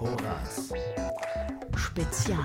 Horaz. 0.00 0.72
Spezial. 1.76 2.38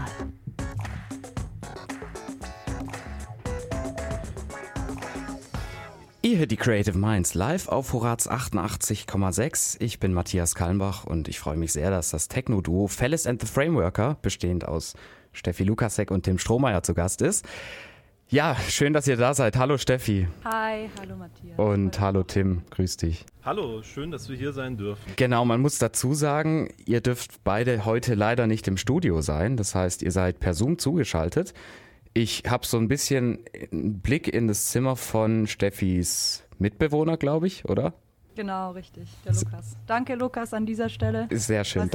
Ihr 6.24 6.40
hört 6.40 6.50
die 6.50 6.58
Creative 6.58 6.98
Minds 6.98 7.36
live 7.36 7.68
auf 7.68 7.94
Horaz 7.94 8.28
88,6. 8.28 9.76
Ich 9.82 10.00
bin 10.00 10.14
Matthias 10.14 10.56
Kalmbach 10.56 11.04
und 11.04 11.28
ich 11.28 11.40
freue 11.40 11.58
mich 11.58 11.74
sehr, 11.74 11.92
dass 11.92 12.10
das 12.10 12.28
Techno-Duo 12.28 12.88
Fellis 12.88 13.28
and 13.28 13.40
the 13.40 13.48
Frameworker, 13.48 14.18
bestehend 14.24 14.68
aus 14.68 14.96
Steffi 15.32 15.64
Lukasek 15.64 16.10
und 16.10 16.24
Tim 16.24 16.40
Strohmeier, 16.40 16.82
zu 16.82 16.96
Gast 16.96 17.22
ist. 17.22 17.46
Ja, 18.34 18.56
schön, 18.68 18.94
dass 18.94 19.08
ihr 19.08 19.16
da 19.16 19.36
seid. 19.36 19.58
Hallo 19.58 19.78
Steffi. 19.78 20.28
Hi, 20.44 20.90
hallo 21.00 21.16
Matthias. 21.16 21.56
Und 21.56 22.00
hallo 22.00 22.24
Tim, 22.24 22.64
grüß 22.72 22.98
dich. 22.98 23.28
Hallo, 23.46 23.84
schön, 23.84 24.10
dass 24.10 24.28
wir 24.28 24.36
hier 24.36 24.54
sein 24.54 24.76
dürfen. 24.76 25.04
Genau, 25.18 25.46
man 25.46 25.62
muss 25.62 25.78
dazu 25.78 26.16
sagen, 26.16 26.74
ihr 26.84 27.02
dürft 27.02 27.44
beide 27.44 27.86
heute 27.86 28.16
leider 28.16 28.48
nicht 28.48 28.68
im 28.68 28.78
Studio 28.78 29.22
sein. 29.22 29.56
Das 29.56 29.76
heißt, 29.76 30.02
ihr 30.02 30.10
seid 30.10 30.40
per 30.40 30.56
Zoom 30.56 30.80
zugeschaltet. 30.80 31.54
Ich 32.16 32.42
habe 32.48 32.66
so 32.66 32.80
ein 32.80 32.88
bisschen 32.88 33.46
einen 33.72 34.00
Blick 34.00 34.28
in 34.28 34.48
das 34.48 34.72
Zimmer 34.72 34.96
von 34.96 35.46
Steffis 35.46 36.44
Mitbewohner, 36.58 37.18
glaube 37.18 37.46
ich, 37.46 37.66
oder? 37.66 37.94
Genau, 38.36 38.72
richtig, 38.72 39.10
der 39.26 39.36
Lukas. 39.36 39.78
Danke, 39.86 40.16
Lukas, 40.16 40.56
an 40.56 40.66
dieser 40.66 40.90
Stelle. 40.90 41.28
Sehr 41.30 41.64
schön. 41.64 41.92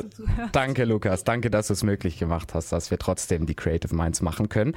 Danke, 0.52 0.84
Lukas. 0.84 1.24
Danke, 1.24 1.50
dass 1.50 1.66
du 1.66 1.72
es 1.72 1.82
möglich 1.82 2.16
gemacht 2.16 2.54
hast, 2.54 2.70
dass 2.70 2.92
wir 2.92 2.98
trotzdem 2.98 3.44
die 3.46 3.56
Creative 3.56 3.92
Minds 3.92 4.22
machen 4.22 4.48
können. 4.48 4.76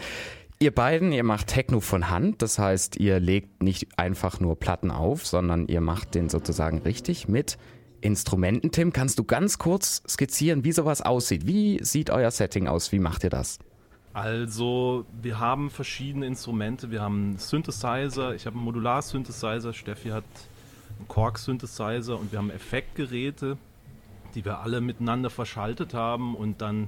Ihr 0.61 0.69
beiden, 0.69 1.11
ihr 1.11 1.23
macht 1.23 1.47
Techno 1.47 1.79
von 1.79 2.11
Hand, 2.11 2.43
das 2.43 2.59
heißt, 2.59 2.97
ihr 2.97 3.19
legt 3.19 3.63
nicht 3.63 3.97
einfach 3.97 4.39
nur 4.39 4.59
Platten 4.59 4.91
auf, 4.91 5.25
sondern 5.25 5.67
ihr 5.67 5.81
macht 5.81 6.13
den 6.13 6.29
sozusagen 6.29 6.83
richtig 6.83 7.27
mit 7.27 7.57
Instrumenten. 7.99 8.69
Tim, 8.69 8.93
kannst 8.93 9.17
du 9.17 9.23
ganz 9.23 9.57
kurz 9.57 10.03
skizzieren, 10.07 10.63
wie 10.63 10.71
sowas 10.71 11.01
aussieht? 11.01 11.47
Wie 11.47 11.83
sieht 11.83 12.11
euer 12.11 12.29
Setting 12.29 12.67
aus? 12.67 12.91
Wie 12.91 12.99
macht 12.99 13.23
ihr 13.23 13.31
das? 13.31 13.57
Also, 14.13 15.05
wir 15.19 15.39
haben 15.39 15.71
verschiedene 15.71 16.27
Instrumente. 16.27 16.91
Wir 16.91 17.01
haben 17.01 17.29
einen 17.29 17.37
Synthesizer, 17.39 18.35
ich 18.35 18.45
habe 18.45 18.55
einen 18.55 18.65
Modular-Synthesizer, 18.65 19.73
Steffi 19.73 20.09
hat 20.09 20.25
einen 20.99 21.07
Korg-Synthesizer 21.07 22.19
und 22.19 22.31
wir 22.31 22.37
haben 22.37 22.51
Effektgeräte, 22.51 23.57
die 24.35 24.45
wir 24.45 24.59
alle 24.59 24.79
miteinander 24.79 25.31
verschaltet 25.31 25.95
haben 25.95 26.35
und 26.35 26.61
dann 26.61 26.87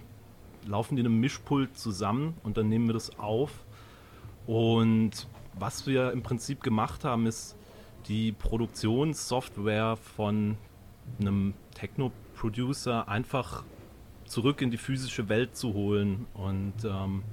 laufen 0.67 0.95
die 0.95 1.01
in 1.01 1.07
einem 1.07 1.19
Mischpult 1.19 1.77
zusammen 1.77 2.35
und 2.43 2.57
dann 2.57 2.69
nehmen 2.69 2.87
wir 2.87 2.93
das 2.93 3.17
auf. 3.19 3.51
Und 4.45 5.27
was 5.57 5.87
wir 5.87 6.11
im 6.11 6.23
Prinzip 6.23 6.61
gemacht 6.61 7.05
haben, 7.05 7.25
ist 7.25 7.55
die 8.07 8.31
Produktionssoftware 8.31 9.97
von 9.97 10.57
einem 11.19 11.53
Techno-Producer 11.75 13.07
einfach 13.07 13.63
zurück 14.25 14.61
in 14.61 14.71
die 14.71 14.77
physische 14.77 15.29
Welt 15.29 15.55
zu 15.55 15.73
holen 15.73 16.25
und 16.33 16.73
ähm, 16.85 17.23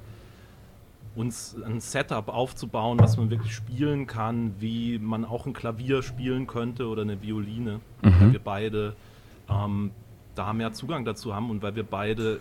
uns 1.14 1.56
ein 1.64 1.80
Setup 1.80 2.28
aufzubauen, 2.28 2.98
was 3.00 3.16
man 3.16 3.30
wirklich 3.30 3.54
spielen 3.54 4.06
kann, 4.06 4.54
wie 4.60 4.98
man 4.98 5.24
auch 5.24 5.46
ein 5.46 5.52
Klavier 5.52 6.02
spielen 6.02 6.46
könnte 6.46 6.86
oder 6.86 7.02
eine 7.02 7.20
Violine, 7.20 7.80
mhm. 8.02 8.20
weil 8.20 8.32
wir 8.32 8.40
beide 8.40 8.94
ähm, 9.48 9.90
da 10.34 10.52
mehr 10.52 10.72
Zugang 10.72 11.04
dazu 11.04 11.34
haben 11.34 11.50
und 11.50 11.62
weil 11.62 11.74
wir 11.74 11.84
beide 11.84 12.40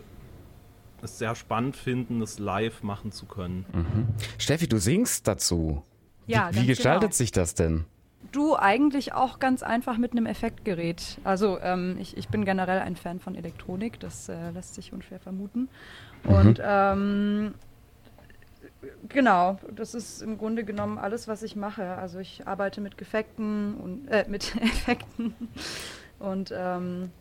es 1.04 1.18
sehr 1.18 1.36
spannend 1.36 1.76
finden, 1.76 2.20
das 2.20 2.40
live 2.40 2.84
machen 2.84 3.12
zu 3.12 3.26
können. 3.26 3.66
Mhm. 3.74 4.08
Steffi, 4.38 4.68
du 4.68 4.78
singst 4.78 5.28
dazu. 5.28 5.84
Ja, 6.28 6.50
wie, 6.52 6.62
wie 6.62 6.68
gestaltet 6.68 7.12
genau. 7.12 7.16
sich 7.16 7.32
das 7.32 7.56
denn? 7.56 7.86
Du 8.32 8.56
eigentlich 8.56 9.14
auch 9.14 9.40
ganz 9.40 9.64
einfach 9.64 9.98
mit 9.98 10.12
einem 10.12 10.26
Effektgerät. 10.26 11.18
Also 11.24 11.60
ähm, 11.62 11.98
ich, 12.00 12.18
ich 12.18 12.28
bin 12.28 12.46
generell 12.46 12.80
ein 12.80 12.96
Fan 12.96 13.20
von 13.20 13.34
Elektronik, 13.34 14.00
das 14.00 14.30
äh, 14.30 14.52
lässt 14.52 14.76
sich 14.76 14.94
unschwer 14.94 15.20
vermuten. 15.20 15.70
Mhm. 16.24 16.34
Und 16.34 16.62
ähm, 16.64 17.54
genau, 19.08 19.58
das 19.74 19.96
ist 19.96 20.22
im 20.22 20.38
Grunde 20.38 20.64
genommen 20.64 20.98
alles, 20.98 21.28
was 21.28 21.42
ich 21.42 21.56
mache. 21.56 21.96
Also 21.96 22.20
ich 22.20 22.46
arbeite 22.46 22.82
mit 22.82 23.02
Effekten 23.02 23.76
und 23.76 24.08
äh, 24.10 24.26
mit 24.28 24.56
Effekten 24.62 25.34
und 26.20 26.54
ähm, 26.56 27.12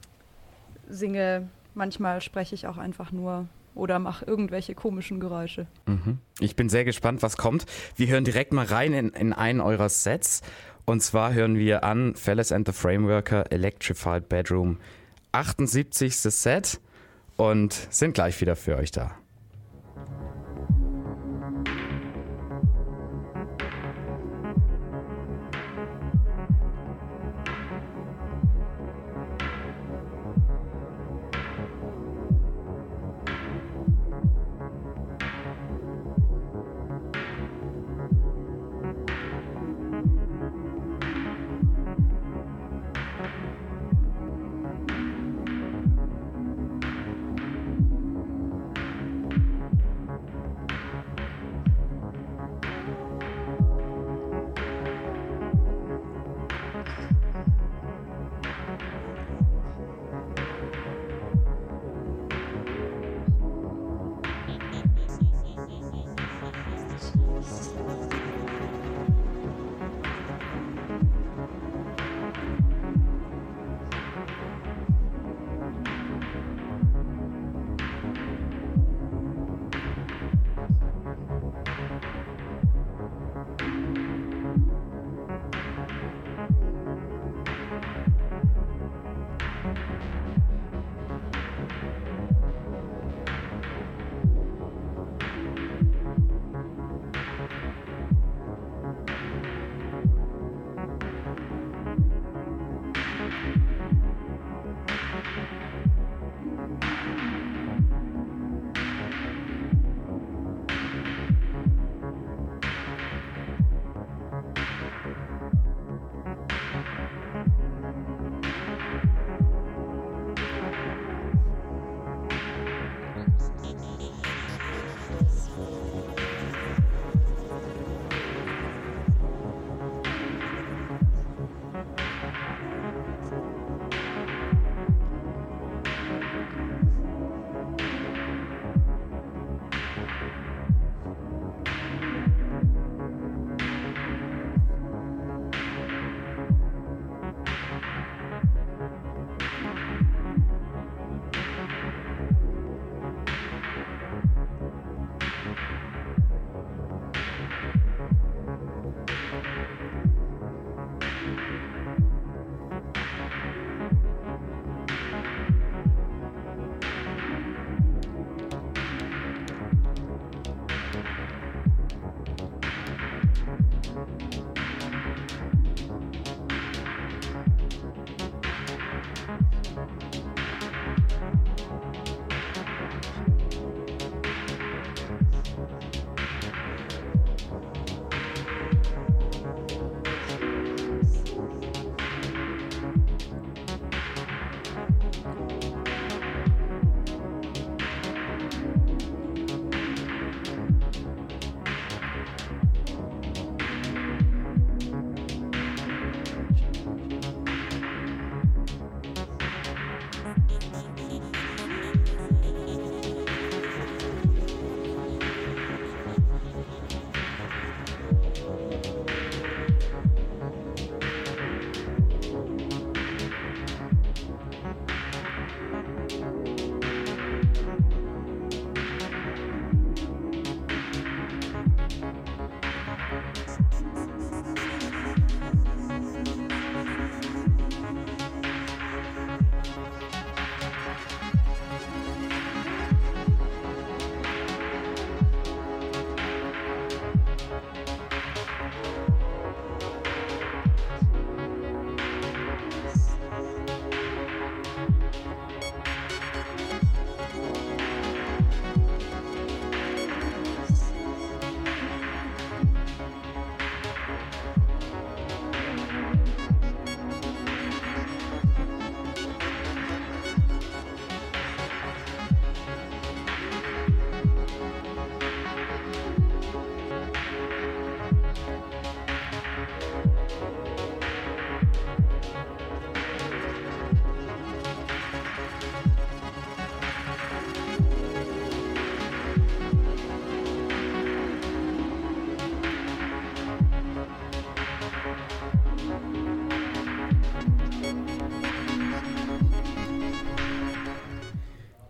singe. 0.89 1.49
Manchmal 1.75 2.21
spreche 2.21 2.57
ich 2.57 2.67
auch 2.67 2.77
einfach 2.77 3.13
nur 3.13 3.47
oder 3.79 3.99
mache 3.99 4.25
irgendwelche 4.25 4.75
komischen 4.75 5.21
Geräusche. 5.21 5.67
Mhm. 5.87 6.19
Ich 6.41 6.57
bin 6.57 6.69
sehr 6.69 6.85
gespannt, 6.85 7.23
was 7.23 7.37
kommt. 7.37 7.67
Wir 7.97 8.09
hören 8.09 8.25
direkt 8.25 8.53
mal 8.53 8.67
rein 8.67 8.93
in, 8.93 9.11
in 9.11 9.33
einen 9.33 9.61
eurer 9.61 9.89
Sets. 9.89 10.43
Und 10.85 11.03
zwar 11.03 11.33
hören 11.33 11.57
wir 11.57 11.85
an 11.85 12.15
Fellas 12.15 12.51
and 12.51 12.67
the 12.67 12.73
Frameworker 12.73 13.53
Electrified 13.53 14.29
Bedroom 14.29 14.79
78. 15.33 16.15
Set 16.17 16.81
und 17.37 17.73
sind 17.91 18.15
gleich 18.15 18.41
wieder 18.41 18.57
für 18.57 18.77
euch 18.77 18.91
da. 18.91 19.15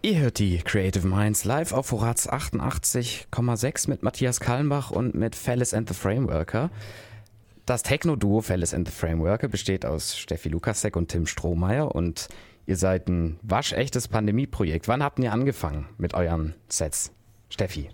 Ihr 0.08 0.20
hört 0.20 0.38
die 0.38 0.56
Creative 0.56 1.06
Minds 1.06 1.44
live 1.44 1.74
auf 1.74 1.92
Horaz 1.92 2.30
88,6 2.30 3.90
mit 3.90 4.02
Matthias 4.02 4.40
Kallenbach 4.40 4.90
und 4.90 5.14
mit 5.14 5.36
Fellis 5.36 5.74
and 5.74 5.86
the 5.86 5.94
Frameworker. 5.94 6.70
Das 7.66 7.82
Techno-Duo 7.82 8.40
Fellis 8.40 8.72
and 8.72 8.88
the 8.88 8.94
Frameworker 8.94 9.48
besteht 9.48 9.84
aus 9.84 10.16
Steffi 10.16 10.48
Lukasek 10.48 10.96
und 10.96 11.08
Tim 11.08 11.26
Strohmeier 11.26 11.94
und 11.94 12.28
ihr 12.64 12.78
seid 12.78 13.10
ein 13.10 13.38
waschechtes 13.42 14.08
Pandemieprojekt. 14.08 14.88
Wann 14.88 15.02
habt 15.02 15.18
ihr 15.18 15.30
angefangen 15.30 15.90
mit 15.98 16.14
euren 16.14 16.54
Sets? 16.70 17.12
Steffi. 17.50 17.90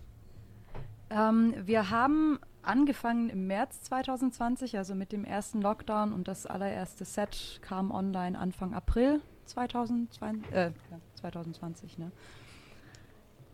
Ähm, 1.11 1.55
wir 1.65 1.91
haben 1.91 2.39
angefangen 2.63 3.29
im 3.29 3.49
März 3.49 3.83
2020, 3.83 4.79
also 4.79 4.95
mit 4.95 5.11
dem 5.11 5.25
ersten 5.25 5.61
Lockdown 5.61 6.13
und 6.13 6.29
das 6.29 6.47
allererste 6.47 7.05
Set 7.05 7.59
kam 7.61 7.91
online 7.91 8.39
Anfang 8.39 8.73
April 8.73 9.21
2020. 9.47 10.53
Äh, 10.53 10.71
2020, 11.31 11.99
ne? 11.99 12.11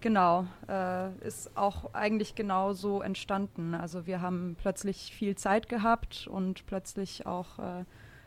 Genau, 0.00 0.46
äh, 0.66 1.10
ist 1.26 1.56
auch 1.56 1.92
eigentlich 1.92 2.34
genau 2.34 2.72
so 2.72 3.02
entstanden. 3.02 3.74
Also 3.74 4.06
wir 4.06 4.22
haben 4.22 4.56
plötzlich 4.58 5.12
viel 5.12 5.36
Zeit 5.36 5.68
gehabt 5.68 6.26
und 6.26 6.64
plötzlich 6.66 7.26
auch, 7.26 7.58
äh, 7.58 7.84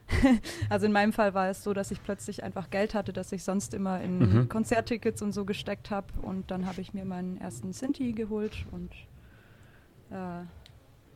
also 0.70 0.86
in 0.86 0.92
meinem 0.92 1.14
Fall 1.14 1.34
war 1.34 1.50
es 1.50 1.64
so, 1.64 1.74
dass 1.74 1.90
ich 1.90 2.04
plötzlich 2.04 2.44
einfach 2.44 2.70
Geld 2.70 2.94
hatte, 2.94 3.12
das 3.12 3.32
ich 3.32 3.44
sonst 3.44 3.74
immer 3.74 4.02
in 4.02 4.20
mhm. 4.20 4.50
Konzerttickets 4.50 5.24
und 5.24 5.32
so 5.32 5.46
gesteckt 5.46 5.90
habe. 5.90 6.08
Und 6.22 6.52
dann 6.52 6.68
habe 6.68 6.80
ich 6.80 6.94
mir 6.94 7.06
meinen 7.06 7.38
ersten 7.38 7.74
Sinti 7.74 8.14
geholt 8.14 8.66
und 8.72 8.92
äh, 10.12 10.46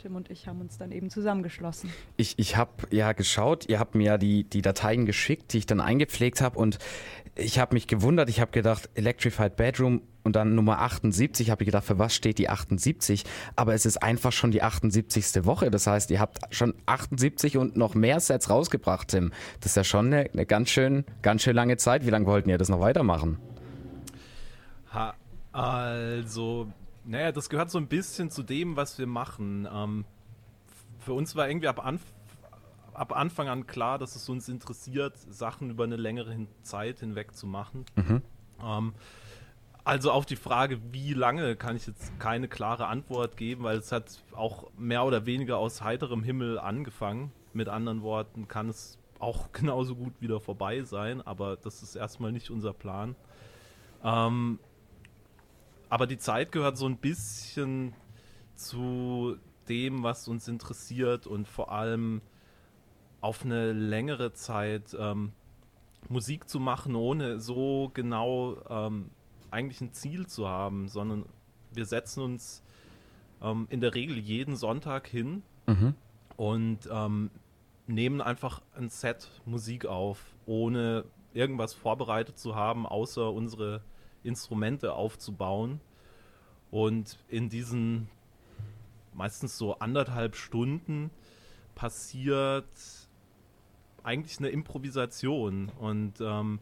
Tim 0.07 0.15
und 0.15 0.29
ich 0.29 0.47
haben 0.47 0.61
uns 0.61 0.77
dann 0.77 0.91
eben 0.91 1.09
zusammengeschlossen. 1.09 1.91
Ich, 2.15 2.39
ich 2.39 2.55
habe 2.55 2.71
ja 2.91 3.11
geschaut, 3.11 3.67
ihr 3.67 3.79
habt 3.79 3.93
mir 3.93 4.05
ja 4.05 4.17
die, 4.17 4.45
die 4.45 4.61
Dateien 4.61 5.05
geschickt, 5.05 5.51
die 5.51 5.57
ich 5.59 5.65
dann 5.65 5.81
eingepflegt 5.81 6.39
habe 6.39 6.57
und 6.57 6.79
ich 7.35 7.59
habe 7.59 7.75
mich 7.75 7.87
gewundert, 7.87 8.29
ich 8.29 8.39
habe 8.39 8.51
gedacht, 8.51 8.89
Electrified 8.95 9.57
Bedroom 9.57 10.01
und 10.23 10.35
dann 10.35 10.55
Nummer 10.55 10.79
78, 10.79 11.51
habe 11.51 11.63
ich 11.63 11.67
gedacht, 11.67 11.83
für 11.83 11.99
was 11.99 12.15
steht 12.15 12.37
die 12.37 12.49
78? 12.49 13.25
Aber 13.55 13.73
es 13.73 13.85
ist 13.85 14.01
einfach 14.01 14.31
schon 14.31 14.51
die 14.51 14.63
78. 14.63 15.45
Woche. 15.45 15.69
Das 15.69 15.87
heißt, 15.87 16.09
ihr 16.09 16.19
habt 16.19 16.39
schon 16.51 16.73
78 16.85 17.57
und 17.57 17.77
noch 17.77 17.93
mehr 17.93 18.19
Sets 18.19 18.49
rausgebracht, 18.49 19.09
Tim. 19.09 19.31
Das 19.59 19.71
ist 19.71 19.75
ja 19.75 19.83
schon 19.83 20.07
eine, 20.07 20.29
eine 20.31 20.45
ganz, 20.45 20.69
schön, 20.69 21.03
ganz 21.21 21.43
schön 21.43 21.55
lange 21.55 21.77
Zeit. 21.77 22.05
Wie 22.05 22.09
lange 22.09 22.25
wollten 22.25 22.49
ihr 22.49 22.57
das 22.57 22.69
noch 22.69 22.79
weitermachen? 22.79 23.37
Ha, 24.93 25.13
also 25.51 26.67
naja, 27.07 27.31
das 27.31 27.49
gehört 27.49 27.71
so 27.71 27.77
ein 27.77 27.87
bisschen 27.87 28.29
zu 28.29 28.43
dem, 28.43 28.75
was 28.75 28.99
wir 28.99 29.07
machen. 29.07 29.67
Ähm, 29.71 30.05
für 30.99 31.13
uns 31.13 31.35
war 31.35 31.47
irgendwie 31.47 31.67
ab, 31.67 31.83
Anf 31.83 32.01
ab, 32.93 33.15
Anfang 33.15 33.47
an 33.47 33.65
klar, 33.65 33.97
dass 33.97 34.15
es 34.15 34.27
uns 34.27 34.49
interessiert, 34.49 35.17
Sachen 35.29 35.69
über 35.69 35.85
eine 35.85 35.95
längere 35.95 36.31
hin 36.31 36.47
Zeit 36.63 36.99
hinweg 36.99 37.35
zu 37.35 37.47
machen. 37.47 37.85
Mhm. 37.95 38.21
Ähm, 38.61 38.93
also 39.85 40.11
auf 40.11 40.25
die 40.25 40.35
Frage, 40.35 40.81
wie 40.91 41.13
lange, 41.13 41.55
kann 41.55 41.77
ich 41.77 41.87
jetzt 41.87 42.19
keine 42.19 42.49
klare 42.49 42.87
Antwort 42.87 43.37
geben, 43.37 43.63
weil 43.63 43.77
es 43.77 43.93
hat 43.93 44.21
auch 44.35 44.69
mehr 44.77 45.05
oder 45.05 45.25
weniger 45.25 45.57
aus 45.59 45.81
heiterem 45.81 46.23
Himmel 46.23 46.59
angefangen. 46.59 47.31
Mit 47.53 47.69
anderen 47.69 48.01
Worten 48.01 48.49
kann 48.49 48.67
es 48.67 48.97
auch 49.19 49.51
genauso 49.53 49.95
gut 49.95 50.19
wieder 50.19 50.41
vorbei 50.41 50.81
sein, 50.83 51.25
aber 51.25 51.55
das 51.55 51.83
ist 51.83 51.95
erstmal 51.95 52.33
nicht 52.33 52.49
unser 52.49 52.73
Plan. 52.73 53.15
Ähm, 54.03 54.59
aber 55.89 56.07
die 56.07 56.17
Zeit 56.17 56.51
gehört 56.51 56.77
so 56.77 56.85
ein 56.85 56.97
bisschen 56.97 57.93
zu 58.55 59.37
dem, 59.69 60.03
was 60.03 60.27
uns 60.27 60.47
interessiert 60.47 61.27
und 61.27 61.47
vor 61.47 61.71
allem 61.71 62.21
auf 63.21 63.43
eine 63.43 63.73
längere 63.73 64.33
Zeit 64.33 64.95
ähm, 64.99 65.33
Musik 66.09 66.47
zu 66.49 66.59
machen, 66.59 66.95
ohne 66.95 67.39
so 67.39 67.91
genau 67.93 68.57
ähm, 68.69 69.09
eigentlich 69.51 69.81
ein 69.81 69.93
Ziel 69.93 70.27
zu 70.27 70.47
haben, 70.47 70.87
sondern 70.87 71.25
wir 71.73 71.85
setzen 71.85 72.23
uns 72.23 72.63
ähm, 73.41 73.67
in 73.69 73.81
der 73.81 73.95
Regel 73.95 74.17
jeden 74.17 74.55
Sonntag 74.55 75.07
hin 75.07 75.43
mhm. 75.65 75.95
und 76.35 76.79
ähm, 76.91 77.29
nehmen 77.87 78.21
einfach 78.21 78.61
ein 78.75 78.89
Set 78.89 79.29
Musik 79.45 79.85
auf, 79.85 80.23
ohne 80.45 81.05
irgendwas 81.33 81.73
vorbereitet 81.73 82.37
zu 82.37 82.55
haben, 82.55 82.85
außer 82.85 83.31
unsere 83.31 83.81
Instrumente 84.23 84.93
aufzubauen. 84.93 85.81
Und 86.71 87.17
in 87.27 87.49
diesen 87.49 88.09
meistens 89.13 89.57
so 89.57 89.79
anderthalb 89.79 90.35
Stunden 90.35 91.09
passiert 91.75 92.65
eigentlich 94.03 94.39
eine 94.39 94.49
Improvisation. 94.49 95.69
Und 95.79 96.21
ähm, 96.21 96.59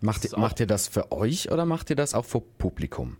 macht, 0.00 0.24
ihr, 0.24 0.38
macht 0.38 0.60
ihr 0.60 0.66
das 0.66 0.88
für 0.88 1.12
euch 1.12 1.52
oder 1.52 1.64
macht 1.66 1.90
ihr 1.90 1.96
das 1.96 2.14
auch 2.14 2.24
für 2.24 2.40
Publikum? 2.40 3.16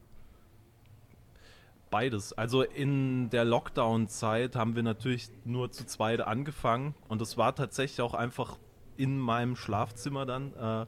Beides. 1.90 2.32
Also 2.32 2.62
in 2.62 3.30
der 3.30 3.44
Lockdown-Zeit 3.44 4.54
haben 4.54 4.76
wir 4.76 4.82
natürlich 4.82 5.28
nur 5.44 5.72
zu 5.72 5.84
zweit 5.86 6.20
angefangen 6.20 6.94
und 7.08 7.20
es 7.20 7.36
war 7.36 7.54
tatsächlich 7.54 8.00
auch 8.00 8.14
einfach 8.14 8.58
in 8.96 9.18
meinem 9.18 9.56
Schlafzimmer 9.56 10.24
dann. 10.24 10.54
Äh, 10.54 10.86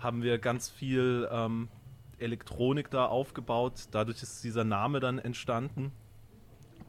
haben 0.00 0.22
wir 0.22 0.38
ganz 0.38 0.68
viel 0.68 1.28
ähm, 1.30 1.68
Elektronik 2.18 2.90
da 2.90 3.06
aufgebaut. 3.06 3.88
Dadurch 3.90 4.22
ist 4.22 4.44
dieser 4.44 4.64
Name 4.64 5.00
dann 5.00 5.18
entstanden. 5.18 5.92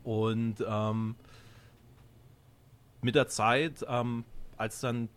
Und 0.03 0.55
ähm, 0.67 1.15
mit 3.01 3.15
der 3.15 3.27
Zeit, 3.27 3.85
ähm, 3.87 4.23
als 4.57 4.79
dann 4.79 5.09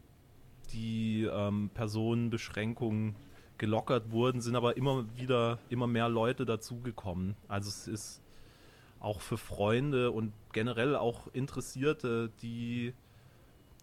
die 0.72 1.24
ähm, 1.30 1.70
Personenbeschränkungen 1.74 3.14
gelockert 3.58 4.10
wurden, 4.10 4.40
sind 4.40 4.56
aber 4.56 4.76
immer 4.76 5.04
wieder 5.16 5.58
immer 5.68 5.86
mehr 5.86 6.08
Leute 6.08 6.44
dazugekommen. 6.44 7.36
Also 7.48 7.68
es 7.68 7.86
ist 7.86 8.22
auch 9.00 9.20
für 9.20 9.36
Freunde 9.36 10.10
und 10.10 10.32
generell 10.52 10.96
auch 10.96 11.28
Interessierte, 11.32 12.30
die, 12.40 12.94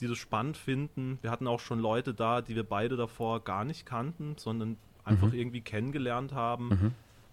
die 0.01 0.08
das 0.08 0.17
spannend 0.17 0.58
finden. 0.58 1.20
Wir 1.22 1.31
hatten 1.31 1.48
auch 1.48 1.60
schon 1.60 1.79
Leute 1.79 2.13
da, 2.13 2.41
die 2.41 2.55
wir 2.55 2.63
beide 2.63 2.98
davor 2.98 3.43
gar 3.43 3.63
nicht 3.63 3.86
kannten, 3.86 4.36
sondern 4.38 4.77
einfach 5.03 5.27
mhm. 5.27 5.36
irgendwie 5.36 5.62
kennengelernt 5.62 6.34
haben 6.34 6.70
mhm. 6.70 6.91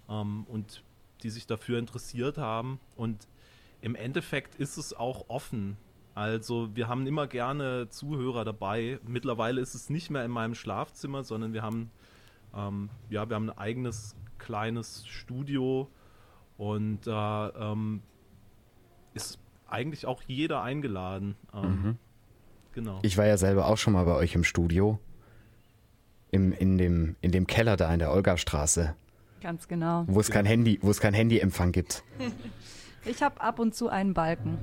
ähm, 0.08 0.44
und 0.48 0.82
die 1.22 1.30
sich 1.30 1.46
dafür 1.46 1.78
interessiert 1.78 2.38
haben. 2.38 2.78
Und 2.94 3.26
im 3.80 3.94
Endeffekt 3.94 4.54
ist 4.54 4.76
es 4.76 4.94
auch 4.94 5.28
offen. 5.28 5.76
Also 6.14 6.74
wir 6.74 6.88
haben 6.88 7.06
immer 7.06 7.26
gerne 7.26 7.88
Zuhörer 7.88 8.44
dabei. 8.44 8.98
Mittlerweile 9.06 9.60
ist 9.60 9.74
es 9.74 9.88
nicht 9.88 10.10
mehr 10.10 10.24
in 10.24 10.30
meinem 10.30 10.54
Schlafzimmer, 10.54 11.24
sondern 11.24 11.52
wir 11.52 11.62
haben 11.62 11.90
ähm, 12.54 12.90
ja 13.08 13.28
wir 13.28 13.36
haben 13.36 13.50
ein 13.50 13.58
eigenes 13.58 14.16
kleines 14.38 15.06
Studio 15.06 15.88
und 16.56 17.06
da 17.06 17.52
ähm, 17.56 18.02
ist 19.14 19.38
eigentlich 19.68 20.06
auch 20.06 20.22
jeder 20.26 20.62
eingeladen. 20.62 21.36
Ähm, 21.54 21.62
mhm. 21.62 21.98
Genau. 22.74 22.98
Ich 23.02 23.16
war 23.16 23.26
ja 23.26 23.36
selber 23.36 23.66
auch 23.66 23.78
schon 23.78 23.92
mal 23.92 24.04
bei 24.04 24.14
euch 24.14 24.34
im 24.34 24.44
Studio 24.44 24.98
im, 26.30 26.52
in, 26.52 26.78
dem, 26.78 27.16
in 27.20 27.32
dem 27.32 27.46
Keller 27.46 27.76
da 27.76 27.92
in 27.92 27.98
der 27.98 28.12
Olga-Straße. 28.12 28.94
Ganz 29.40 29.68
genau. 29.68 30.04
Wo 30.06 30.20
es 30.20 30.30
kein 30.30 30.46
Handy, 30.46 30.78
wo 30.82 30.90
es 30.90 31.00
kein 31.00 31.14
Handyempfang 31.14 31.72
gibt. 31.72 32.02
Ich 33.04 33.22
habe 33.22 33.40
ab 33.40 33.58
und 33.58 33.74
zu 33.74 33.88
einen 33.88 34.14
Balken. 34.14 34.58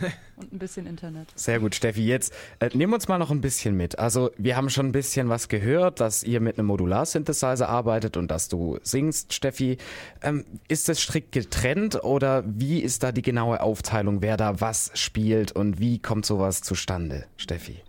Und 0.36 0.52
ein 0.52 0.58
bisschen 0.58 0.86
Internet. 0.86 1.28
Sehr 1.34 1.60
gut, 1.60 1.74
Steffi. 1.74 2.04
Jetzt 2.06 2.32
äh, 2.60 2.68
nehmen 2.74 2.92
wir 2.92 2.96
uns 2.96 3.08
mal 3.08 3.18
noch 3.18 3.30
ein 3.30 3.40
bisschen 3.40 3.76
mit. 3.76 3.98
Also, 3.98 4.30
wir 4.36 4.56
haben 4.56 4.70
schon 4.70 4.86
ein 4.86 4.92
bisschen 4.92 5.28
was 5.28 5.48
gehört, 5.48 6.00
dass 6.00 6.22
ihr 6.22 6.40
mit 6.40 6.58
einem 6.58 6.68
Modular-Synthesizer 6.68 7.68
arbeitet 7.68 8.16
und 8.16 8.30
dass 8.30 8.48
du 8.48 8.78
singst, 8.82 9.32
Steffi. 9.32 9.78
Ähm, 10.22 10.44
ist 10.68 10.88
das 10.88 11.00
strikt 11.00 11.32
getrennt 11.32 12.02
oder 12.04 12.44
wie 12.46 12.80
ist 12.80 13.02
da 13.02 13.12
die 13.12 13.22
genaue 13.22 13.60
Aufteilung, 13.60 14.22
wer 14.22 14.36
da 14.36 14.60
was 14.60 14.90
spielt 14.94 15.52
und 15.52 15.80
wie 15.80 15.98
kommt 15.98 16.26
sowas 16.26 16.60
zustande, 16.60 17.24
Steffi? 17.36 17.82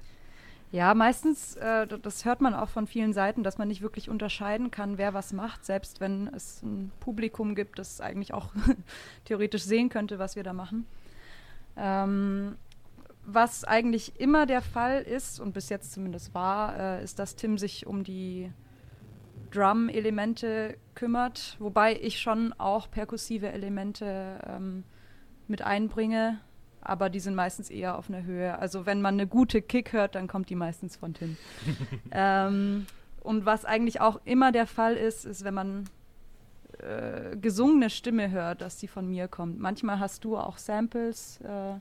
Ja, 0.71 0.93
meistens, 0.93 1.55
äh, 1.55 1.87
das 1.87 2.25
hört 2.25 2.41
man 2.41 2.53
auch 2.53 2.69
von 2.69 2.85
vielen 2.85 3.11
Seiten, 3.11 3.41
dass 3.41 3.57
man 3.57 3.67
nicht 3.67 3.81
wirklich 3.81 4.07
unterscheiden 4.07 4.69
kann, 4.69 4.99
wer 4.99 5.15
was 5.15 5.33
macht, 5.33 5.65
selbst 5.65 5.99
wenn 5.99 6.27
es 6.27 6.61
ein 6.61 6.91
Publikum 6.99 7.55
gibt, 7.55 7.79
das 7.79 8.01
eigentlich 8.01 8.35
auch 8.35 8.49
theoretisch 9.25 9.63
sehen 9.63 9.89
könnte, 9.89 10.19
was 10.19 10.35
wir 10.35 10.43
da 10.43 10.53
machen. 10.53 10.85
Ähm, 11.79 12.55
was 13.25 13.63
eigentlich 13.63 14.19
immer 14.19 14.45
der 14.45 14.61
Fall 14.61 15.01
ist 15.01 15.39
und 15.39 15.53
bis 15.53 15.69
jetzt 15.69 15.91
zumindest 15.91 16.33
war, 16.33 16.77
äh, 16.77 17.03
ist, 17.03 17.19
dass 17.19 17.35
Tim 17.35 17.57
sich 17.57 17.85
um 17.87 18.03
die 18.03 18.51
Drum-Elemente 19.51 20.77
kümmert, 20.95 21.55
wobei 21.59 21.95
ich 21.95 22.19
schon 22.19 22.53
auch 22.53 22.89
perkussive 22.89 23.51
Elemente 23.51 24.39
ähm, 24.47 24.83
mit 25.47 25.61
einbringe 25.61 26.39
aber 26.81 27.09
die 27.09 27.19
sind 27.19 27.35
meistens 27.35 27.69
eher 27.69 27.97
auf 27.97 28.09
einer 28.09 28.23
Höhe. 28.23 28.57
Also 28.57 28.85
wenn 28.85 29.01
man 29.01 29.15
eine 29.15 29.27
gute 29.27 29.61
Kick 29.61 29.93
hört, 29.93 30.15
dann 30.15 30.27
kommt 30.27 30.49
die 30.49 30.55
meistens 30.55 30.95
von 30.95 31.13
Tim. 31.13 31.37
ähm, 32.11 32.85
und 33.21 33.45
was 33.45 33.65
eigentlich 33.65 34.01
auch 34.01 34.19
immer 34.25 34.51
der 34.51 34.65
Fall 34.65 34.95
ist, 34.95 35.25
ist, 35.25 35.43
wenn 35.43 35.53
man 35.53 35.89
äh, 36.79 37.35
gesungene 37.37 37.89
Stimme 37.89 38.31
hört, 38.31 38.61
dass 38.61 38.77
die 38.77 38.87
von 38.87 39.07
mir 39.09 39.27
kommt. 39.27 39.59
Manchmal 39.59 39.99
hast 39.99 40.23
du 40.23 40.37
auch 40.37 40.57
Samples 40.57 41.39
äh, 41.41 41.75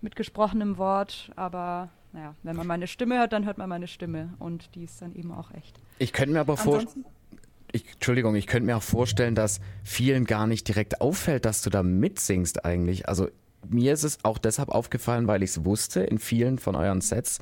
mit 0.00 0.16
gesprochenem 0.16 0.78
Wort, 0.78 1.30
aber 1.36 1.90
naja, 2.12 2.34
wenn 2.42 2.56
man 2.56 2.66
meine 2.66 2.86
Stimme 2.86 3.18
hört, 3.18 3.32
dann 3.32 3.46
hört 3.46 3.58
man 3.58 3.68
meine 3.68 3.86
Stimme 3.86 4.34
und 4.38 4.74
die 4.74 4.84
ist 4.84 5.00
dann 5.00 5.14
eben 5.14 5.32
auch 5.32 5.50
echt. 5.52 5.80
Ich 5.98 6.12
könnte 6.12 6.32
mir 6.32 6.40
aber 6.40 6.56
vorstellen 6.56 7.04
Entschuldigung, 7.72 8.34
ich 8.34 8.46
könnte 8.46 8.66
mir 8.66 8.76
auch 8.76 8.82
vorstellen, 8.82 9.34
dass 9.34 9.60
vielen 9.82 10.26
gar 10.26 10.46
nicht 10.46 10.68
direkt 10.68 11.00
auffällt, 11.00 11.44
dass 11.44 11.62
du 11.62 11.70
da 11.70 11.82
mitsingst 11.82 12.64
eigentlich. 12.64 13.08
Also 13.08 13.28
mir 13.68 13.92
ist 13.92 14.02
es 14.02 14.24
auch 14.24 14.38
deshalb 14.38 14.68
aufgefallen, 14.68 15.26
weil 15.26 15.42
ich 15.42 15.50
es 15.50 15.64
wusste 15.64 16.00
in 16.00 16.18
vielen 16.18 16.58
von 16.58 16.74
euren 16.74 17.00
Sets. 17.00 17.38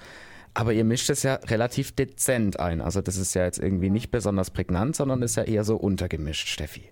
Aber 0.55 0.73
ihr 0.73 0.85
mischt 0.85 1.11
es 1.11 1.23
ja 1.23 1.35
relativ 1.35 1.93
dezent 1.93 2.59
ein. 2.59 2.81
Also 2.81 3.01
das 3.01 3.17
ist 3.17 3.35
ja 3.35 3.45
jetzt 3.45 3.59
irgendwie 3.59 3.91
nicht 3.91 4.11
besonders 4.11 4.51
prägnant, 4.51 4.97
sondern 4.97 5.23
ist 5.23 5.37
ja 5.37 5.45
eher 5.45 5.65
so 5.65 5.77
untergemischt, 5.77 6.49
Steffi. 6.49 6.91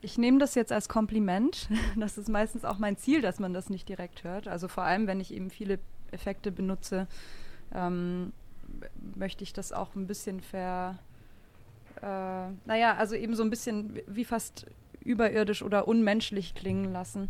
Ich 0.00 0.18
nehme 0.18 0.38
das 0.38 0.54
jetzt 0.54 0.72
als 0.72 0.88
Kompliment. 0.88 1.68
Das 1.96 2.18
ist 2.18 2.28
meistens 2.28 2.64
auch 2.64 2.78
mein 2.78 2.96
Ziel, 2.96 3.20
dass 3.20 3.38
man 3.38 3.54
das 3.54 3.70
nicht 3.70 3.88
direkt 3.88 4.24
hört. 4.24 4.48
Also 4.48 4.68
vor 4.68 4.84
allem, 4.84 5.06
wenn 5.06 5.20
ich 5.20 5.32
eben 5.32 5.50
viele 5.50 5.78
Effekte 6.10 6.50
benutze, 6.50 7.06
ähm, 7.74 8.32
möchte 9.14 9.44
ich 9.44 9.52
das 9.52 9.72
auch 9.72 9.94
ein 9.94 10.06
bisschen 10.06 10.40
ver... 10.40 10.98
Äh, 12.02 12.50
naja, 12.66 12.96
also 12.98 13.14
eben 13.14 13.34
so 13.34 13.42
ein 13.42 13.50
bisschen 13.50 14.00
wie 14.06 14.24
fast 14.24 14.66
überirdisch 15.04 15.62
oder 15.62 15.86
unmenschlich 15.86 16.54
klingen 16.54 16.92
lassen. 16.92 17.28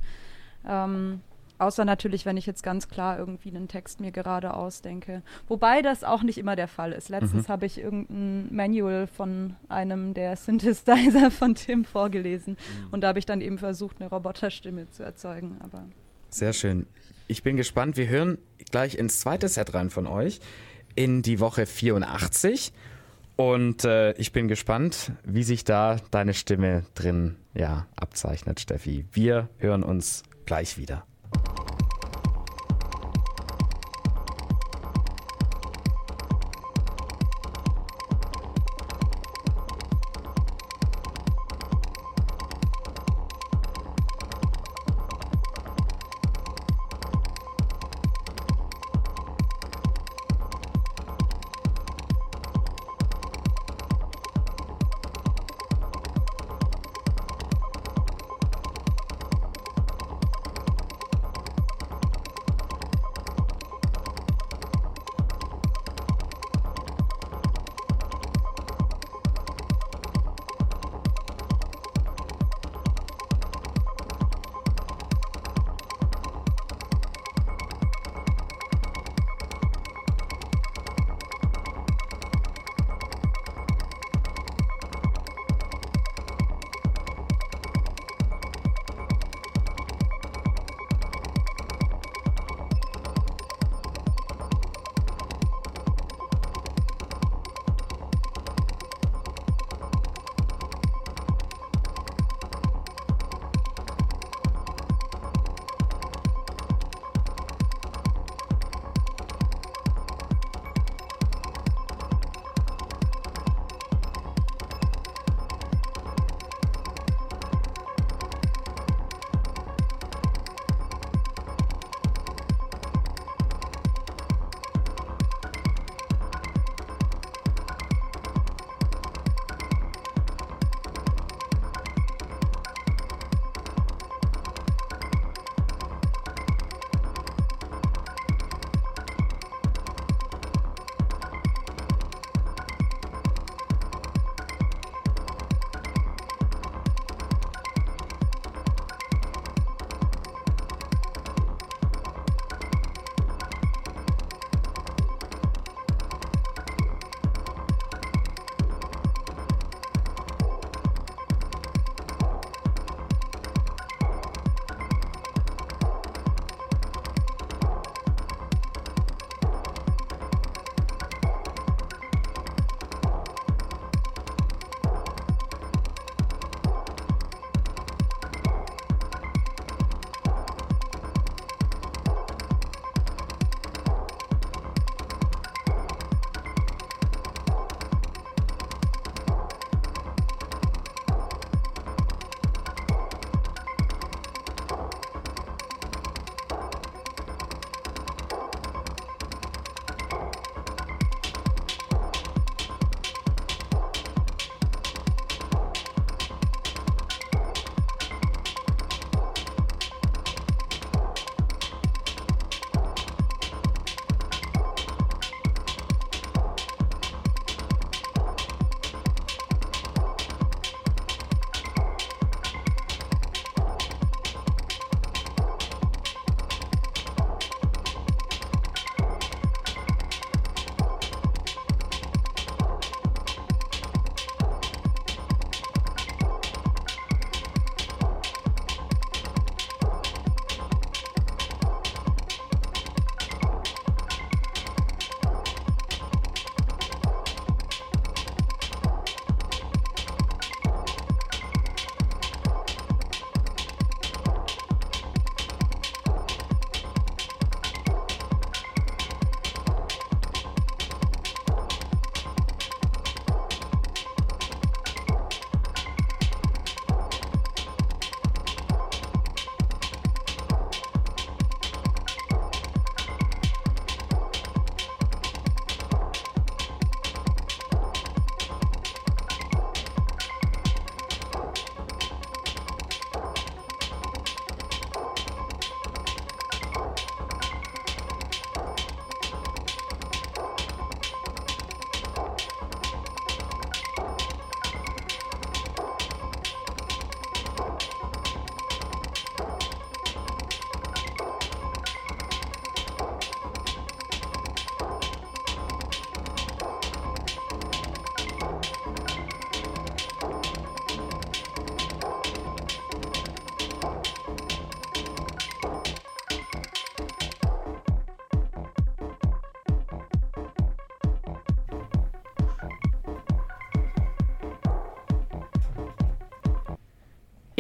Ähm, 0.67 1.21
Außer 1.65 1.87
natürlich, 1.87 2.27
wenn 2.27 2.37
ich 2.37 2.45
jetzt 2.45 2.63
ganz 2.63 2.89
klar 2.89 3.19
irgendwie 3.19 3.49
einen 3.49 3.69
Text 3.69 3.99
mir 4.01 4.13
gerade 4.13 4.53
ausdenke. 4.53 5.23
Wobei 5.49 5.81
das 5.81 6.05
auch 6.05 6.23
nicht 6.23 6.37
immer 6.37 6.57
der 6.57 6.69
Fall 6.69 6.93
ist. 6.93 7.09
Letztens 7.09 7.49
mhm. 7.49 7.53
habe 7.53 7.65
ich 7.65 7.79
irgendein 7.79 8.55
Manual 8.55 9.07
von 9.07 9.57
einem 9.71 10.13
der 10.13 10.37
Synthesizer 10.37 11.31
von 11.31 11.55
Tim 11.55 11.87
vorgelesen. 11.87 12.59
Mhm. 12.59 12.89
Und 12.91 13.01
da 13.01 13.09
habe 13.09 13.19
ich 13.19 13.25
dann 13.25 13.41
eben 13.41 13.57
versucht, 13.57 14.01
eine 14.01 14.11
Roboterstimme 14.11 14.91
zu 14.91 15.03
erzeugen. 15.03 15.57
Aber 15.61 15.85
Sehr 16.29 16.53
schön. 16.53 16.87
Ich 17.29 17.43
bin 17.43 17.57
gespannt. 17.57 17.97
Wir 17.97 18.09
hören 18.09 18.37
gleich 18.71 18.99
ins 18.99 19.21
zweite 19.21 19.49
Set 19.49 19.73
rein 19.73 19.89
von 19.89 20.07
euch. 20.07 20.41
In 20.95 21.23
die 21.23 21.41
Woche 21.41 21.65
84. 21.65 22.75
Und 23.37 23.85
äh, 23.85 24.13
ich 24.13 24.33
bin 24.33 24.49
gespannt, 24.49 25.13
wie 25.25 25.43
sich 25.43 25.65
da 25.65 25.97
deine 26.11 26.35
Stimme 26.35 26.85
drin 26.95 27.37
ja, 27.55 27.87
abzeichnet, 27.97 28.61
Steffi. 28.61 29.07
Wir 29.13 29.49
hören 29.59 29.83
uns 29.83 30.25
gleich 30.45 30.77
wieder. 30.77 31.07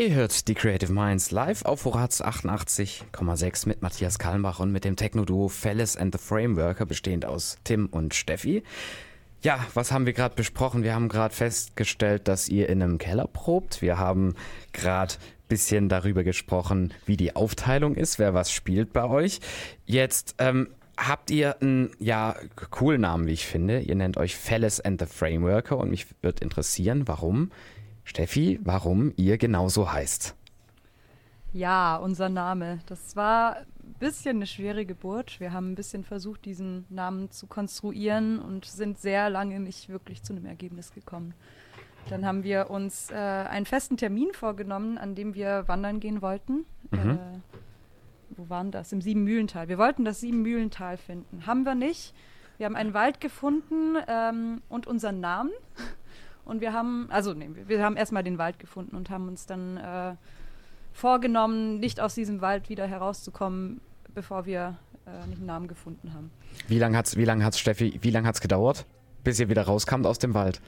Ihr 0.05 0.13
hört 0.13 0.49
die 0.49 0.55
Creative 0.55 0.93
Minds 0.93 1.31
live 1.31 1.65
auf 1.65 1.87
Horaz 1.87 2.21
88,6 2.21 3.67
mit 3.67 3.81
Matthias 3.81 4.19
Kalmbach 4.19 4.61
und 4.61 4.71
mit 4.71 4.85
dem 4.85 4.97
Techno-Duo 4.97 5.49
Fellis 5.49 5.97
and 5.97 6.15
the 6.15 6.23
Frameworker, 6.23 6.85
bestehend 6.85 7.25
aus 7.25 7.57
Tim 7.65 7.87
und 7.87 8.13
Steffi. 8.13 8.65
Ja, 9.41 9.67
was 9.73 9.93
haben 9.93 10.05
wir 10.05 10.13
gerade 10.13 10.35
besprochen? 10.35 10.83
Wir 10.83 10.95
haben 10.95 11.09
gerade 11.09 11.35
festgestellt, 11.35 12.29
dass 12.29 12.51
ihr 12.51 12.69
in 12.69 12.83
einem 12.83 12.99
Keller 12.99 13.27
probt. 13.27 13.81
Wir 13.81 13.97
haben 13.97 14.35
gerade 14.75 15.15
bisschen 15.49 15.89
darüber 15.89 16.23
gesprochen, 16.23 16.93
wie 17.07 17.17
die 17.17 17.35
Aufteilung 17.35 17.95
ist, 17.95 18.19
wer 18.19 18.35
was 18.35 18.53
spielt 18.53 18.93
bei 18.93 19.05
euch. 19.05 19.41
Jetzt 19.87 20.35
ähm, 20.37 20.69
habt 20.99 21.31
ihr 21.31 21.63
einen 21.63 21.93
ja 21.99 22.37
coolen 22.71 23.01
Namen, 23.01 23.27
wie 23.27 23.33
ich 23.33 23.47
finde. 23.47 23.81
Ihr 23.81 23.95
nennt 23.95 24.19
euch 24.19 24.37
Fellis 24.37 24.81
and 24.81 25.01
the 25.01 25.07
Frameworker 25.07 25.79
und 25.79 25.89
mich 25.89 26.09
würde 26.21 26.45
interessieren, 26.45 27.09
warum 27.09 27.53
Steffi, 28.05 28.61
warum 28.63 29.13
ihr 29.17 29.39
genauso 29.39 29.93
heißt. 29.93 30.37
Ja, 31.53 31.97
unser 31.97 32.29
Name. 32.29 32.81
Das 32.87 33.15
war 33.15 33.59
ein 33.59 33.95
bisschen 34.01 34.39
eine 34.39 34.47
schwere 34.47 34.85
Geburt. 34.85 35.39
Wir 35.39 35.53
haben 35.53 35.73
ein 35.73 35.75
bisschen 35.77 36.03
versucht, 36.03 36.45
diesen 36.45 36.85
Namen 36.89 37.31
zu 37.31 37.47
konstruieren 37.47 38.41
und 38.41 38.65
sind 38.65 38.99
sehr 38.99 39.31
lange 39.31 39.61
nicht 39.61 39.89
wirklich 39.89 40.23
zu 40.23 40.33
einem 40.33 40.47
Ergebnis 40.47 40.93
gekommen. 40.93 41.33
Dann 42.11 42.27
haben 42.27 42.43
wir 42.43 42.71
uns 42.71 43.11
äh, 43.11 43.15
einen 43.15 43.67
festen 43.67 43.97
Termin 43.97 44.33
vorgenommen, 44.33 44.99
an 44.99 45.15
dem 45.15 45.35
wir 45.35 45.69
wandern 45.69 46.01
gehen 46.01 46.23
wollten. 46.23 46.67
Mhm. 46.91 47.11
Äh, 47.11 47.19
wo 48.37 48.49
waren 48.49 48.71
das? 48.71 48.93
Im 48.93 49.01
Siebenmühlental. 49.01 49.69
Wir 49.69 49.79
wollten 49.79 50.05
das 50.05 50.21
Siebenmühlental 50.21 50.97
finden. 50.97 51.47
Haben 51.47 51.65
wir 51.65 51.75
nicht. 51.75 52.15
Wir 52.57 52.67
haben 52.67 52.77
einen 52.77 52.95
Wald 52.95 53.21
gefunden 53.21 53.97
ähm, 54.09 54.61
und 54.69 54.87
unseren 54.87 55.21
Namen. 55.21 55.51
Und 56.45 56.61
wir 56.61 56.73
haben, 56.73 57.07
also 57.11 57.33
nee, 57.33 57.51
wir 57.67 57.83
haben 57.83 57.97
erstmal 57.97 58.23
den 58.23 58.39
Wald 58.39 58.59
gefunden 58.59 58.97
und 58.97 59.11
haben 59.11 59.29
uns 59.29 59.47
dann 59.47 59.77
äh, 59.77 60.15
vorgenommen, 60.93 61.79
nicht 61.81 62.01
aus 62.01 62.15
diesem 62.15 62.41
Wald 62.41 62.69
wieder 62.69 62.87
herauszukommen, 62.87 63.81
bevor 64.15 64.47
wir 64.47 64.77
äh, 65.07 65.27
nicht 65.27 65.39
einen 65.39 65.47
Namen 65.47 65.69
gefunden 65.69 66.13
haben. 66.15 66.31
Wie 66.69 66.79
lange 66.79 66.97
hat 66.97 67.07
es, 67.07 67.17
wie 67.17 67.25
lange 67.25 67.45
hat's, 67.45 67.59
Steffi, 67.59 67.99
wie 68.03 68.11
lange 68.11 68.29
hat 68.29 68.37
es 68.37 68.41
gedauert, 68.41 68.87
bis 69.23 69.41
ihr 69.41 69.49
wieder 69.49 69.63
rauskamt 69.63 70.07
aus 70.07 70.19
dem 70.19 70.35
Wald? 70.35 70.61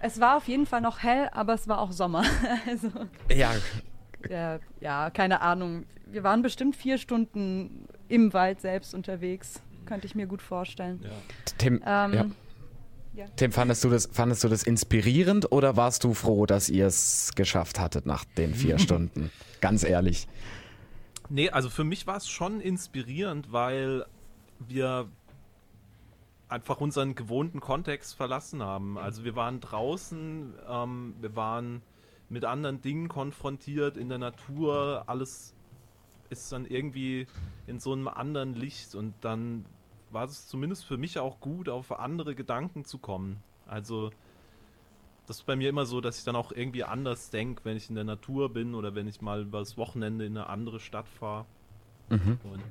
Es 0.00 0.20
war 0.20 0.36
auf 0.36 0.46
jeden 0.48 0.66
Fall 0.66 0.82
noch 0.82 1.02
hell, 1.02 1.30
aber 1.32 1.54
es 1.54 1.66
war 1.68 1.80
auch 1.80 1.92
Sommer. 1.92 2.24
also, 2.68 2.90
ja. 3.30 3.52
ja. 4.28 4.58
Ja, 4.80 5.10
keine 5.10 5.40
Ahnung. 5.40 5.86
Wir 6.04 6.22
waren 6.22 6.42
bestimmt 6.42 6.76
vier 6.76 6.98
Stunden 6.98 7.88
im 8.08 8.32
Wald 8.32 8.60
selbst 8.60 8.94
unterwegs. 8.94 9.62
Könnte 9.86 10.06
ich 10.06 10.14
mir 10.14 10.26
gut 10.26 10.42
vorstellen. 10.42 11.00
Ja. 11.02 11.10
Tim, 11.58 11.82
ähm, 11.86 12.12
ja. 12.12 12.26
Ja. 13.16 13.24
Tim, 13.36 13.50
fandest 13.50 13.82
du, 13.82 13.88
das, 13.88 14.10
fandest 14.12 14.44
du 14.44 14.48
das 14.48 14.62
inspirierend 14.62 15.50
oder 15.50 15.74
warst 15.74 16.04
du 16.04 16.12
froh, 16.12 16.44
dass 16.44 16.68
ihr 16.68 16.86
es 16.86 17.32
geschafft 17.34 17.80
hattet 17.80 18.04
nach 18.04 18.24
den 18.24 18.54
vier 18.54 18.78
Stunden? 18.86 19.30
Ganz 19.62 19.84
ehrlich. 19.84 20.28
Nee, 21.30 21.48
also 21.48 21.70
für 21.70 21.82
mich 21.82 22.06
war 22.06 22.18
es 22.18 22.28
schon 22.28 22.60
inspirierend, 22.60 23.52
weil 23.52 24.04
wir 24.58 25.08
einfach 26.48 26.80
unseren 26.82 27.14
gewohnten 27.14 27.60
Kontext 27.60 28.14
verlassen 28.14 28.62
haben. 28.62 28.98
Also 28.98 29.24
wir 29.24 29.34
waren 29.34 29.60
draußen, 29.60 30.52
ähm, 30.68 31.14
wir 31.18 31.34
waren 31.34 31.80
mit 32.28 32.44
anderen 32.44 32.82
Dingen 32.82 33.08
konfrontiert 33.08 33.96
in 33.96 34.10
der 34.10 34.18
Natur, 34.18 35.04
alles 35.06 35.54
ist 36.28 36.52
dann 36.52 36.66
irgendwie 36.66 37.26
in 37.66 37.80
so 37.80 37.92
einem 37.92 38.08
anderen 38.08 38.54
Licht 38.54 38.94
und 38.94 39.14
dann 39.22 39.64
war 40.16 40.24
es 40.24 40.48
zumindest 40.48 40.86
für 40.86 40.96
mich 40.96 41.18
auch 41.18 41.40
gut, 41.40 41.68
auf 41.68 41.92
andere 41.92 42.34
Gedanken 42.34 42.86
zu 42.86 42.96
kommen. 42.96 43.42
Also 43.66 44.10
das 45.26 45.38
ist 45.38 45.42
bei 45.46 45.56
mir 45.56 45.68
immer 45.68 45.84
so, 45.84 46.00
dass 46.00 46.18
ich 46.18 46.24
dann 46.24 46.36
auch 46.36 46.52
irgendwie 46.52 46.84
anders 46.84 47.28
denke, 47.28 47.66
wenn 47.66 47.76
ich 47.76 47.90
in 47.90 47.96
der 47.96 48.04
Natur 48.04 48.50
bin 48.50 48.74
oder 48.74 48.94
wenn 48.94 49.06
ich 49.08 49.20
mal 49.20 49.42
über 49.42 49.58
das 49.58 49.76
Wochenende 49.76 50.24
in 50.24 50.38
eine 50.38 50.48
andere 50.48 50.80
Stadt 50.80 51.06
fahre. 51.06 51.44
Mhm. 52.08 52.38
Und 52.44 52.62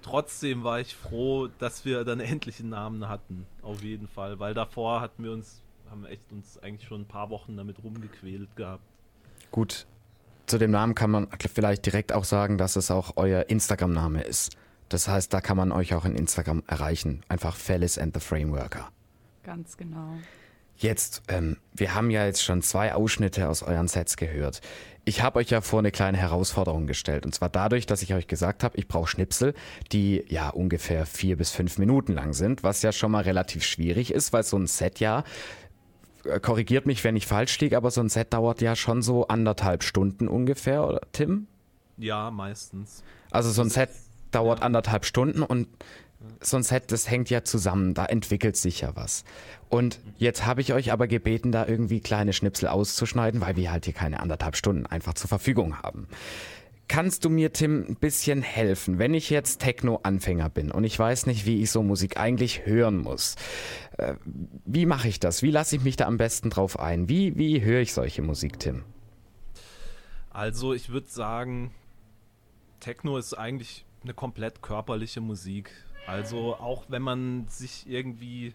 trotzdem 0.00 0.64
war 0.64 0.80
ich 0.80 0.96
froh, 0.96 1.48
dass 1.58 1.84
wir 1.84 2.02
dann 2.04 2.18
endlich 2.20 2.60
einen 2.60 2.70
Namen 2.70 3.08
hatten, 3.08 3.44
auf 3.60 3.82
jeden 3.82 4.08
Fall, 4.08 4.38
weil 4.38 4.54
davor 4.54 5.02
hatten 5.02 5.22
wir 5.22 5.32
uns, 5.32 5.62
haben 5.90 6.04
wir 6.04 6.08
echt 6.08 6.32
uns 6.32 6.56
eigentlich 6.62 6.88
schon 6.88 7.02
ein 7.02 7.08
paar 7.08 7.28
Wochen 7.28 7.58
damit 7.58 7.84
rumgequält 7.84 8.56
gehabt. 8.56 8.84
Gut, 9.50 9.86
zu 10.46 10.56
dem 10.56 10.70
Namen 10.70 10.94
kann 10.94 11.10
man 11.10 11.28
vielleicht 11.52 11.84
direkt 11.84 12.14
auch 12.14 12.24
sagen, 12.24 12.56
dass 12.56 12.76
es 12.76 12.90
auch 12.90 13.12
euer 13.16 13.50
Instagram-Name 13.50 14.22
ist. 14.22 14.56
Das 14.90 15.08
heißt, 15.08 15.32
da 15.32 15.40
kann 15.40 15.56
man 15.56 15.72
euch 15.72 15.94
auch 15.94 16.04
in 16.04 16.16
Instagram 16.16 16.62
erreichen. 16.66 17.22
Einfach 17.28 17.56
Fellis 17.56 17.96
and 17.96 18.12
the 18.12 18.20
Frameworker. 18.20 18.90
Ganz 19.44 19.76
genau. 19.76 20.14
Jetzt, 20.76 21.22
ähm, 21.28 21.58
wir 21.72 21.94
haben 21.94 22.10
ja 22.10 22.26
jetzt 22.26 22.42
schon 22.42 22.60
zwei 22.60 22.94
Ausschnitte 22.94 23.48
aus 23.48 23.62
euren 23.62 23.86
Sets 23.86 24.16
gehört. 24.16 24.60
Ich 25.04 25.22
habe 25.22 25.38
euch 25.38 25.50
ja 25.50 25.60
vor 25.60 25.78
eine 25.78 25.92
kleine 25.92 26.18
Herausforderung 26.18 26.86
gestellt. 26.86 27.24
Und 27.24 27.34
zwar 27.34 27.48
dadurch, 27.48 27.86
dass 27.86 28.02
ich 28.02 28.14
euch 28.14 28.26
gesagt 28.26 28.64
habe, 28.64 28.76
ich 28.78 28.88
brauche 28.88 29.06
Schnipsel, 29.06 29.54
die 29.92 30.24
ja 30.28 30.48
ungefähr 30.48 31.06
vier 31.06 31.36
bis 31.36 31.50
fünf 31.50 31.78
Minuten 31.78 32.12
lang 32.12 32.32
sind, 32.32 32.62
was 32.62 32.82
ja 32.82 32.92
schon 32.92 33.12
mal 33.12 33.22
relativ 33.22 33.62
schwierig 33.62 34.12
ist, 34.12 34.32
weil 34.32 34.42
so 34.42 34.56
ein 34.56 34.66
Set 34.66 34.98
ja, 34.98 35.22
äh, 36.24 36.40
korrigiert 36.40 36.86
mich, 36.86 37.04
wenn 37.04 37.14
ich 37.14 37.26
falsch 37.26 37.60
liege, 37.60 37.76
aber 37.76 37.90
so 37.90 38.00
ein 38.00 38.08
Set 38.08 38.32
dauert 38.32 38.60
ja 38.60 38.74
schon 38.74 39.02
so 39.02 39.28
anderthalb 39.28 39.84
Stunden 39.84 40.26
ungefähr, 40.26 40.84
oder 40.86 41.00
Tim? 41.12 41.46
Ja, 41.96 42.30
meistens. 42.30 43.04
Also 43.30 43.50
so 43.50 43.62
ein 43.62 43.70
Set 43.70 43.90
dauert 44.30 44.62
anderthalb 44.62 45.04
Stunden 45.04 45.42
und 45.42 45.68
so 46.40 46.56
ein 46.56 46.62
Set, 46.62 46.92
das 46.92 47.10
hängt 47.10 47.30
ja 47.30 47.44
zusammen, 47.44 47.94
da 47.94 48.04
entwickelt 48.04 48.56
sich 48.56 48.82
ja 48.82 48.94
was. 48.94 49.24
Und 49.68 50.00
jetzt 50.18 50.44
habe 50.44 50.60
ich 50.60 50.72
euch 50.72 50.92
aber 50.92 51.06
gebeten, 51.06 51.52
da 51.52 51.66
irgendwie 51.66 52.00
kleine 52.00 52.32
Schnipsel 52.32 52.68
auszuschneiden, 52.68 53.40
weil 53.40 53.56
wir 53.56 53.72
halt 53.72 53.86
hier 53.86 53.94
keine 53.94 54.20
anderthalb 54.20 54.56
Stunden 54.56 54.86
einfach 54.86 55.14
zur 55.14 55.28
Verfügung 55.28 55.78
haben. 55.78 56.08
Kannst 56.88 57.24
du 57.24 57.30
mir, 57.30 57.52
Tim, 57.52 57.86
ein 57.88 57.94
bisschen 57.94 58.42
helfen, 58.42 58.98
wenn 58.98 59.14
ich 59.14 59.30
jetzt 59.30 59.60
Techno-Anfänger 59.60 60.50
bin 60.50 60.72
und 60.72 60.82
ich 60.82 60.98
weiß 60.98 61.26
nicht, 61.26 61.46
wie 61.46 61.62
ich 61.62 61.70
so 61.70 61.84
Musik 61.84 62.18
eigentlich 62.18 62.66
hören 62.66 62.98
muss? 62.98 63.36
Äh, 63.96 64.14
wie 64.64 64.86
mache 64.86 65.06
ich 65.06 65.20
das? 65.20 65.42
Wie 65.42 65.52
lasse 65.52 65.76
ich 65.76 65.82
mich 65.82 65.94
da 65.94 66.06
am 66.06 66.16
besten 66.16 66.50
drauf 66.50 66.80
ein? 66.80 67.08
Wie, 67.08 67.36
wie 67.38 67.62
höre 67.62 67.80
ich 67.80 67.94
solche 67.94 68.22
Musik, 68.22 68.58
Tim? 68.58 68.82
Also, 70.30 70.74
ich 70.74 70.90
würde 70.90 71.06
sagen, 71.06 71.70
Techno 72.80 73.18
ist 73.18 73.34
eigentlich 73.34 73.84
eine 74.02 74.14
komplett 74.14 74.62
körperliche 74.62 75.20
Musik. 75.20 75.72
Also 76.06 76.56
auch 76.56 76.84
wenn 76.88 77.02
man 77.02 77.46
sich 77.48 77.88
irgendwie 77.88 78.54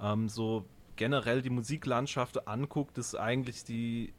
ähm, 0.00 0.28
so 0.28 0.64
generell 0.96 1.42
die 1.42 1.50
Musiklandschaft 1.50 2.46
anguckt, 2.48 2.98
ist 2.98 3.14
eigentlich 3.14 3.64
die 3.64 4.12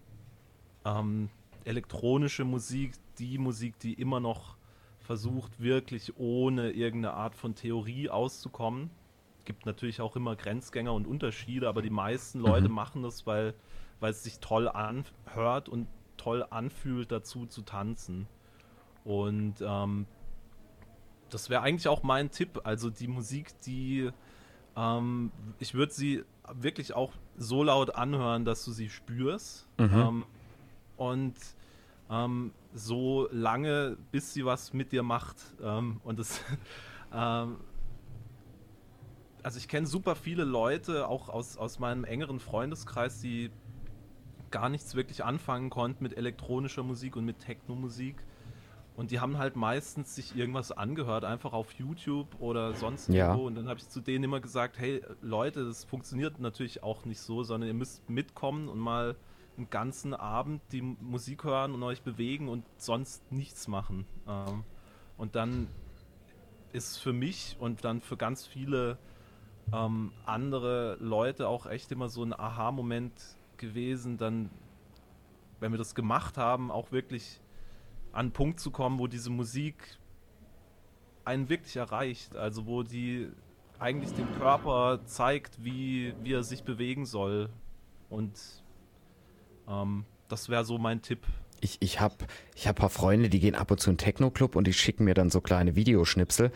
ähm, 0.85 1.29
elektronische 1.65 2.45
Musik 2.45 2.93
die 3.19 3.37
Musik, 3.37 3.79
die 3.79 3.93
immer 3.93 4.19
noch 4.19 4.55
versucht, 4.99 5.59
wirklich 5.59 6.17
ohne 6.17 6.71
irgendeine 6.71 7.13
Art 7.15 7.35
von 7.35 7.55
Theorie 7.55 8.09
auszukommen. 8.09 8.89
Gibt 9.45 9.65
natürlich 9.65 9.99
auch 10.01 10.15
immer 10.15 10.35
Grenzgänger 10.35 10.93
und 10.93 11.05
Unterschiede, 11.05 11.67
aber 11.67 11.81
die 11.81 11.89
meisten 11.89 12.39
Leute 12.39 12.69
mhm. 12.69 12.75
machen 12.75 13.03
das, 13.03 13.27
weil, 13.27 13.53
weil 13.99 14.11
es 14.11 14.23
sich 14.23 14.39
toll 14.39 14.69
anhört 14.69 15.67
und 15.67 15.87
toll 16.17 16.45
anfühlt, 16.49 17.11
dazu 17.11 17.45
zu 17.45 17.63
tanzen. 17.63 18.27
Und 19.03 19.55
ähm, 19.61 20.05
das 21.29 21.49
wäre 21.49 21.61
eigentlich 21.61 21.87
auch 21.87 22.03
mein 22.03 22.31
Tipp. 22.31 22.61
Also 22.63 22.89
die 22.89 23.07
Musik, 23.07 23.59
die 23.61 24.09
ähm, 24.75 25.31
ich 25.59 25.73
würde 25.73 25.93
sie 25.93 26.23
wirklich 26.53 26.93
auch 26.93 27.13
so 27.37 27.63
laut 27.63 27.95
anhören, 27.95 28.45
dass 28.45 28.65
du 28.65 28.71
sie 28.71 28.89
spürst. 28.89 29.67
Mhm. 29.77 29.93
Ähm, 29.93 30.25
und 30.97 31.35
ähm, 32.09 32.51
so 32.73 33.27
lange, 33.31 33.97
bis 34.11 34.33
sie 34.33 34.45
was 34.45 34.73
mit 34.73 34.91
dir 34.91 35.03
macht. 35.03 35.37
Ähm, 35.61 35.99
und 36.03 36.19
das 36.19 36.41
ähm, 37.13 37.57
also 39.43 39.57
ich 39.57 39.67
kenne 39.67 39.85
super 39.85 40.15
viele 40.15 40.45
Leute, 40.45 41.07
auch 41.07 41.27
aus, 41.29 41.57
aus 41.57 41.77
meinem 41.77 42.05
engeren 42.05 42.39
Freundeskreis, 42.39 43.19
die 43.19 43.51
gar 44.51 44.69
nichts 44.69 44.95
wirklich 44.95 45.23
anfangen 45.23 45.69
konnten 45.69 46.01
mit 46.03 46.15
elektronischer 46.15 46.83
Musik 46.83 47.15
und 47.17 47.25
mit 47.25 47.39
Techno-Musik. 47.39 48.15
Und 48.95 49.09
die 49.09 49.19
haben 49.19 49.39
halt 49.39 49.55
meistens 49.55 50.15
sich 50.15 50.35
irgendwas 50.35 50.71
angehört, 50.71 51.25
einfach 51.25 51.53
auf 51.53 51.71
YouTube 51.73 52.27
oder 52.39 52.75
sonst 52.75 53.09
ja. 53.09 53.27
irgendwo. 53.27 53.47
Und 53.47 53.55
dann 53.55 53.67
habe 53.67 53.79
ich 53.79 53.89
zu 53.89 54.01
denen 54.01 54.23
immer 54.25 54.39
gesagt, 54.39 54.77
hey 54.77 55.01
Leute, 55.21 55.65
das 55.65 55.83
funktioniert 55.83 56.39
natürlich 56.39 56.83
auch 56.83 57.05
nicht 57.05 57.19
so, 57.19 57.43
sondern 57.43 57.67
ihr 57.67 57.73
müsst 57.73 58.07
mitkommen 58.09 58.69
und 58.69 58.77
mal 58.79 59.15
einen 59.57 59.69
ganzen 59.69 60.13
Abend 60.13 60.61
die 60.71 60.81
Musik 60.81 61.43
hören 61.43 61.73
und 61.73 61.81
euch 61.83 62.01
bewegen 62.01 62.49
und 62.49 62.65
sonst 62.77 63.31
nichts 63.31 63.67
machen. 63.67 64.05
Ähm, 64.27 64.63
und 65.17 65.35
dann 65.35 65.67
ist 66.71 66.97
für 66.97 67.13
mich 67.13 67.55
und 67.59 67.83
dann 67.83 68.01
für 68.01 68.17
ganz 68.17 68.45
viele 68.45 68.97
ähm, 69.71 70.11
andere 70.25 70.97
Leute 70.99 71.47
auch 71.47 71.65
echt 71.67 71.91
immer 71.91 72.09
so 72.09 72.23
ein 72.23 72.33
Aha-Moment 72.33 73.13
gewesen, 73.57 74.17
dann, 74.17 74.49
wenn 75.59 75.71
wir 75.71 75.77
das 75.77 75.95
gemacht 75.95 76.37
haben, 76.37 76.71
auch 76.71 76.91
wirklich 76.91 77.39
an 78.13 78.19
einen 78.19 78.31
Punkt 78.31 78.59
zu 78.59 78.71
kommen, 78.71 78.99
wo 78.99 79.07
diese 79.07 79.29
Musik 79.29 79.97
einen 81.25 81.49
wirklich 81.49 81.75
erreicht. 81.75 82.35
Also 82.35 82.65
wo 82.65 82.83
die 82.83 83.29
eigentlich 83.79 84.13
dem 84.13 84.31
Körper 84.35 85.01
zeigt, 85.05 85.63
wie, 85.63 86.13
wie 86.23 86.33
er 86.33 86.43
sich 86.43 86.63
bewegen 86.63 87.05
soll. 87.05 87.49
Und 88.09 88.39
ähm, 89.67 90.05
das 90.29 90.47
wäre 90.47 90.63
so 90.63 90.77
mein 90.77 91.01
Tipp. 91.01 91.25
ich, 91.59 91.77
ich 91.81 91.99
habe 91.99 92.15
ich 92.55 92.67
hab 92.67 92.77
ein 92.77 92.79
paar 92.79 92.89
Freunde, 92.89 93.29
die 93.29 93.39
gehen 93.39 93.55
ab 93.55 93.71
und 93.71 93.79
zu 93.79 93.89
in 93.89 93.97
Techno-Club 93.97 94.55
und 94.55 94.67
die 94.67 94.73
schicken 94.73 95.05
mir 95.05 95.13
dann 95.13 95.29
so 95.29 95.41
kleine 95.41 95.75
Videoschnipsel. 95.75 96.51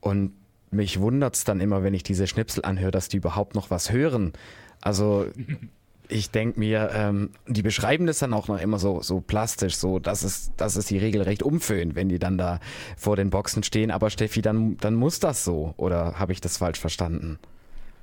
Und 0.00 0.32
mich 0.70 1.00
wundert 1.00 1.36
es 1.36 1.44
dann 1.44 1.60
immer, 1.60 1.82
wenn 1.82 1.94
ich 1.94 2.02
diese 2.02 2.26
Schnipsel 2.26 2.64
anhöre, 2.64 2.90
dass 2.90 3.08
die 3.08 3.18
überhaupt 3.18 3.54
noch 3.54 3.70
was 3.70 3.90
hören. 3.92 4.32
Also 4.80 5.26
ich 6.08 6.30
denke 6.30 6.58
mir, 6.58 6.90
ähm, 6.92 7.30
die 7.46 7.62
beschreiben 7.62 8.06
das 8.06 8.18
dann 8.18 8.32
auch 8.32 8.48
noch 8.48 8.60
immer 8.60 8.78
so, 8.78 9.02
so 9.02 9.20
plastisch, 9.20 9.76
so 9.76 9.98
dass 9.98 10.22
es, 10.22 10.52
dass 10.56 10.76
es 10.76 10.86
die 10.86 10.98
regelrecht 10.98 11.42
umföhnt, 11.42 11.94
wenn 11.94 12.08
die 12.08 12.18
dann 12.18 12.38
da 12.38 12.60
vor 12.96 13.16
den 13.16 13.30
Boxen 13.30 13.62
stehen. 13.62 13.90
Aber 13.90 14.10
Steffi, 14.10 14.42
dann, 14.42 14.76
dann 14.78 14.94
muss 14.94 15.20
das 15.20 15.44
so. 15.44 15.74
Oder 15.76 16.18
habe 16.18 16.32
ich 16.32 16.40
das 16.40 16.58
falsch 16.58 16.78
verstanden? 16.78 17.38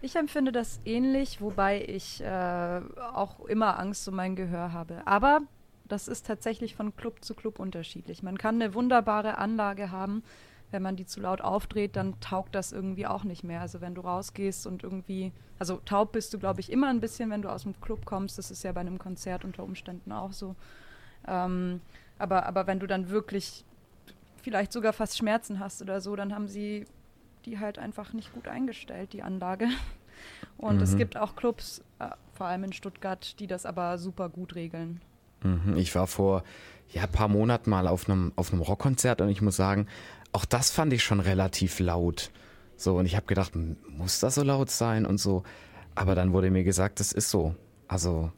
Ich 0.02 0.16
empfinde 0.16 0.52
das 0.52 0.80
ähnlich, 0.84 1.40
wobei 1.40 1.82
ich 1.82 2.22
äh, 2.22 2.82
auch 3.14 3.40
immer 3.46 3.80
Angst 3.80 4.08
um 4.08 4.16
mein 4.16 4.36
Gehör 4.36 4.74
habe. 4.74 5.02
Aber 5.06 5.42
das 5.88 6.08
ist 6.08 6.26
tatsächlich 6.28 6.76
von 6.76 6.96
Club 6.96 7.24
zu 7.24 7.34
Club 7.34 7.60
unterschiedlich. 7.60 8.24
Man 8.24 8.38
kann 8.38 8.62
eine 8.62 8.74
wunderbare 8.74 9.38
Anlage 9.38 9.92
haben, 9.92 10.24
wenn 10.74 10.82
man 10.82 10.96
die 10.96 11.06
zu 11.06 11.22
laut 11.22 11.42
aufdreht, 11.42 11.96
dann 11.96 12.20
taugt 12.20 12.56
das 12.56 12.72
irgendwie 12.72 13.08
auch 13.08 13.24
nicht 13.24 13.44
mehr. 13.44 13.62
Also 13.62 13.80
wenn 13.80 13.96
du 13.96 14.02
rausgehst 14.02 14.68
und 14.68 14.84
irgendwie, 14.84 15.32
also 15.60 15.78
taub 15.86 16.12
bist 16.12 16.34
du, 16.34 16.40
glaube 16.40 16.60
ich, 16.60 16.72
immer 16.72 16.90
ein 16.90 17.00
bisschen, 17.00 17.30
wenn 17.30 17.42
du 17.42 17.50
aus 17.50 17.64
dem 17.64 17.80
Club 17.80 18.06
kommst. 18.06 18.38
Das 18.38 18.52
ist 18.52 18.64
ja 18.64 18.72
bei 18.72 18.82
einem 18.82 19.00
Konzert 19.00 19.46
unter 19.46 19.64
Umständen 19.64 20.12
auch 20.12 20.34
so. 20.34 20.56
Ähm, 21.28 21.80
aber, 22.18 22.46
aber 22.46 22.68
wenn 22.68 22.80
du 22.80 22.88
dann 22.88 23.10
wirklich 23.10 23.64
vielleicht 24.42 24.74
sogar 24.74 24.92
fast 24.92 25.18
Schmerzen 25.18 25.60
hast 25.60 25.82
oder 25.82 26.02
so, 26.02 26.16
dann 26.16 26.34
haben 26.34 26.48
sie 26.48 26.86
die 27.46 27.60
halt 27.60 27.80
einfach 27.80 28.14
nicht 28.14 28.34
gut 28.34 28.48
eingestellt, 28.48 29.14
die 29.14 29.24
Anlage. 29.24 29.68
Und 30.58 30.78
mhm. 30.78 30.84
es 30.84 30.98
gibt 30.98 31.18
auch 31.18 31.36
Clubs, 31.36 31.82
äh, 32.00 32.10
vor 32.34 32.48
allem 32.48 32.66
in 32.66 32.74
Stuttgart, 32.74 33.40
die 33.40 33.48
das 33.48 33.66
aber 33.66 33.98
super 33.98 34.30
gut 34.30 34.56
regeln. 34.56 35.02
Mhm. 35.44 35.76
Ich 35.76 35.94
war 35.96 36.08
vor 36.08 36.44
ja, 36.90 37.04
ein 37.04 37.12
paar 37.12 37.28
Monaten 37.28 37.70
mal 37.70 37.88
auf 37.88 38.10
einem, 38.10 38.32
auf 38.36 38.52
einem 38.52 38.62
Rockkonzert 38.62 39.22
und 39.22 39.30
ich 39.30 39.42
muss 39.42 39.56
sagen, 39.56 39.88
auch 40.34 40.46
das 40.46 40.72
fand 40.72 40.92
ich 40.94 41.04
schon 41.04 41.20
relativ 41.20 41.80
laut. 41.80 42.32
So, 42.76 42.98
und 42.98 43.06
ich 43.06 43.16
habe 43.16 43.28
gedacht, 43.28 43.54
muss 43.88 44.20
das 44.20 44.36
so 44.36 44.44
laut 44.44 44.70
sein 44.70 45.06
und 45.06 45.20
so. 45.20 45.44
Aber 45.96 46.16
dann 46.16 46.34
wurde 46.34 46.50
mir 46.50 46.64
gesagt, 46.64 47.00
das 47.00 47.12
ist 47.12 47.30
so. 47.30 47.56
Also, 47.88 48.32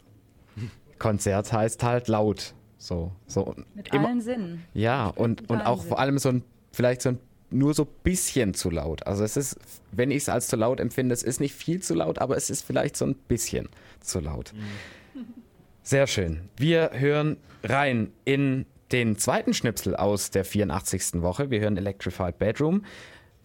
Konzert 0.99 1.51
heißt 1.51 1.84
halt 1.84 2.08
laut. 2.08 2.53
So, 2.77 3.12
so. 3.25 3.55
Mit 3.73 3.93
immer, 3.93 4.10
allen 4.10 4.21
Sinnen. 4.21 4.65
Ja, 4.73 5.08
und, 5.08 5.49
und 5.49 5.62
auch 5.62 5.79
Sinn. 5.79 5.89
vor 5.89 5.99
allem 5.99 6.17
so 6.19 6.29
ein, 6.29 6.43
vielleicht 6.71 7.01
so 7.01 7.10
ein, 7.10 7.19
nur 7.49 7.73
so 7.73 7.84
ein 7.84 7.89
bisschen 8.03 8.53
zu 8.53 8.69
laut. 8.69 9.08
Also 9.08 9.23
es 9.23 9.38
ist, 9.38 9.58
wenn 9.91 10.12
ich 10.12 10.17
es 10.17 10.29
als 10.29 10.47
zu 10.47 10.58
laut 10.58 10.79
empfinde, 10.79 11.13
es 11.13 11.23
ist 11.23 11.39
nicht 11.39 11.55
viel 11.55 11.81
zu 11.81 11.93
laut, 11.93 12.19
aber 12.19 12.36
es 12.36 12.49
ist 12.49 12.63
vielleicht 12.63 12.97
so 12.97 13.05
ein 13.05 13.15
bisschen 13.15 13.69
zu 14.01 14.19
laut. 14.19 14.53
Mhm. 14.53 15.21
Sehr 15.84 16.08
schön. 16.08 16.49
Wir 16.58 16.91
hören 16.93 17.38
rein 17.63 18.12
in 18.25 18.65
den 18.91 19.17
zweiten 19.17 19.53
Schnipsel 19.53 19.95
aus 19.95 20.31
der 20.31 20.45
84. 20.45 21.21
Woche. 21.21 21.49
Wir 21.49 21.59
hören 21.59 21.77
Electrified 21.77 22.37
Bedroom. 22.37 22.85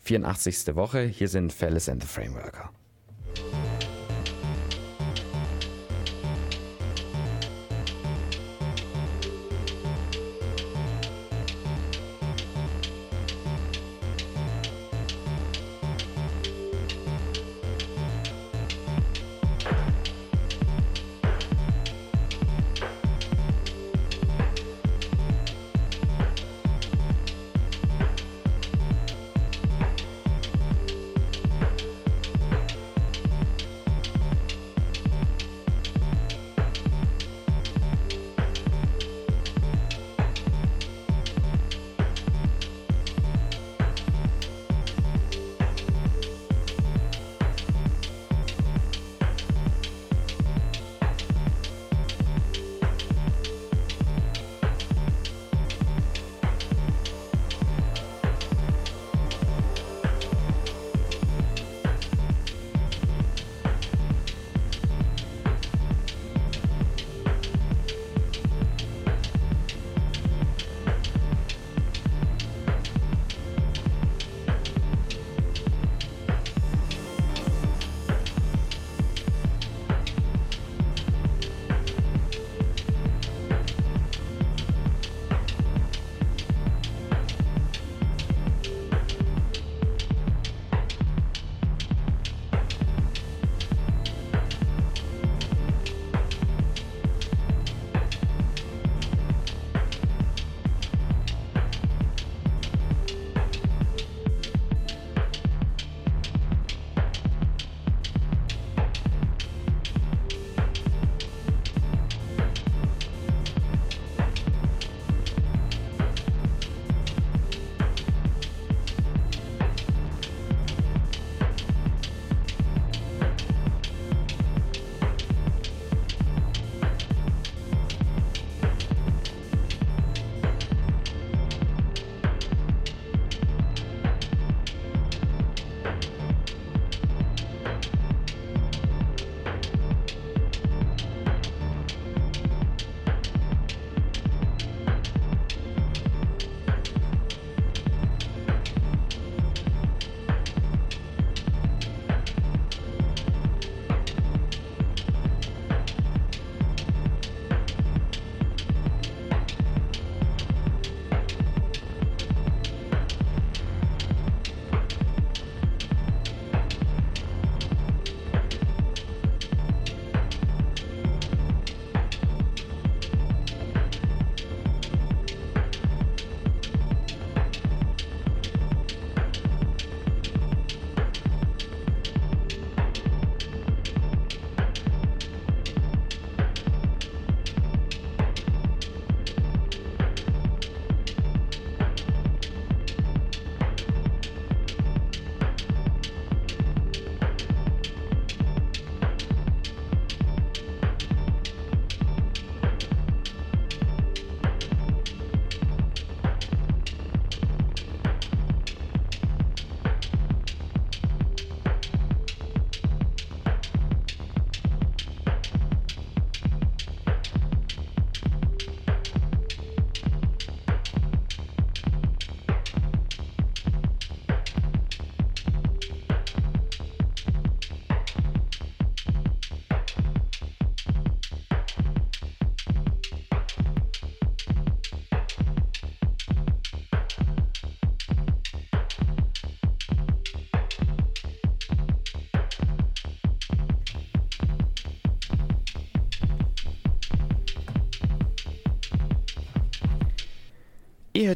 84. 0.00 0.74
Woche. 0.76 1.03
Hier 1.03 1.29
sind 1.29 1.53
Fellas 1.53 1.88
and 1.88 2.03
the 2.03 2.09
Frameworker. 2.09 2.70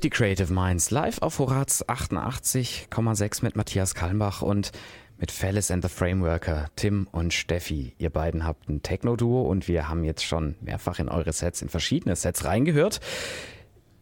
Die 0.05 0.11
Creative 0.11 0.53
Minds 0.53 0.91
live 0.91 1.23
auf 1.23 1.39
Horaz 1.39 1.83
88,6 1.83 3.43
mit 3.43 3.57
Matthias 3.57 3.95
Kalmbach 3.95 4.43
und 4.43 4.71
mit 5.17 5.31
Fellis 5.31 5.71
and 5.71 5.83
the 5.83 5.89
Frameworker, 5.89 6.67
Tim 6.77 7.09
und 7.11 7.33
Steffi. 7.33 7.95
Ihr 7.97 8.11
beiden 8.11 8.45
habt 8.45 8.69
ein 8.69 8.83
Techno-Duo 8.83 9.49
und 9.49 9.67
wir 9.67 9.89
haben 9.89 10.05
jetzt 10.05 10.23
schon 10.23 10.57
mehrfach 10.61 10.99
in 10.99 11.09
eure 11.09 11.33
Sets, 11.33 11.63
in 11.63 11.71
verschiedene 11.71 12.17
Sets 12.17 12.45
reingehört. 12.45 13.01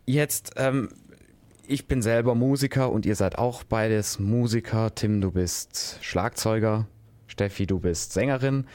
Jetzt, 0.04 0.54
ähm, 0.56 0.88
ich 1.68 1.86
bin 1.86 2.02
selber 2.02 2.34
Musiker 2.34 2.90
und 2.90 3.06
ihr 3.06 3.14
seid 3.14 3.38
auch 3.38 3.62
beides 3.62 4.18
Musiker. 4.18 4.92
Tim, 4.96 5.20
du 5.20 5.30
bist 5.30 5.98
Schlagzeuger. 6.00 6.88
Steffi, 7.28 7.64
du 7.64 7.78
bist 7.78 8.12
Sängerin. 8.12 8.66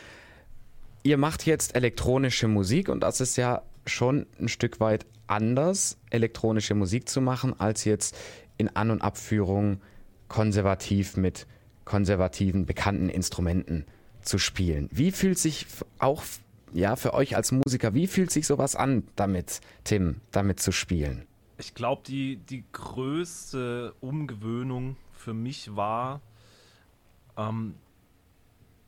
Ihr 1.03 1.17
macht 1.17 1.45
jetzt 1.45 1.75
elektronische 1.75 2.47
Musik 2.47 2.87
und 2.87 3.01
das 3.01 3.19
ist 3.19 3.35
ja 3.35 3.63
schon 3.85 4.27
ein 4.39 4.47
Stück 4.47 4.79
weit 4.79 5.05
anders, 5.27 5.97
elektronische 6.09 6.75
Musik 6.75 7.09
zu 7.09 7.21
machen, 7.21 7.59
als 7.59 7.85
jetzt 7.85 8.15
in 8.57 8.75
An- 8.75 8.91
und 8.91 9.01
Abführung 9.01 9.81
konservativ 10.27 11.17
mit 11.17 11.47
konservativen, 11.85 12.65
bekannten 12.65 13.09
Instrumenten 13.09 13.85
zu 14.21 14.37
spielen. 14.37 14.89
Wie 14.91 15.11
fühlt 15.11 15.39
sich 15.39 15.65
auch 15.99 16.23
ja, 16.73 16.95
für 16.95 17.13
euch 17.13 17.35
als 17.35 17.51
Musiker, 17.51 17.93
wie 17.93 18.07
fühlt 18.07 18.31
sich 18.31 18.45
sowas 18.45 18.75
an, 18.75 19.03
damit, 19.15 19.61
Tim, 19.83 20.21
damit 20.31 20.59
zu 20.59 20.71
spielen? 20.71 21.25
Ich 21.57 21.73
glaube, 21.73 22.03
die, 22.05 22.37
die 22.37 22.65
größte 22.71 23.93
Umgewöhnung 23.99 24.97
für 25.13 25.33
mich 25.33 25.75
war, 25.75 26.21
ähm, 27.37 27.75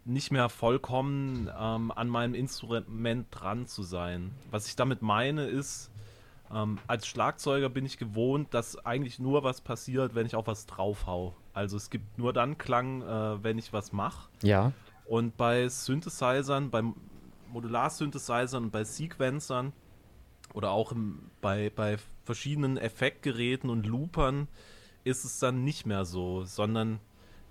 nicht 0.05 0.31
mehr 0.31 0.49
vollkommen 0.49 1.49
ähm, 1.57 1.91
an 1.91 2.09
meinem 2.09 2.33
Instrument 2.33 3.27
dran 3.31 3.67
zu 3.67 3.83
sein. 3.83 4.31
Was 4.51 4.67
ich 4.67 4.75
damit 4.75 5.01
meine 5.01 5.45
ist, 5.45 5.89
ähm, 6.53 6.79
als 6.87 7.07
Schlagzeuger 7.07 7.69
bin 7.69 7.85
ich 7.85 7.97
gewohnt, 7.97 8.53
dass 8.53 8.83
eigentlich 8.85 9.19
nur 9.19 9.43
was 9.43 9.61
passiert, 9.61 10.15
wenn 10.15 10.25
ich 10.25 10.35
auf 10.35 10.47
was 10.47 10.65
draufhau. 10.65 11.35
Also 11.53 11.77
es 11.77 11.89
gibt 11.89 12.17
nur 12.17 12.33
dann 12.33 12.57
Klang, 12.57 13.01
äh, 13.01 13.43
wenn 13.43 13.57
ich 13.57 13.73
was 13.73 13.91
mache. 13.91 14.29
Ja. 14.41 14.71
Und 15.05 15.37
bei 15.37 15.67
Synthesizern, 15.67 16.69
bei 16.69 16.83
Modular-Synthesizern 17.51 18.65
und 18.65 18.71
bei 18.71 18.83
Sequencern 18.83 19.73
oder 20.53 20.71
auch 20.71 20.91
im, 20.91 21.29
bei, 21.41 21.71
bei 21.75 21.97
verschiedenen 22.23 22.77
Effektgeräten 22.77 23.69
und 23.69 23.85
Loopern 23.85 24.47
ist 25.03 25.25
es 25.25 25.39
dann 25.39 25.63
nicht 25.63 25.85
mehr 25.85 26.05
so, 26.05 26.43
sondern 26.45 26.99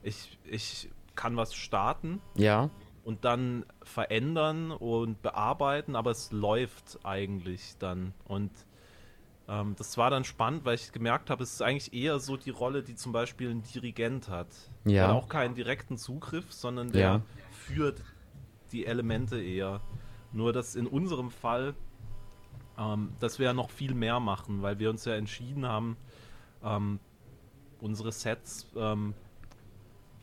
ich, 0.03 0.39
ich 0.45 0.89
kann 1.15 1.37
was 1.37 1.55
starten. 1.55 2.21
Ja. 2.37 2.71
Und 3.05 3.25
dann 3.25 3.65
verändern 3.83 4.71
und 4.71 5.23
bearbeiten, 5.23 5.97
aber 5.97 6.11
es 6.11 6.31
läuft 6.31 6.99
eigentlich 7.05 7.77
dann. 7.79 8.13
Und 8.27 8.51
ähm, 9.49 9.75
das 9.77 9.97
war 9.97 10.11
dann 10.11 10.25
spannend, 10.25 10.65
weil 10.65 10.75
ich 10.75 10.93
gemerkt 10.93 11.31
habe, 11.31 11.43
es 11.43 11.55
ist 11.55 11.63
eigentlich 11.63 11.93
eher 11.93 12.19
so 12.19 12.37
die 12.37 12.51
Rolle, 12.51 12.83
die 12.83 12.95
zum 12.95 13.13
Beispiel 13.13 13.51
ein 13.51 13.63
Dirigent 13.63 14.29
hat. 14.29 14.49
Ja. 14.85 14.93
Der 14.93 15.09
hat 15.09 15.15
auch 15.15 15.29
keinen 15.29 15.55
direkten 15.55 15.97
Zugriff, 15.97 16.53
sondern 16.53 16.93
der 16.93 17.01
Ja. 17.01 17.23
führt 17.51 18.03
die 18.73 18.85
Elemente 18.87 19.41
eher. 19.43 19.81
Nur 20.33 20.53
dass 20.53 20.75
in 20.75 20.87
unserem 20.87 21.31
Fall, 21.31 21.75
ähm, 22.79 23.11
dass 23.21 23.39
wir 23.39 23.47
ja 23.47 23.55
noch 23.55 23.71
viel 23.71 23.95
mehr 23.95 24.21
machen, 24.21 24.61
weil 24.63 24.79
wir 24.79 24.91
uns 24.91 25.07
ja 25.07 25.15
entschieden 25.15 25.67
haben, 25.67 25.97
ähm, 26.63 27.01
unsere 27.81 28.13
Sets 28.13 28.67
ähm, 28.77 29.15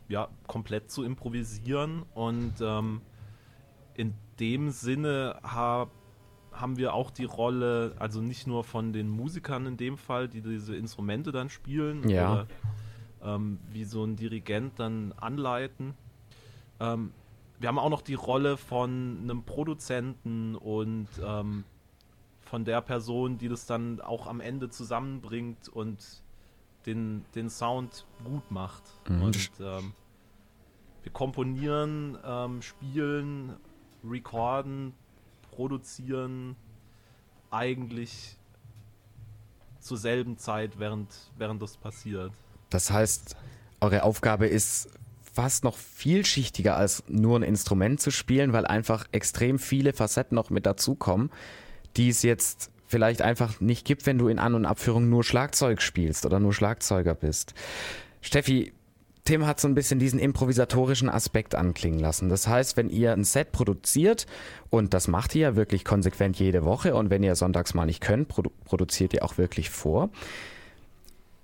ja, 0.08 0.28
komplett 0.46 0.92
zu 0.92 1.04
improvisieren 1.04 2.04
und 2.14 2.54
ähm, 2.62 3.02
in 3.96 4.14
dem 4.40 4.70
Sinne 4.70 5.40
ha 5.42 5.88
haben 6.60 6.78
wir 6.78 6.94
auch 6.94 7.12
die 7.12 7.26
Rolle, 7.26 7.96
also 8.00 8.22
nicht 8.22 8.48
nur 8.48 8.64
von 8.64 8.94
den 8.94 9.10
Musikern 9.10 9.66
in 9.66 9.78
dem 9.78 9.98
Fall, 9.98 10.28
die 10.28 10.42
diese 10.42 10.76
Instrumente 10.76 11.32
dann 11.32 11.50
spielen 11.50 12.08
Ja. 12.10 12.32
oder 12.32 12.48
ähm, 13.24 13.60
wie 13.72 13.84
so 13.84 14.04
ein 14.04 14.16
Dirigent 14.16 14.80
dann 14.80 15.14
anleiten. 15.14 15.94
Ähm, 16.80 17.12
wir 17.60 17.70
haben 17.70 17.80
auch 17.80 17.90
noch 17.90 18.02
die 18.02 18.14
Rolle 18.16 18.58
von 18.58 19.20
einem 19.24 19.44
Produzenten 19.44 20.56
und 20.56 21.08
ähm, 21.26 21.64
von 22.42 22.66
der 22.66 22.82
Person, 22.82 23.38
die 23.38 23.48
das 23.48 23.66
dann 23.66 24.02
auch 24.02 24.28
am 24.28 24.40
Ende 24.40 24.70
zusammenbringt 24.70 25.70
und 25.70 26.24
den, 26.86 27.26
den 27.34 27.50
Sound 27.50 28.06
gut 28.24 28.52
macht. 28.52 28.84
Mhm. 29.10 29.22
Und 29.22 29.52
ähm, 29.60 29.94
wir 31.04 31.12
komponieren, 31.12 32.18
ähm, 32.24 32.62
spielen, 32.62 33.56
recorden, 34.04 34.94
produzieren 35.56 36.56
eigentlich 37.52 38.38
zur 39.80 39.98
selben 39.98 40.38
Zeit, 40.38 40.80
während, 40.80 41.10
während 41.38 41.62
das 41.62 41.78
passiert. 41.78 42.32
Das 42.70 42.92
heißt, 42.92 43.36
eure 43.82 44.04
Aufgabe 44.04 44.48
ist 44.48 44.90
fast 45.22 45.64
noch 45.64 45.78
vielschichtiger 45.78 46.76
als 46.76 47.04
nur 47.08 47.40
ein 47.40 47.44
Instrument 47.44 48.02
zu 48.02 48.10
spielen, 48.10 48.54
weil 48.54 48.66
einfach 48.66 49.06
extrem 49.12 49.60
viele 49.60 49.94
Facetten 49.94 50.36
noch 50.36 50.50
mit 50.50 50.66
dazukommen, 50.66 51.30
die 51.98 52.10
es 52.10 52.24
jetzt 52.24 52.72
vielleicht 52.88 53.22
einfach 53.22 53.60
nicht 53.60 53.86
gibt, 53.86 54.06
wenn 54.06 54.18
du 54.18 54.28
in 54.28 54.40
An- 54.40 54.56
und 54.56 54.66
Abführung 54.66 55.10
nur 55.10 55.24
Schlagzeug 55.24 55.82
spielst 55.82 56.26
oder 56.26 56.40
nur 56.40 56.54
Schlagzeuger 56.54 57.16
bist. 57.16 57.54
Steffi, 58.22 58.74
Tim 59.26 59.48
hat 59.48 59.60
so 59.60 59.68
ein 59.68 59.74
bisschen 59.74 59.98
diesen 59.98 60.20
improvisatorischen 60.20 61.10
Aspekt 61.10 61.56
anklingen 61.56 62.00
lassen. 62.00 62.30
Das 62.30 62.48
heißt, 62.48 62.78
wenn 62.78 62.90
ihr 62.90 63.12
ein 63.12 63.24
Set 63.24 63.52
produziert, 63.52 64.28
und 64.70 64.94
das 64.94 65.08
macht 65.08 65.34
ihr 65.34 65.42
ja 65.42 65.56
wirklich 65.56 65.84
konsequent 65.84 66.38
jede 66.38 66.64
Woche, 66.64 66.96
und 66.96 67.10
wenn 67.10 67.24
ihr 67.24 67.36
sonntags 67.36 67.74
mal 67.74 67.88
nicht 67.88 68.02
könnt, 68.02 68.28
produ 68.28 68.52
produziert 68.66 69.14
ihr 69.14 69.26
auch 69.26 69.40
wirklich 69.40 69.72
vor. 69.72 70.10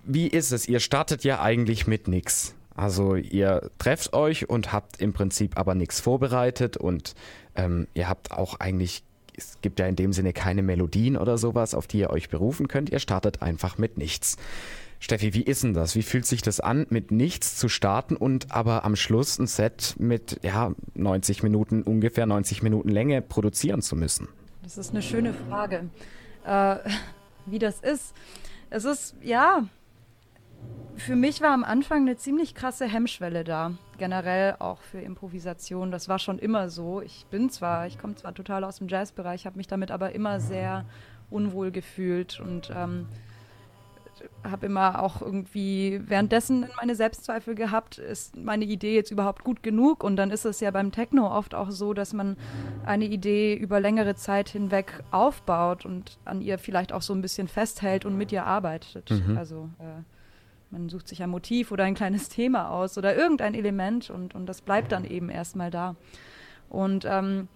Wie 0.03 0.27
ist 0.27 0.51
es? 0.51 0.67
Ihr 0.67 0.79
startet 0.79 1.23
ja 1.23 1.41
eigentlich 1.41 1.87
mit 1.87 2.07
nix. 2.07 2.53
Also 2.75 3.15
ihr 3.15 3.69
trefft 3.79 4.13
euch 4.13 4.47
und 4.47 4.71
habt 4.71 5.01
im 5.01 5.13
Prinzip 5.13 5.57
aber 5.57 5.75
nichts 5.75 5.99
vorbereitet 5.99 6.77
und 6.77 7.15
ähm, 7.55 7.87
ihr 7.93 8.07
habt 8.07 8.31
auch 8.31 8.59
eigentlich, 8.59 9.03
es 9.35 9.57
gibt 9.61 9.79
ja 9.79 9.87
in 9.87 9.95
dem 9.95 10.13
Sinne 10.13 10.33
keine 10.33 10.61
Melodien 10.61 11.17
oder 11.17 11.37
sowas, 11.37 11.73
auf 11.73 11.87
die 11.87 11.99
ihr 11.99 12.11
euch 12.11 12.29
berufen 12.29 12.67
könnt. 12.67 12.91
Ihr 12.91 12.99
startet 12.99 13.41
einfach 13.41 13.77
mit 13.77 13.97
nichts. 13.97 14.37
Steffi, 15.01 15.33
wie 15.33 15.41
ist 15.41 15.63
denn 15.63 15.73
das? 15.73 15.95
Wie 15.95 16.03
fühlt 16.03 16.27
sich 16.27 16.43
das 16.43 16.59
an, 16.59 16.85
mit 16.89 17.09
nichts 17.09 17.57
zu 17.57 17.69
starten 17.69 18.15
und 18.15 18.51
aber 18.51 18.85
am 18.85 18.95
Schluss 18.95 19.39
ein 19.39 19.47
Set 19.47 19.95
mit 19.97 20.39
ja, 20.43 20.73
90 20.93 21.41
Minuten, 21.41 21.81
ungefähr 21.81 22.27
90 22.27 22.61
Minuten 22.61 22.87
Länge 22.87 23.23
produzieren 23.23 23.81
zu 23.81 23.95
müssen? 23.95 24.29
Das 24.61 24.77
ist 24.77 24.91
eine 24.91 25.01
schöne 25.01 25.33
Frage. 25.33 25.89
Äh, 26.45 26.77
wie 27.47 27.57
das 27.57 27.79
ist. 27.79 28.13
Es 28.69 28.85
ist, 28.85 29.15
ja, 29.23 29.65
für 30.97 31.15
mich 31.15 31.41
war 31.41 31.51
am 31.51 31.63
Anfang 31.63 32.01
eine 32.01 32.15
ziemlich 32.15 32.53
krasse 32.53 32.85
Hemmschwelle 32.85 33.43
da. 33.43 33.71
Generell 33.97 34.57
auch 34.59 34.81
für 34.83 35.01
Improvisation. 35.01 35.89
Das 35.89 36.09
war 36.09 36.19
schon 36.19 36.37
immer 36.37 36.69
so. 36.69 37.01
Ich 37.01 37.25
bin 37.31 37.49
zwar, 37.49 37.87
ich 37.87 37.97
komme 37.97 38.13
zwar 38.13 38.35
total 38.35 38.63
aus 38.63 38.77
dem 38.77 38.87
Jazzbereich, 38.87 39.47
habe 39.47 39.57
mich 39.57 39.67
damit 39.67 39.89
aber 39.89 40.13
immer 40.13 40.39
sehr 40.39 40.85
unwohl 41.31 41.71
gefühlt 41.71 42.39
und 42.39 42.71
ähm, 42.75 43.07
habe 44.43 44.65
immer 44.65 45.01
auch 45.01 45.21
irgendwie 45.21 46.01
währenddessen 46.05 46.67
meine 46.77 46.95
Selbstzweifel 46.95 47.55
gehabt, 47.55 47.97
ist 47.97 48.35
meine 48.35 48.65
Idee 48.65 48.95
jetzt 48.95 49.11
überhaupt 49.11 49.43
gut 49.43 49.63
genug? 49.63 50.03
Und 50.03 50.15
dann 50.15 50.31
ist 50.31 50.45
es 50.45 50.59
ja 50.59 50.71
beim 50.71 50.91
Techno 50.91 51.27
oft 51.27 51.55
auch 51.55 51.71
so, 51.71 51.93
dass 51.93 52.13
man 52.13 52.37
eine 52.85 53.05
Idee 53.05 53.55
über 53.55 53.79
längere 53.79 54.15
Zeit 54.15 54.49
hinweg 54.49 55.03
aufbaut 55.11 55.85
und 55.85 56.17
an 56.25 56.41
ihr 56.41 56.57
vielleicht 56.57 56.93
auch 56.93 57.01
so 57.01 57.13
ein 57.13 57.21
bisschen 57.21 57.47
festhält 57.47 58.05
und 58.05 58.17
mit 58.17 58.31
ihr 58.31 58.45
arbeitet. 58.45 59.09
Mhm. 59.11 59.37
Also 59.37 59.69
äh, 59.79 60.01
man 60.71 60.89
sucht 60.89 61.07
sich 61.07 61.21
ein 61.21 61.29
Motiv 61.29 61.71
oder 61.71 61.83
ein 61.83 61.95
kleines 61.95 62.29
Thema 62.29 62.69
aus 62.69 62.97
oder 62.97 63.15
irgendein 63.15 63.53
Element 63.53 64.09
und, 64.09 64.35
und 64.35 64.45
das 64.45 64.61
bleibt 64.61 64.91
dann 64.91 65.05
eben 65.05 65.29
erstmal 65.29 65.69
da. 65.69 65.95
Und 66.69 67.05
ähm, 67.05 67.47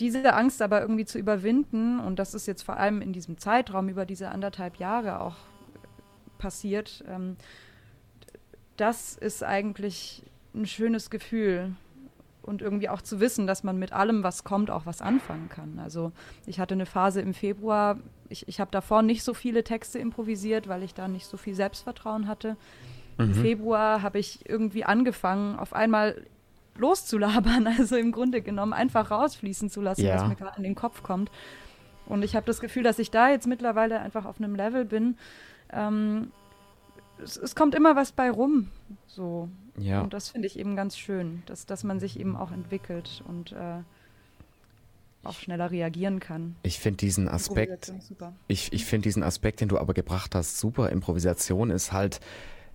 diese 0.00 0.34
Angst 0.34 0.62
aber 0.62 0.80
irgendwie 0.80 1.04
zu 1.04 1.18
überwinden, 1.18 2.00
und 2.00 2.18
das 2.18 2.34
ist 2.34 2.46
jetzt 2.46 2.62
vor 2.62 2.78
allem 2.78 3.02
in 3.02 3.12
diesem 3.12 3.38
Zeitraum 3.38 3.88
über 3.88 4.06
diese 4.06 4.30
anderthalb 4.30 4.76
Jahre 4.76 5.20
auch 5.20 5.36
passiert, 6.38 7.04
ähm, 7.08 7.36
das 8.76 9.16
ist 9.16 9.42
eigentlich 9.42 10.22
ein 10.54 10.66
schönes 10.66 11.10
Gefühl. 11.10 11.72
Und 12.42 12.62
irgendwie 12.62 12.88
auch 12.88 13.02
zu 13.02 13.20
wissen, 13.20 13.46
dass 13.46 13.62
man 13.62 13.78
mit 13.78 13.92
allem, 13.92 14.22
was 14.22 14.42
kommt, 14.42 14.70
auch 14.70 14.86
was 14.86 15.02
anfangen 15.02 15.50
kann. 15.50 15.78
Also 15.78 16.12
ich 16.46 16.58
hatte 16.60 16.72
eine 16.72 16.86
Phase 16.86 17.20
im 17.20 17.34
Februar, 17.34 17.98
ich, 18.30 18.48
ich 18.48 18.58
habe 18.58 18.70
davor 18.70 19.02
nicht 19.02 19.22
so 19.22 19.34
viele 19.34 19.64
Texte 19.64 19.98
improvisiert, 19.98 20.66
weil 20.66 20.82
ich 20.82 20.94
da 20.94 21.08
nicht 21.08 21.26
so 21.26 21.36
viel 21.36 21.54
Selbstvertrauen 21.54 22.26
hatte. 22.26 22.56
Im 23.18 23.34
Februar 23.34 24.00
habe 24.00 24.18
ich 24.18 24.48
irgendwie 24.48 24.84
angefangen, 24.84 25.58
auf 25.58 25.74
einmal 25.74 26.22
loszulabern, 26.76 27.66
also 27.78 27.96
im 27.96 28.12
Grunde 28.12 28.40
genommen 28.40 28.72
einfach 28.72 29.10
rausfließen 29.10 29.68
zu 29.68 29.82
lassen, 29.82 30.02
Ja. 30.06 30.14
was 30.14 30.28
mir 30.28 30.36
gerade 30.36 30.56
in 30.56 30.62
den 30.62 30.76
Kopf 30.76 31.02
kommt. 31.02 31.30
Und 32.06 32.22
ich 32.22 32.34
habe 32.34 32.46
das 32.46 32.60
Gefühl, 32.60 32.82
dass 32.84 32.98
ich 32.98 33.10
da 33.10 33.28
jetzt 33.28 33.46
mittlerweile 33.46 34.00
einfach 34.00 34.24
auf 34.24 34.38
einem 34.38 34.54
Level 34.54 34.86
bin. 34.86 35.18
Ähm, 35.72 36.32
es, 37.22 37.36
es 37.36 37.54
kommt 37.54 37.74
immer 37.74 37.96
was 37.96 38.12
bei 38.12 38.30
rum. 38.30 38.68
So. 39.06 39.48
Ja. 39.76 40.00
Und 40.02 40.12
das 40.12 40.30
finde 40.30 40.46
ich 40.46 40.58
eben 40.58 40.76
ganz 40.76 40.96
schön, 40.96 41.42
dass, 41.46 41.66
dass 41.66 41.84
man 41.84 42.00
sich 42.00 42.18
eben 42.18 42.36
auch 42.36 42.52
entwickelt. 42.52 43.22
Und 43.26 43.52
äh, 43.52 43.82
auch 45.24 45.34
schneller 45.34 45.70
reagieren 45.70 46.20
kann. 46.20 46.56
Ich 46.62 46.78
finde 46.78 46.98
diesen 46.98 47.28
Aspekt, 47.28 47.92
super. 48.00 48.32
ich, 48.46 48.72
ich 48.72 48.84
finde 48.84 49.04
diesen 49.04 49.22
Aspekt, 49.22 49.60
den 49.60 49.68
du 49.68 49.78
aber 49.78 49.94
gebracht 49.94 50.34
hast, 50.34 50.58
super. 50.58 50.90
Improvisation 50.90 51.70
ist 51.70 51.92
halt, 51.92 52.20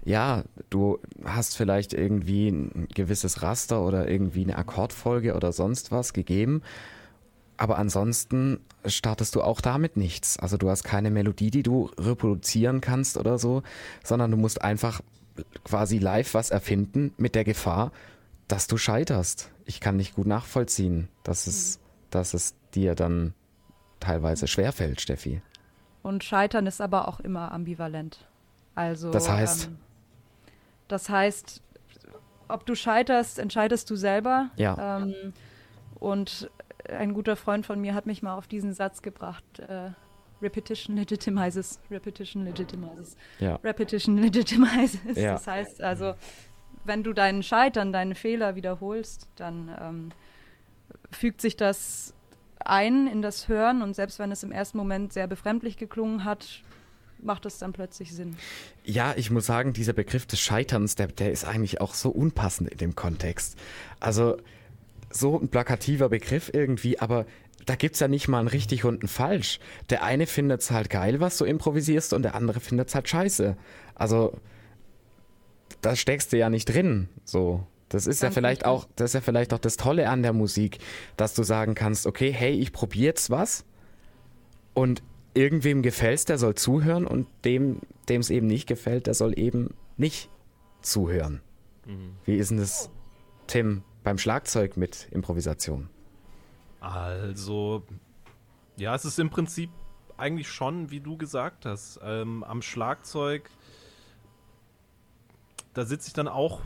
ja, 0.04 0.44
du 0.70 1.00
hast 1.24 1.56
vielleicht 1.56 1.94
irgendwie 1.94 2.50
ein 2.50 2.88
gewisses 2.94 3.42
Raster 3.42 3.86
oder 3.86 4.10
irgendwie 4.10 4.44
eine 4.44 4.58
Akkordfolge 4.58 5.36
oder 5.36 5.52
sonst 5.52 5.92
was 5.92 6.14
gegeben. 6.14 6.62
Aber 7.58 7.78
ansonsten 7.78 8.60
startest 8.86 9.36
du 9.36 9.42
auch 9.42 9.62
damit 9.62 9.96
nichts. 9.98 10.38
Also 10.40 10.58
du 10.58 10.70
hast 10.70 10.84
keine 10.84 11.12
Melodie, 11.12 11.52
die 11.52 11.64
du 11.64 11.92
reproduzieren 11.98 12.82
kannst 12.82 13.18
oder 13.18 13.38
so, 13.38 13.64
sondern 14.04 14.32
du 14.32 14.38
musst 14.38 14.62
einfach 14.62 15.02
quasi 15.64 16.00
live 16.00 16.34
was 16.34 16.50
erfinden 16.52 17.14
mit 17.18 17.36
der 17.36 17.44
Gefahr, 17.44 17.92
dass 18.48 18.68
du 18.68 18.78
scheiterst. 18.78 19.52
Ich 19.66 19.80
kann 19.80 19.96
nicht 19.96 20.16
gut 20.16 20.28
nachvollziehen, 20.28 21.08
dass 21.24 21.48
es, 21.48 21.80
dass 22.10 22.34
es 22.34 22.56
dir 22.74 22.96
dann 22.96 23.34
teilweise 24.00 24.48
schwerfällt, 24.48 25.00
Steffi. 25.02 25.42
Und 26.02 26.24
Scheitern 26.24 26.68
ist 26.68 26.82
aber 26.82 27.08
auch 27.08 27.20
immer 27.20 27.52
ambivalent. 27.52 28.28
Also 28.76 29.12
Das 29.12 29.30
heißt? 29.30 29.66
ähm, 29.66 29.78
das 30.88 31.10
heißt, 31.10 31.62
ob 32.50 32.66
du 32.66 32.76
scheiterst, 32.76 33.40
entscheidest 33.40 33.90
du 33.90 33.96
selber. 33.96 34.50
Ja. 34.58 34.98
Ähm, 35.00 35.34
und 36.00 36.50
ein 36.90 37.14
guter 37.14 37.36
Freund 37.36 37.66
von 37.66 37.80
mir 37.80 37.94
hat 37.94 38.06
mich 38.06 38.22
mal 38.22 38.36
auf 38.36 38.48
diesen 38.48 38.74
Satz 38.74 39.02
gebracht. 39.02 39.44
Äh, 39.60 39.92
Repetition 40.42 40.98
legitimizes. 40.98 41.80
Repetition 41.90 42.44
legitimizes. 42.44 43.16
Ja. 43.40 43.56
Repetition 43.64 44.18
legitimizes. 44.18 45.00
Ja. 45.16 45.34
Das 45.34 45.48
heißt 45.48 45.82
also, 45.82 46.16
wenn 46.84 47.04
du 47.04 47.14
deinen 47.14 47.44
Scheitern, 47.44 47.94
deine 47.94 48.16
Fehler 48.16 48.56
wiederholst, 48.56 49.30
dann 49.36 49.72
ähm, 49.80 50.10
fügt 51.12 51.42
sich 51.42 51.56
das 51.56 52.14
ein 52.60 53.08
in 53.08 53.22
das 53.22 53.48
Hören 53.48 53.82
und 53.82 53.96
selbst 53.96 54.20
wenn 54.20 54.32
es 54.32 54.44
im 54.44 54.52
ersten 54.52 54.78
Moment 54.78 55.14
sehr 55.14 55.28
befremdlich 55.28 55.78
geklungen 55.78 56.24
hat, 56.26 56.62
macht 57.20 57.46
es 57.46 57.58
dann 57.58 57.74
plötzlich 57.74 58.14
Sinn. 58.14 58.36
Ja, 58.84 59.14
ich 59.16 59.32
muss 59.32 59.46
sagen, 59.46 59.74
dieser 59.74 59.94
Begriff 59.94 60.26
des 60.26 60.40
Scheiterns, 60.40 60.96
der, 60.96 61.08
der 61.08 61.32
ist 61.32 61.46
eigentlich 61.46 61.80
auch 61.82 61.94
so 61.94 62.10
unpassend 62.10 62.70
in 62.70 62.78
dem 62.78 62.96
Kontext. 62.96 63.58
Also 64.00 64.38
so 65.16 65.40
ein 65.40 65.50
plakativer 65.50 66.10
Begriff 66.10 66.50
irgendwie, 66.54 67.00
aber 67.00 67.26
da 67.66 67.76
gibt's 67.76 68.00
ja 68.00 68.08
nicht 68.08 68.28
mal 68.28 68.40
ein 68.40 68.48
richtig 68.48 68.84
und 68.86 69.04
ein 69.04 69.08
falsch. 69.08 69.60
Der 69.90 70.04
eine 70.04 70.28
findet's 70.28 70.72
halt 70.72 70.90
geil, 70.90 71.20
was 71.20 71.38
du 71.38 71.46
improvisierst, 71.46 72.14
und 72.14 72.24
der 72.24 72.36
andere 72.36 72.60
findet's 72.60 72.96
halt 72.96 73.08
scheiße. 73.08 73.56
Also 73.96 74.38
da 75.82 75.96
steckst 75.96 76.34
du 76.34 76.38
ja 76.38 76.50
nicht 76.50 76.66
drin. 76.66 77.10
So. 77.24 77.66
Das 77.90 78.08
ist 78.08 78.24
ja 78.24 78.32
vielleicht 78.32 78.62
richtig. 78.62 78.68
auch, 78.68 78.88
das 78.96 79.12
ist 79.12 79.14
ja 79.14 79.22
vielleicht 79.22 79.54
auch 79.54 79.60
das 79.60 79.78
Tolle 79.78 80.10
an 80.10 80.24
der 80.24 80.34
Musik, 80.34 80.80
dass 81.16 81.36
du 81.36 81.44
sagen 81.44 81.76
kannst, 81.76 82.08
okay, 82.08 82.32
hey, 82.32 82.54
ich 82.54 82.74
probiere 82.74 83.06
jetzt 83.06 83.30
was 83.30 83.66
und 84.74 85.04
irgendwem 85.36 85.84
gefällt's, 85.84 86.26
der 86.26 86.40
soll 86.40 86.56
zuhören 86.56 87.06
und 87.06 87.28
dem, 87.46 87.82
dem 88.10 88.22
es 88.22 88.32
eben 88.32 88.48
nicht 88.48 88.68
gefällt, 88.68 89.06
der 89.06 89.14
soll 89.14 89.38
eben 89.38 89.76
nicht 89.96 90.30
zuhören. 90.82 91.42
Wie 92.26 92.36
ist 92.36 92.50
denn 92.50 92.58
das, 92.58 92.90
Tim, 93.46 93.84
beim 94.04 94.18
Schlagzeug 94.18 94.78
mit 94.78 95.08
Improvisation? 95.12 95.90
Also, 96.80 97.84
ja, 98.78 98.94
es 98.96 99.06
ist 99.06 99.20
im 99.20 99.30
Prinzip 99.30 99.70
eigentlich 100.18 100.50
schon, 100.50 100.92
wie 100.92 101.00
du 101.00 101.18
gesagt 101.18 101.66
hast, 101.66 102.00
ähm, 102.04 102.44
am 102.44 102.62
Schlagzeug, 102.62 103.50
da 105.74 105.86
sitze 105.86 106.08
ich 106.08 106.14
dann 106.14 106.28
auch, 106.28 106.62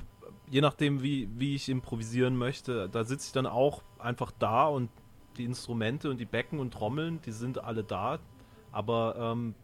je 0.49 0.61
nachdem, 0.61 1.01
wie, 1.01 1.29
wie 1.37 1.55
ich 1.55 1.69
improvisieren 1.69 2.35
möchte, 2.37 2.89
da 2.89 3.03
sitze 3.03 3.27
ich 3.27 3.31
dann 3.33 3.45
auch 3.45 3.83
einfach 3.99 4.31
da 4.37 4.65
und 4.65 4.89
die 5.37 5.45
Instrumente 5.45 6.09
und 6.09 6.17
die 6.17 6.25
Becken 6.25 6.59
und 6.59 6.73
Trommeln, 6.73 7.21
die 7.21 7.31
sind 7.31 7.63
alle 7.63 7.83
da, 7.83 8.19
aber 8.71 9.15
ähm, 9.17 9.55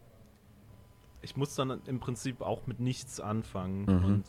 ich 1.21 1.35
muss 1.35 1.55
dann 1.55 1.81
im 1.87 1.99
Prinzip 1.99 2.41
auch 2.41 2.67
mit 2.67 2.79
nichts 2.79 3.19
anfangen 3.19 3.85
Mhm. 3.85 4.05
und 4.05 4.23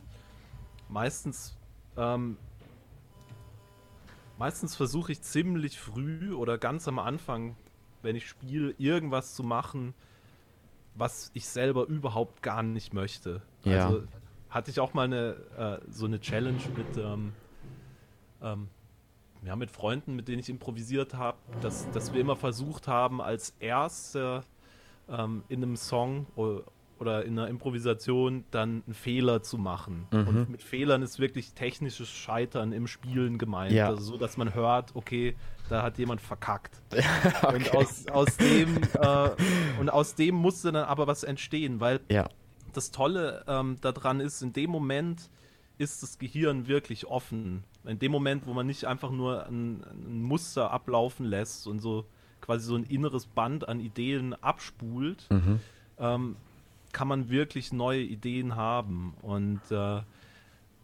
meistens 0.89 1.57
ähm, 1.97 2.39
meistens 4.39 4.77
versuche 4.77 5.13
ich 5.13 5.23
ziemlich 5.23 5.79
früh 5.79 6.33
oder 6.35 6.59
ganz 6.59 6.89
am 6.89 6.99
Anfang, 6.99 7.57
wenn 8.03 8.17
ich 8.17 8.29
spiele, 8.29 8.75
irgendwas 8.79 9.35
zu 9.35 9.43
machen, 9.43 9.95
was 10.95 11.31
ich 11.35 11.47
selber 11.47 11.87
überhaupt 11.87 12.43
gar 12.43 12.63
nicht 12.63 12.95
möchte. 12.95 13.43
Ja. 13.65 13.87
Also 13.87 14.05
hatte 14.51 14.71
ich 14.71 14.79
auch 14.79 14.95
mal 14.95 15.05
eine 15.05 15.81
äh, 15.85 15.91
so 15.91 16.07
eine 16.07 16.21
Challenge 16.21 16.61
mit 16.77 16.97
ähm, 16.97 17.33
ähm, 18.43 18.69
ja, 19.45 19.57
mit 19.57 19.71
Freunden, 19.71 20.17
mit 20.17 20.29
denen 20.29 20.39
ich 20.39 20.49
improvisiert 20.49 21.15
habe, 21.15 21.37
dass, 21.61 21.91
dass 21.91 22.13
wir 22.13 22.21
immer 22.21 22.37
versucht 22.37 22.89
haben, 22.89 23.21
als 23.21 23.55
erste 23.61 24.43
ähm, 25.09 25.43
in 25.49 25.63
einem 25.63 25.77
Song 25.77 26.27
oder 26.99 27.25
in 27.25 27.39
einer 27.39 27.49
Improvisation 27.49 28.45
dann 28.51 28.83
einen 28.87 28.95
Fehler 28.95 29.43
zu 29.43 29.59
machen. 29.59 30.07
Mhm. 30.11 30.29
Und 30.29 30.51
mit 30.51 30.63
Fehlern 30.63 31.03
ist 31.03 31.19
wirklich 31.19 31.53
technisches 31.53 32.09
Scheitern 32.09 32.73
im 32.73 32.87
Spielen 32.87 33.39
gemeint. 33.39 33.73
Ja. 33.73 33.89
Also 33.89 34.03
so, 34.13 34.17
dass 34.17 34.37
man 34.37 34.55
hört, 34.55 34.95
okay, 34.95 35.37
da 35.69 35.83
hat 35.83 35.99
jemand 35.99 36.21
verkackt. 36.21 36.81
Und 37.53 37.75
aus, 37.75 38.07
aus 38.09 38.37
dem 38.37 38.77
äh, 39.01 39.31
und 39.81 39.89
aus 39.89 40.15
dem 40.15 40.35
musste 40.35 40.73
dann 40.73 40.85
aber 40.85 41.07
was 41.07 41.25
entstehen, 41.25 41.81
weil 41.81 42.01
Ja, 42.11 42.29
das 42.75 42.91
Tolle 42.91 43.45
ähm, 43.47 43.79
daran 43.81 44.21
ist, 44.21 44.43
in 44.43 44.53
dem 44.53 44.71
Moment 44.71 45.31
ist 45.79 46.03
das 46.03 46.19
Gehirn 46.19 46.69
wirklich 46.69 47.07
offen. 47.07 47.65
In 47.85 47.99
dem 47.99 48.13
Moment, 48.13 48.47
wo 48.47 48.53
man 48.53 48.67
nicht 48.67 48.85
einfach 48.85 49.11
nur 49.11 49.47
ein, 49.47 49.83
ein 49.85 50.23
Muster 50.23 50.71
ablaufen 50.71 51.27
lässt 51.27 51.67
und 51.67 51.81
so 51.81 52.07
quasi 52.41 52.67
so 52.67 52.77
ein 52.77 52.85
inneres 52.85 53.27
Band 53.27 53.69
an 53.69 53.81
Ideen 53.81 54.35
abspult, 54.35 55.27
mhm. 55.31 55.61
ähm, 55.99 56.37
kann 56.95 57.09
man 57.09 57.29
wirklich 57.29 57.73
neue 57.73 58.01
Ideen 58.01 58.57
haben. 58.57 59.15
Und 59.21 59.61
äh, 59.71 60.01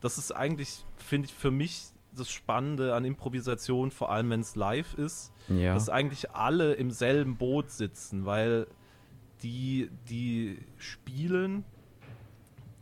das 0.01 0.19
ist 0.19 0.33
eigentlich, 0.33 0.85
finde 0.99 1.29
ich, 1.29 1.35
für 1.35 1.51
mich 1.51 1.87
das 2.13 2.31
Spannende 2.31 2.95
an 2.95 3.05
Improvisation, 3.07 3.91
vor 3.91 4.11
allem 4.11 4.29
wenn 4.31 4.41
es 4.41 4.57
live 4.57 4.95
ist, 4.95 5.33
ja. 5.49 5.73
dass 5.73 5.89
eigentlich 5.89 6.33
alle 6.33 6.75
im 6.75 6.91
selben 6.91 7.37
Boot 7.37 7.71
sitzen, 7.71 8.27
weil 8.27 8.67
die, 9.43 9.89
die 10.11 10.59
spielen 10.77 11.65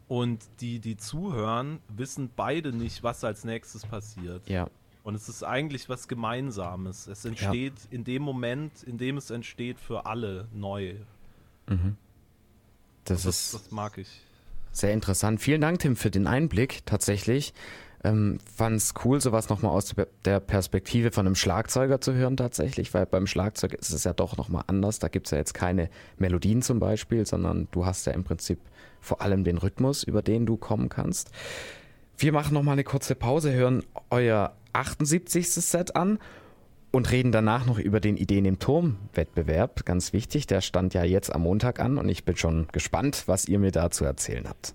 und 0.09 0.43
die, 0.61 0.81
die 0.81 0.97
zuhören, 0.97 1.81
wissen 1.89 2.31
beide 2.35 2.73
nicht, 2.73 3.03
was 3.03 3.23
als 3.23 3.45
nächstes 3.45 3.87
passiert. 3.87 4.49
ja. 4.49 4.69
Und 5.05 5.15
es 5.15 5.27
ist 5.27 5.43
eigentlich 5.43 5.89
was 5.89 6.07
Gemeinsames. 6.07 7.07
Es 7.07 7.25
entsteht 7.25 7.73
in 7.91 8.05
dem 8.05 8.21
Moment, 8.21 8.83
in 8.83 8.99
dem 8.99 9.17
es 9.17 9.31
entsteht, 9.31 9.81
für 9.81 10.05
alle 10.05 10.49
neu. 10.53 10.97
Das 13.09 13.23
Das, 13.23 13.37
ist 13.37 13.55
das 13.55 13.71
mag 13.71 13.99
ich. 13.99 14.09
Sehr 14.73 14.93
interessant. 14.93 15.41
Vielen 15.41 15.61
Dank, 15.61 15.81
Tim, 15.81 15.97
für 15.97 16.11
den 16.11 16.27
Einblick 16.27 16.85
tatsächlich. 16.87 17.53
Ähm, 18.05 18.39
Fand 18.55 18.77
es 18.77 18.95
cool, 19.05 19.21
sowas 19.21 19.49
nochmal 19.49 19.73
aus 19.73 19.95
der 20.25 20.41
Perspektive 20.41 21.11
von 21.11 21.27
einem 21.27 21.35
Schlagzeuger 21.35 22.01
zu 22.01 22.15
hören 22.15 22.37
tatsächlich, 22.37 22.95
weil 22.95 23.07
beim 23.07 23.27
Schlagzeug 23.27 23.75
ist 23.75 23.91
es 23.91 24.05
ja 24.05 24.13
doch 24.13 24.37
nochmal 24.37 24.65
anders. 24.69 25.01
Da 25.01 25.09
gibt 25.09 25.27
es 25.27 25.33
ja 25.33 25.39
jetzt 25.39 25.55
keine 25.55 25.91
Melodien 26.17 26.63
zum 26.63 26.79
Beispiel, 26.79 27.27
sondern 27.27 27.67
du 27.73 27.87
hast 27.87 28.07
ja 28.07 28.13
im 28.13 28.23
Prinzip 28.23 28.61
vor 29.01 29.21
allem 29.21 29.43
den 29.43 29.59
Rhythmus, 29.59 30.05
über 30.05 30.23
den 30.23 30.47
du 30.47 30.57
kommen 30.57 30.89
kannst. 30.89 31.31
Wir 32.17 32.33
machen 32.33 32.55
nochmal 32.55 32.75
eine 32.75 32.85
kurze 32.85 33.15
Pause, 33.15 33.53
hören 33.53 33.85
euer 34.11 34.55
78. 34.73 35.51
Set 35.51 35.97
an 35.97 36.19
und 36.91 37.11
reden 37.11 37.33
danach 37.33 37.67
noch 37.67 37.79
über 37.79 38.01
den 38.01 38.17
Ideen 38.17 38.45
im 38.45 38.59
Turm-Wettbewerb. 38.59 39.85
Ganz 39.85 40.13
wichtig, 40.13 40.47
der 40.47 40.61
stand 40.61 40.95
ja 40.95 41.05
jetzt 41.05 41.35
am 41.35 41.43
Montag 41.43 41.81
an 41.81 41.99
und 41.99 42.09
ich 42.09 42.25
bin 42.25 42.37
schon 42.37 42.67
gespannt, 42.73 43.25
was 43.27 43.47
ihr 43.47 43.59
mir 43.59 43.73
da 43.73 43.91
zu 43.91 44.05
erzählen 44.05 44.49
habt. 44.49 44.75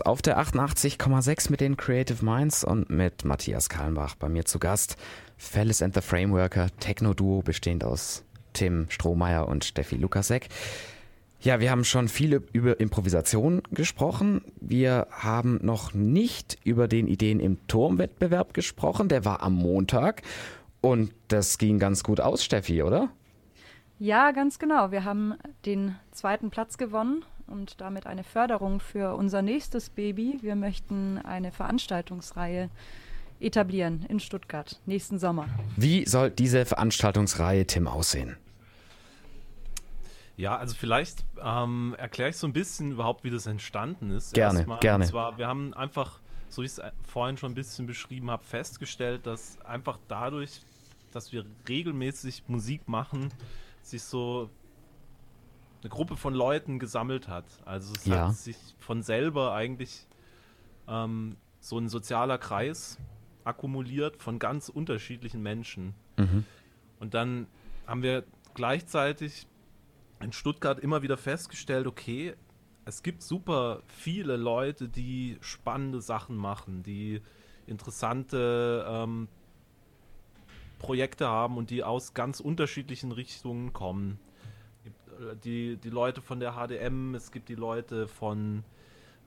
auf 0.00 0.22
der 0.22 0.38
88,6 0.38 1.50
mit 1.50 1.60
den 1.60 1.76
Creative 1.76 2.24
Minds 2.24 2.64
und 2.64 2.90
mit 2.90 3.24
Matthias 3.24 3.68
Kallenbach 3.68 4.14
bei 4.16 4.28
mir 4.28 4.44
zu 4.44 4.58
Gast. 4.58 4.96
Fellis 5.36 5.82
and 5.82 5.94
the 5.94 6.00
Frameworker, 6.00 6.68
Techno-Duo 6.80 7.42
bestehend 7.42 7.84
aus 7.84 8.24
Tim 8.52 8.86
Strohmeier 8.88 9.48
und 9.48 9.64
Steffi 9.64 9.96
Lukasek. 9.96 10.48
Ja, 11.40 11.60
wir 11.60 11.70
haben 11.70 11.84
schon 11.84 12.08
viel 12.08 12.42
über 12.52 12.80
Improvisation 12.80 13.62
gesprochen. 13.70 14.42
Wir 14.60 15.06
haben 15.10 15.58
noch 15.62 15.94
nicht 15.94 16.58
über 16.64 16.88
den 16.88 17.06
Ideen 17.06 17.40
im 17.40 17.66
Turmwettbewerb 17.68 18.54
gesprochen. 18.54 19.08
Der 19.08 19.24
war 19.24 19.42
am 19.42 19.54
Montag 19.54 20.22
und 20.80 21.12
das 21.28 21.58
ging 21.58 21.78
ganz 21.78 22.02
gut 22.02 22.20
aus, 22.20 22.42
Steffi, 22.44 22.82
oder? 22.82 23.10
Ja, 23.98 24.32
ganz 24.32 24.58
genau. 24.58 24.90
Wir 24.90 25.04
haben 25.04 25.34
den 25.64 25.96
zweiten 26.12 26.50
Platz 26.50 26.78
gewonnen 26.78 27.24
und 27.46 27.80
damit 27.80 28.06
eine 28.06 28.24
Förderung 28.24 28.80
für 28.80 29.14
unser 29.14 29.42
nächstes 29.42 29.90
Baby. 29.90 30.38
Wir 30.42 30.56
möchten 30.56 31.18
eine 31.18 31.52
Veranstaltungsreihe 31.52 32.70
etablieren 33.40 34.04
in 34.08 34.20
Stuttgart 34.20 34.80
nächsten 34.86 35.18
Sommer. 35.18 35.48
Wie 35.76 36.06
soll 36.06 36.30
diese 36.30 36.64
Veranstaltungsreihe, 36.64 37.66
Tim, 37.66 37.86
aussehen? 37.86 38.36
Ja, 40.36 40.56
also 40.56 40.74
vielleicht 40.74 41.24
ähm, 41.42 41.94
erkläre 41.98 42.30
ich 42.30 42.36
so 42.36 42.46
ein 42.46 42.52
bisschen 42.52 42.92
überhaupt, 42.92 43.24
wie 43.24 43.30
das 43.30 43.46
entstanden 43.46 44.10
ist. 44.10 44.34
Gerne, 44.34 44.58
Erstmal, 44.60 44.80
gerne. 44.80 45.04
Und 45.04 45.10
zwar, 45.10 45.38
wir 45.38 45.46
haben 45.46 45.72
einfach, 45.72 46.20
so 46.50 46.62
wie 46.62 46.66
ich 46.66 46.72
es 46.72 46.80
vorhin 47.04 47.38
schon 47.38 47.52
ein 47.52 47.54
bisschen 47.54 47.86
beschrieben 47.86 48.30
habe, 48.30 48.44
festgestellt, 48.44 49.26
dass 49.26 49.58
einfach 49.62 49.98
dadurch, 50.08 50.60
dass 51.12 51.32
wir 51.32 51.46
regelmäßig 51.66 52.44
Musik 52.48 52.86
machen, 52.86 53.32
sich 53.82 54.02
so 54.02 54.50
eine 55.86 55.90
Gruppe 55.90 56.16
von 56.16 56.34
Leuten 56.34 56.80
gesammelt 56.80 57.28
hat. 57.28 57.44
Also 57.64 57.94
es 57.96 58.06
Ja. 58.06 58.28
hat 58.28 58.34
sich 58.34 58.56
von 58.78 59.02
selber 59.02 59.54
eigentlich 59.54 60.06
ähm, 60.88 61.36
so 61.60 61.78
ein 61.78 61.88
sozialer 61.88 62.38
Kreis 62.38 62.98
akkumuliert 63.44 64.20
von 64.20 64.40
ganz 64.40 64.68
unterschiedlichen 64.68 65.42
Menschen. 65.42 65.94
Mhm. 66.16 66.44
Und 66.98 67.14
dann 67.14 67.46
haben 67.86 68.02
wir 68.02 68.24
gleichzeitig 68.54 69.46
in 70.20 70.32
Stuttgart 70.32 70.80
immer 70.80 71.02
wieder 71.02 71.16
festgestellt, 71.16 71.86
okay, 71.86 72.34
es 72.84 73.02
gibt 73.04 73.22
super 73.22 73.82
viele 73.86 74.36
Leute, 74.36 74.88
die 74.88 75.38
spannende 75.40 76.00
Sachen 76.00 76.36
machen, 76.36 76.82
die 76.82 77.20
interessante 77.66 78.84
ähm, 78.88 79.28
Projekte 80.78 81.28
haben 81.28 81.56
und 81.56 81.70
die 81.70 81.84
aus 81.84 82.14
ganz 82.14 82.40
unterschiedlichen 82.40 83.12
Richtungen 83.12 83.72
kommen. 83.72 84.18
Die, 85.44 85.76
die 85.76 85.90
Leute 85.90 86.20
von 86.20 86.40
der 86.40 86.52
HDM, 86.52 87.14
es 87.14 87.30
gibt 87.30 87.48
die 87.48 87.54
Leute 87.54 88.08
von 88.08 88.64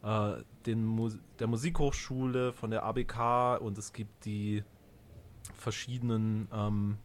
äh, 0.04 0.34
den 0.66 0.86
Mus 0.86 1.18
der 1.40 1.48
Musikhochschule, 1.48 2.54
von 2.54 2.72
der 2.72 2.84
ABK 2.84 3.60
und 3.62 3.78
es 3.78 3.94
gibt 3.94 4.26
die 4.26 4.64
verschiedenen 5.54 6.48
ähm, 6.54 6.98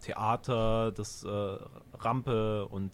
Theater, 0.00 0.92
das 0.92 1.24
äh, 1.24 1.28
Rampe 1.98 2.66
und 2.66 2.92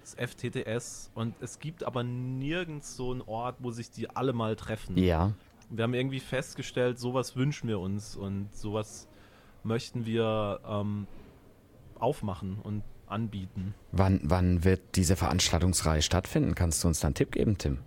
das 0.00 0.14
FTTS 0.14 1.10
und 1.14 1.34
es 1.40 1.58
gibt 1.58 1.84
aber 1.84 2.02
nirgends 2.02 2.96
so 2.96 3.12
einen 3.12 3.22
Ort, 3.22 3.56
wo 3.60 3.70
sich 3.70 3.90
die 3.90 4.08
alle 4.10 4.32
mal 4.32 4.56
treffen. 4.56 4.96
Ja. 4.96 5.32
Wir 5.68 5.84
haben 5.84 5.94
irgendwie 5.94 6.20
festgestellt, 6.20 6.98
sowas 6.98 7.36
wünschen 7.36 7.68
wir 7.68 7.78
uns 7.78 8.16
und 8.16 8.52
sowas 8.54 9.06
möchten 9.62 10.06
wir 10.06 10.60
ähm, 10.66 11.06
aufmachen 11.98 12.58
und 12.62 12.82
anbieten. 13.10 13.74
Wann, 13.92 14.20
wann 14.24 14.64
wird 14.64 14.80
diese 14.96 15.16
Veranstaltungsreihe 15.16 16.02
stattfinden? 16.02 16.54
Kannst 16.54 16.82
du 16.84 16.88
uns 16.88 17.00
da 17.00 17.08
einen 17.08 17.14
Tipp 17.14 17.32
geben, 17.32 17.58
Tim? 17.58 17.78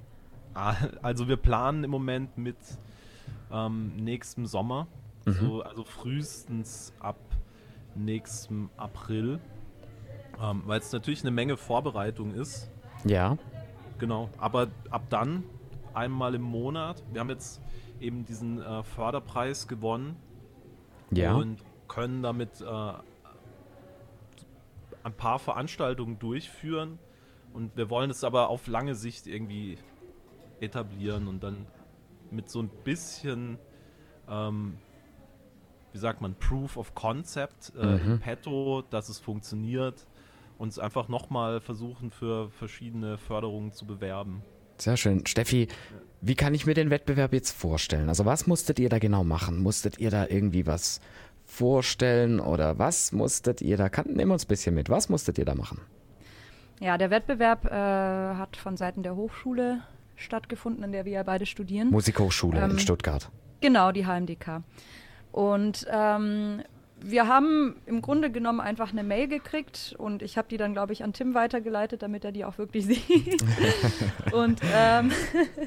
Ah, 0.53 0.75
Also 1.01 1.27
wir 1.27 1.37
planen 1.37 1.83
im 1.83 1.91
Moment 1.91 2.37
mit 2.37 2.57
ähm, 3.51 3.95
nächstem 3.97 4.45
Sommer, 4.45 4.87
so, 5.25 5.61
also 5.61 5.83
frühestens 5.85 6.91
ab 6.99 7.17
nächstem 7.95 8.69
April, 8.77 9.39
ähm, 10.41 10.63
weil 10.65 10.79
es 10.79 10.91
natürlich 10.91 11.21
eine 11.21 11.31
Menge 11.31 11.55
Vorbereitung 11.57 12.33
ist. 12.33 12.69
Ja. 13.05 13.37
Genau, 13.99 14.29
aber 14.37 14.67
ab 14.89 15.03
dann 15.09 15.43
einmal 15.93 16.35
im 16.35 16.41
Monat. 16.41 17.03
Wir 17.11 17.21
haben 17.21 17.29
jetzt 17.29 17.61
eben 18.01 18.25
diesen 18.25 18.61
äh, 18.61 18.83
Förderpreis 18.83 19.67
gewonnen 19.67 20.15
Ja. 21.11 21.35
und 21.35 21.59
können 21.87 22.21
damit 22.23 22.59
äh, 22.61 22.65
ein 25.03 25.13
paar 25.13 25.39
Veranstaltungen 25.39 26.19
durchführen. 26.19 26.99
Und 27.53 27.75
wir 27.77 27.89
wollen 27.89 28.09
es 28.09 28.23
aber 28.23 28.49
auf 28.49 28.67
lange 28.67 28.95
Sicht 28.95 29.27
irgendwie 29.27 29.77
etablieren 30.59 31.27
und 31.27 31.43
dann 31.43 31.67
mit 32.31 32.49
so 32.49 32.61
ein 32.61 32.69
bisschen, 32.83 33.59
ähm, 34.29 34.77
wie 35.91 35.97
sagt 35.99 36.21
man, 36.21 36.35
Proof 36.35 36.77
of 36.77 36.95
Concept 36.95 37.73
äh, 37.77 37.85
Mhm. 37.85 38.11
im 38.13 38.19
Petto, 38.19 38.83
dass 38.89 39.09
es 39.09 39.19
funktioniert, 39.19 40.07
uns 40.57 40.79
einfach 40.79 41.09
nochmal 41.09 41.59
versuchen, 41.59 42.09
für 42.09 42.49
verschiedene 42.51 43.17
Förderungen 43.17 43.71
zu 43.71 43.85
bewerben. 43.85 44.41
Sehr 44.77 44.97
schön. 44.97 45.25
Steffi, 45.27 45.67
wie 46.21 46.35
kann 46.35 46.55
ich 46.55 46.65
mir 46.65 46.73
den 46.73 46.89
Wettbewerb 46.89 47.33
jetzt 47.33 47.51
vorstellen? 47.51 48.09
Also 48.09 48.25
was 48.25 48.47
musstet 48.47 48.79
ihr 48.79 48.89
da 48.89 48.97
genau 48.97 49.23
machen? 49.23 49.61
Musstet 49.61 49.99
ihr 49.99 50.09
da 50.09 50.25
irgendwie 50.27 50.65
was 50.65 50.99
vorstellen 51.53 52.39
oder 52.39 52.79
was 52.79 53.11
musstet 53.11 53.61
ihr 53.61 53.77
da? 53.77 53.89
Kann, 53.89 54.07
nimm 54.09 54.31
uns 54.31 54.45
ein 54.45 54.47
bisschen 54.47 54.75
mit. 54.75 54.89
Was 54.89 55.07
musstet 55.09 55.37
ihr 55.37 55.45
da 55.45 55.55
machen? 55.55 55.79
Ja, 56.79 56.97
der 56.97 57.09
Wettbewerb 57.11 57.65
äh, 57.65 57.69
hat 57.69 58.57
von 58.57 58.75
Seiten 58.75 59.03
der 59.03 59.15
Hochschule 59.15 59.81
stattgefunden, 60.15 60.83
in 60.83 60.91
der 60.91 61.05
wir 61.05 61.13
ja 61.13 61.23
beide 61.23 61.45
studieren. 61.45 61.89
Musikhochschule 61.91 62.57
in 62.63 62.71
Ähm, 62.71 62.79
Stuttgart. 62.79 63.29
Genau, 63.61 63.91
die 63.91 64.05
HMDK. 64.05 64.63
Und 65.31 65.85
ähm, 65.89 66.61
wir 67.03 67.27
haben 67.27 67.75
im 67.85 68.01
Grunde 68.01 68.31
genommen 68.31 68.59
einfach 68.61 68.91
eine 68.91 69.03
Mail 69.03 69.27
gekriegt 69.27 69.93
und 69.97 70.21
ich 70.21 70.37
habe 70.37 70.47
die 70.47 70.57
dann, 70.57 70.73
glaube 70.73 70.93
ich, 70.93 71.03
an 71.03 71.13
Tim 71.13 71.33
weitergeleitet, 71.33 72.01
damit 72.01 72.23
er 72.25 72.31
die 72.31 72.45
auch 72.45 72.57
wirklich 72.57 72.85
sieht. 72.87 73.43
und 74.31 74.61
ähm, 74.73 75.11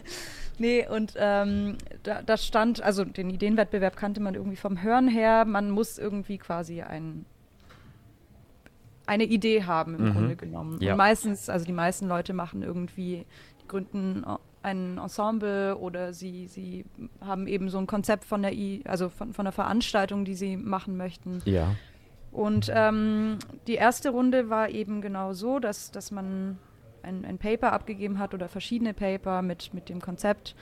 nee, 0.58 0.86
und 0.88 1.14
ähm, 1.16 1.76
da, 2.02 2.22
da 2.22 2.36
stand, 2.36 2.82
also 2.82 3.04
den 3.04 3.30
Ideenwettbewerb 3.30 3.96
kannte 3.96 4.20
man 4.20 4.34
irgendwie 4.34 4.56
vom 4.56 4.82
Hören 4.82 5.08
her, 5.08 5.44
man 5.44 5.70
muss 5.70 5.98
irgendwie 5.98 6.38
quasi 6.38 6.82
ein 6.82 7.26
eine 9.08 9.24
Idee 9.24 9.62
haben 9.64 9.94
im 9.94 10.04
Mhm. 10.08 10.12
Grunde 10.12 10.36
genommen. 10.36 10.80
Ja. 10.80 10.92
Und 10.92 10.98
meistens, 10.98 11.48
also 11.48 11.64
die 11.64 11.72
meisten 11.72 12.08
Leute 12.08 12.32
machen 12.32 12.62
irgendwie, 12.62 13.24
die 13.62 13.68
gründen 13.68 14.24
ein 14.66 14.98
Ensemble 14.98 15.76
oder 15.76 16.12
sie, 16.12 16.48
sie 16.48 16.84
haben 17.20 17.46
eben 17.46 17.70
so 17.70 17.78
ein 17.78 17.86
Konzept 17.86 18.24
von 18.24 18.42
der 18.42 18.52
I, 18.52 18.82
also 18.84 19.08
von, 19.08 19.32
von 19.32 19.44
der 19.44 19.52
Veranstaltung, 19.52 20.24
die 20.24 20.34
sie 20.34 20.56
machen 20.56 20.96
möchten. 20.96 21.40
Ja. 21.44 21.76
Und 22.32 22.70
ähm, 22.74 23.38
die 23.68 23.76
erste 23.76 24.10
Runde 24.10 24.50
war 24.50 24.68
eben 24.68 25.00
genau 25.00 25.32
so, 25.34 25.60
dass, 25.60 25.92
dass 25.92 26.10
man 26.10 26.58
ein, 27.04 27.24
ein 27.24 27.38
Paper 27.38 27.72
abgegeben 27.72 28.18
hat 28.18 28.34
oder 28.34 28.48
verschiedene 28.48 28.92
Paper 28.92 29.40
mit, 29.40 29.72
mit 29.72 29.88
dem 29.88 30.00
Konzept, 30.00 30.56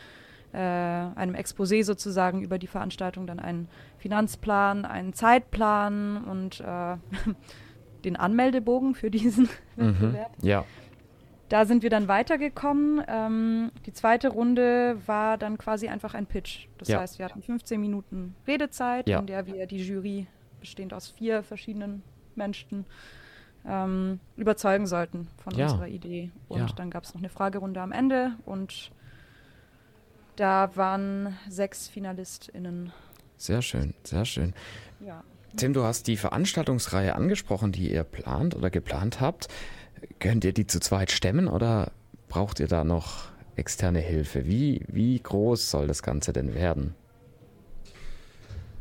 äh, 0.52 0.58
einem 0.58 1.34
Exposé 1.34 1.82
sozusagen 1.82 2.42
über 2.42 2.58
die 2.58 2.66
Veranstaltung, 2.66 3.26
dann 3.26 3.40
einen 3.40 3.68
Finanzplan, 3.98 4.84
einen 4.84 5.14
Zeitplan 5.14 6.22
und 6.24 6.60
äh, 6.60 6.96
den 8.04 8.16
Anmeldebogen 8.16 8.94
für 8.94 9.10
diesen 9.10 9.48
Mhm. 9.76 9.86
Wettbewerb. 9.86 10.32
Ja. 10.42 10.64
Da 11.48 11.66
sind 11.66 11.82
wir 11.82 11.90
dann 11.90 12.08
weitergekommen. 12.08 13.02
Ähm, 13.06 13.70
die 13.86 13.92
zweite 13.92 14.28
Runde 14.28 14.96
war 15.06 15.36
dann 15.38 15.58
quasi 15.58 15.88
einfach 15.88 16.14
ein 16.14 16.26
Pitch. 16.26 16.66
Das 16.78 16.88
Ja. 16.88 17.00
heißt, 17.00 17.18
wir 17.18 17.26
hatten 17.26 17.42
15 17.42 17.80
Minuten 17.80 18.34
Redezeit, 18.46 19.08
Ja. 19.08 19.18
in 19.20 19.26
der 19.26 19.46
wir 19.46 19.66
die 19.66 19.78
Jury, 19.86 20.26
bestehend 20.60 20.94
aus 20.94 21.08
vier 21.10 21.42
verschiedenen 21.42 22.02
Menschen, 22.34 22.86
ähm, 23.66 24.20
überzeugen 24.36 24.86
sollten 24.86 25.28
von 25.36 25.54
Ja. 25.54 25.64
unserer 25.66 25.88
Idee. 25.88 26.30
Und 26.48 26.78
dann 26.78 26.90
gab 26.90 27.04
es 27.04 27.14
noch 27.14 27.20
eine 27.20 27.28
Fragerunde 27.28 27.80
am 27.80 27.92
Ende 27.92 28.32
und 28.46 28.90
da 30.36 30.74
waren 30.76 31.36
sechs 31.48 31.88
FinalistInnen. 31.88 32.92
Sehr 33.36 33.62
schön, 33.62 33.94
sehr 34.04 34.24
schön. 34.24 34.54
Tim, 35.56 35.72
du 35.72 35.84
hast 35.84 36.08
die 36.08 36.16
Veranstaltungsreihe 36.16 37.14
angesprochen, 37.14 37.70
die 37.70 37.92
ihr 37.92 38.02
plant 38.02 38.56
oder 38.56 38.70
geplant 38.70 39.20
habt. 39.20 39.46
Könnt 40.18 40.44
ihr 40.44 40.52
die 40.52 40.66
zu 40.66 40.80
zweit 40.80 41.10
stemmen 41.10 41.48
oder 41.48 41.92
braucht 42.28 42.60
ihr 42.60 42.68
da 42.68 42.84
noch 42.84 43.26
externe 43.56 44.00
Hilfe? 44.00 44.46
Wie, 44.46 44.84
wie 44.88 45.18
groß 45.18 45.70
soll 45.70 45.86
das 45.86 46.02
Ganze 46.02 46.32
denn 46.32 46.54
werden? 46.54 46.94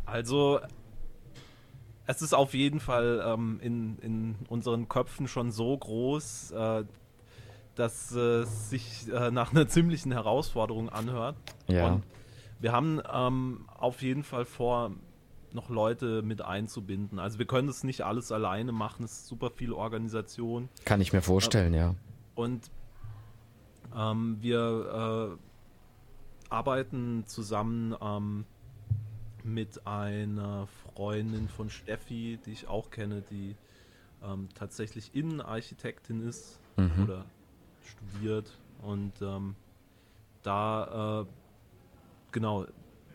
Also, 0.06 0.60
es 2.06 2.22
ist 2.22 2.34
auf 2.34 2.54
jeden 2.54 2.80
Fall 2.80 3.24
ähm, 3.26 3.60
in, 3.62 3.98
in 4.00 4.36
unseren 4.50 4.90
Köpfen 4.90 5.28
schon 5.28 5.52
so 5.52 5.78
groß, 5.78 6.52
äh, 6.52 6.84
dass 7.76 8.12
es 8.12 8.70
sich 8.70 9.08
äh, 9.12 9.32
nach 9.32 9.52
einer 9.52 9.68
ziemlichen 9.68 10.12
Herausforderung 10.12 10.90
anhört. 10.90 11.36
Ja. 11.68 11.88
Und 11.88 12.04
wir 12.60 12.72
haben 12.72 13.02
ähm, 13.12 13.66
auf 13.78 14.02
jeden 14.02 14.24
Fall 14.24 14.46
vor, 14.46 14.92
noch 15.54 15.70
Leute 15.70 16.22
mit 16.22 16.42
einzubinden. 16.42 17.20
Also 17.20 17.40
wir 17.40 17.46
können 17.46 17.68
das 17.68 17.84
nicht 17.84 18.02
alles 18.02 18.32
alleine 18.32 18.72
machen, 18.72 19.04
es 19.06 19.12
ist 19.20 19.28
super 19.28 19.50
viel 19.52 19.74
Organisation. 19.74 20.70
Kann 20.86 21.02
ich 21.02 21.14
mir 21.14 21.22
vorstellen, 21.22 21.74
ja. 21.74 21.96
Und 22.36 22.72
ähm, 23.96 24.38
wir 24.42 25.38
äh, 25.40 26.54
arbeiten 26.54 27.26
zusammen 27.28 27.96
ähm, 28.02 28.46
mit 29.44 29.86
einer 29.86 30.68
Freundin 30.96 31.48
von 31.50 31.70
Steffi, 31.70 32.40
die 32.46 32.52
ich 32.52 32.68
auch 32.68 32.90
kenne, 32.90 33.22
die 33.30 33.56
ähm, 34.24 34.48
tatsächlich 34.56 35.14
Innenarchitektin 35.16 36.28
ist 36.28 36.60
Mhm. 36.78 37.04
oder 37.04 37.26
studiert. 37.84 38.58
Und 38.82 39.14
ähm, 39.22 39.56
da, 40.42 41.22
äh, 41.22 41.26
genau, 42.32 42.66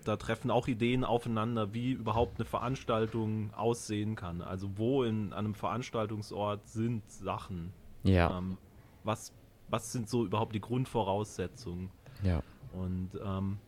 da 0.09 0.17
treffen 0.17 0.51
auch 0.51 0.67
Ideen 0.69 1.05
aufeinander, 1.05 1.75
wie 1.75 1.93
überhaupt 1.93 2.39
eine 2.39 2.47
Veranstaltung 2.47 3.53
aussehen 3.55 4.17
kann. 4.17 4.41
Also 4.41 4.71
wo 4.77 5.05
in 5.05 5.35
einem 5.35 5.55
Veranstaltungsort 5.55 6.67
sind 6.67 7.09
Sachen, 7.11 7.73
Ja, 8.05 8.39
ähm, 8.39 8.57
was, 9.05 9.35
was 9.69 9.93
sind 9.93 10.09
so 10.09 10.25
überhaupt 10.25 10.55
die 10.55 10.61
Grundvoraussetzungen? 10.61 11.91
ja. 12.23 12.43
Und 12.73 13.11
ähm, 13.25 13.59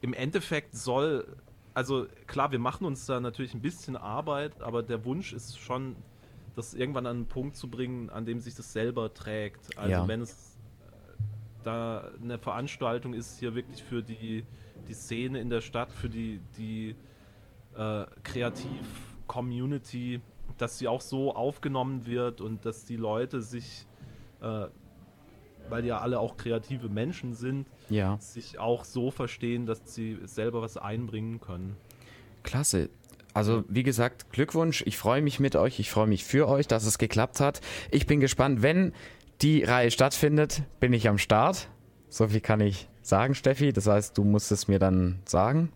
im 0.00 0.12
Endeffekt 0.14 0.74
soll, 0.74 1.26
also 1.74 2.06
klar, 2.26 2.50
wir 2.50 2.58
machen 2.58 2.86
uns 2.86 3.06
da 3.06 3.20
natürlich 3.20 3.54
ein 3.54 3.62
bisschen 3.62 3.96
Arbeit, 3.96 4.60
aber 4.60 4.82
der 4.82 5.04
Wunsch 5.04 5.32
ist 5.32 5.58
schon, 5.58 5.96
das 6.54 6.74
irgendwann 6.74 7.06
an 7.06 7.16
einen 7.16 7.26
Punkt 7.26 7.56
zu 7.56 7.68
bringen, 7.70 8.10
an 8.10 8.26
dem 8.26 8.40
sich 8.40 8.54
das 8.54 8.72
selber 8.72 9.14
trägt. 9.14 9.78
Also 9.78 9.90
Ja. 10.02 10.08
wenn 10.08 10.20
es 10.22 10.58
äh, 10.80 11.12
da 11.62 12.10
eine 12.22 12.38
Veranstaltung 12.38 13.14
ist, 13.14 13.38
hier 13.38 13.54
wirklich 13.54 13.82
für 13.82 14.02
die, 14.02 14.44
die 14.88 14.94
Szene 14.94 15.40
in 15.40 15.50
der 15.50 15.60
Stadt, 15.60 15.92
für 15.92 16.08
die, 16.08 16.40
die 16.56 16.94
äh, 17.76 18.04
Kreativ-Community, 18.22 20.20
dass 20.58 20.78
sie 20.78 20.88
auch 20.88 21.00
so 21.00 21.34
aufgenommen 21.34 22.06
wird 22.06 22.40
und 22.40 22.64
dass 22.64 22.84
die 22.84 22.96
Leute 22.96 23.40
sich, 23.40 23.86
äh, 24.40 24.66
weil 25.68 25.84
ja 25.84 25.98
alle 25.98 26.18
auch 26.20 26.36
kreative 26.36 26.88
Menschen 26.88 27.34
sind, 27.34 27.66
Ja, 27.88 28.18
sich 28.20 28.58
auch 28.58 28.84
so 28.84 29.10
verstehen, 29.10 29.66
dass 29.66 29.80
sie 29.94 30.18
selber 30.24 30.62
was 30.62 30.76
einbringen 30.76 31.40
können. 31.40 31.76
klasse. 32.42 32.90
Also 33.34 33.64
wie 33.68 33.82
gesagt, 33.82 34.30
Glückwunsch. 34.30 34.82
Ich 34.86 34.98
freue 34.98 35.22
mich 35.22 35.40
mit 35.40 35.56
euch. 35.56 35.80
Ich 35.80 35.90
freue 35.90 36.06
mich 36.06 36.22
für 36.22 36.48
euch, 36.48 36.66
dass 36.68 36.84
es 36.84 36.98
geklappt 36.98 37.40
hat. 37.40 37.62
Ich 37.90 38.06
bin 38.06 38.20
gespannt, 38.20 38.60
wenn 38.60 38.92
die 39.40 39.64
Reihe 39.64 39.90
stattfindet, 39.90 40.64
bin 40.80 40.92
ich 40.92 41.08
am 41.08 41.16
Start. 41.16 41.68
So 42.10 42.28
viel 42.28 42.42
kann 42.42 42.60
ich 42.60 42.90
sagen, 43.02 43.34
Steffi. 43.34 43.72
Das 43.72 43.86
heißt, 43.86 44.16
du 44.16 44.24
musst 44.24 44.52
es 44.52 44.68
mir 44.68 44.78
dann 44.78 45.20
sagen, 45.24 45.72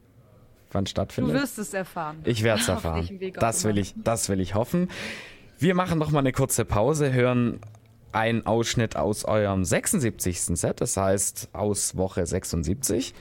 wann 0.72 0.84
Du 0.84 0.90
stattfindet. 0.90 1.34
wirst 1.34 1.58
es 1.58 1.74
erfahren. 1.74 2.18
Ich 2.24 2.42
werde 2.42 2.60
es 2.60 2.68
erfahren. 2.68 3.08
Das 3.34 3.64
will 3.64 3.78
ich, 3.78 3.94
das 3.96 4.28
will 4.28 4.40
ich 4.40 4.54
hoffen. 4.54 4.88
Wir 5.58 5.74
machen 5.74 5.98
noch 5.98 6.10
mal 6.10 6.18
eine 6.20 6.32
kurze 6.32 6.64
Pause, 6.64 7.12
hören 7.12 7.60
einen 8.12 8.46
Ausschnitt 8.46 8.96
aus 8.96 9.24
eurem 9.24 9.64
76. 9.64 10.58
Set, 10.58 10.80
das 10.80 10.96
heißt 10.96 11.50
aus 11.52 11.96
Woche 11.96 12.26
76. 12.26 13.14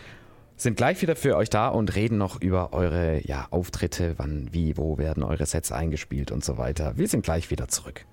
Sind 0.57 0.77
gleich 0.77 1.01
wieder 1.01 1.17
für 1.17 1.35
euch 1.35 1.49
da 1.49 1.67
und 1.67 1.95
reden 1.95 2.17
noch 2.17 2.41
über 2.41 2.71
eure 2.71 3.25
ja, 3.27 3.47
Auftritte, 3.51 4.13
wann, 4.17 4.49
wie, 4.53 4.77
wo 4.77 4.97
werden 4.97 5.23
eure 5.23 5.45
Sets 5.45 5.73
eingespielt 5.73 6.31
und 6.31 6.45
so 6.45 6.57
weiter. 6.57 6.97
Wir 6.97 7.09
sind 7.09 7.23
gleich 7.23 7.51
wieder 7.51 7.67
zurück. 7.67 8.05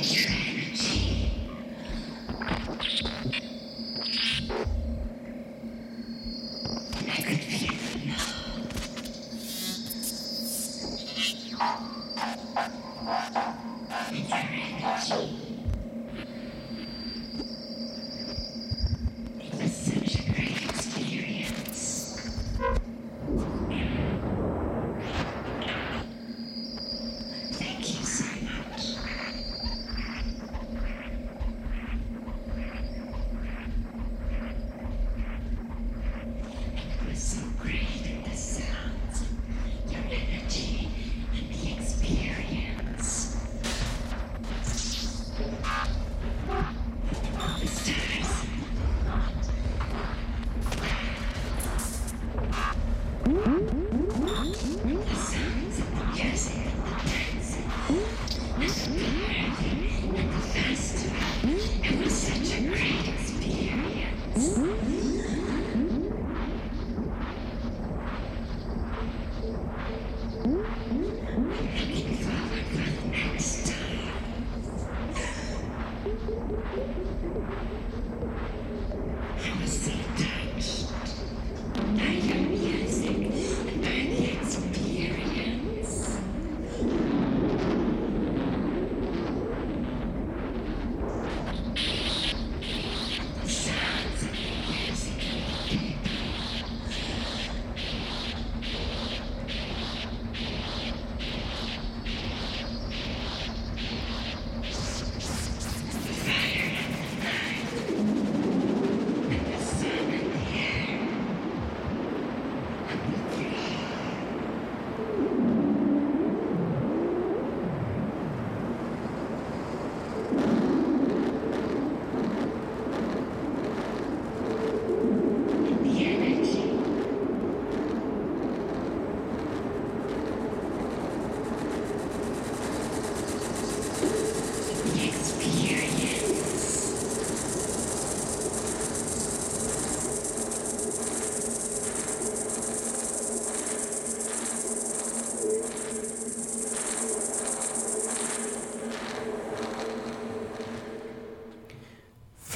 Yeah. 0.00 0.51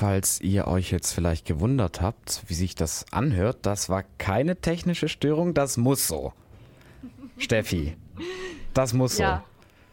Falls 0.07 0.41
ihr 0.41 0.69
euch 0.69 0.93
jetzt 0.93 1.13
vielleicht 1.13 1.47
gewundert 1.47 2.01
habt, 2.01 2.45
wie 2.47 2.55
sich 2.55 2.77
das 2.77 3.07
anhört, 3.11 3.67
das 3.67 3.89
war 3.89 4.05
keine 4.19 4.55
technische 4.55 5.09
Störung, 5.09 5.53
das 5.53 5.79
muss 5.79 6.07
so. 6.07 6.33
Steffi, 7.39 7.97
das 8.73 8.93
muss 8.93 9.17
so. 9.17 9.25
Ja, 9.25 9.43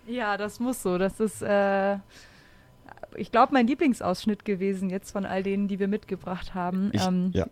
ja 0.05 0.37
das 0.37 0.59
muss 0.59 0.83
so. 0.83 0.99
Das 0.99 1.19
ist, 1.19 1.41
äh, 1.41 1.97
ich 3.15 3.31
glaube, 3.31 3.53
mein 3.53 3.65
Lieblingsausschnitt 3.65 4.45
gewesen 4.45 4.91
jetzt 4.91 5.09
von 5.09 5.25
all 5.25 5.41
denen, 5.41 5.67
die 5.67 5.79
wir 5.79 5.87
mitgebracht 5.87 6.53
haben. 6.53 6.91
Ich, 6.93 7.03
ähm, 7.03 7.31
ja. 7.33 7.47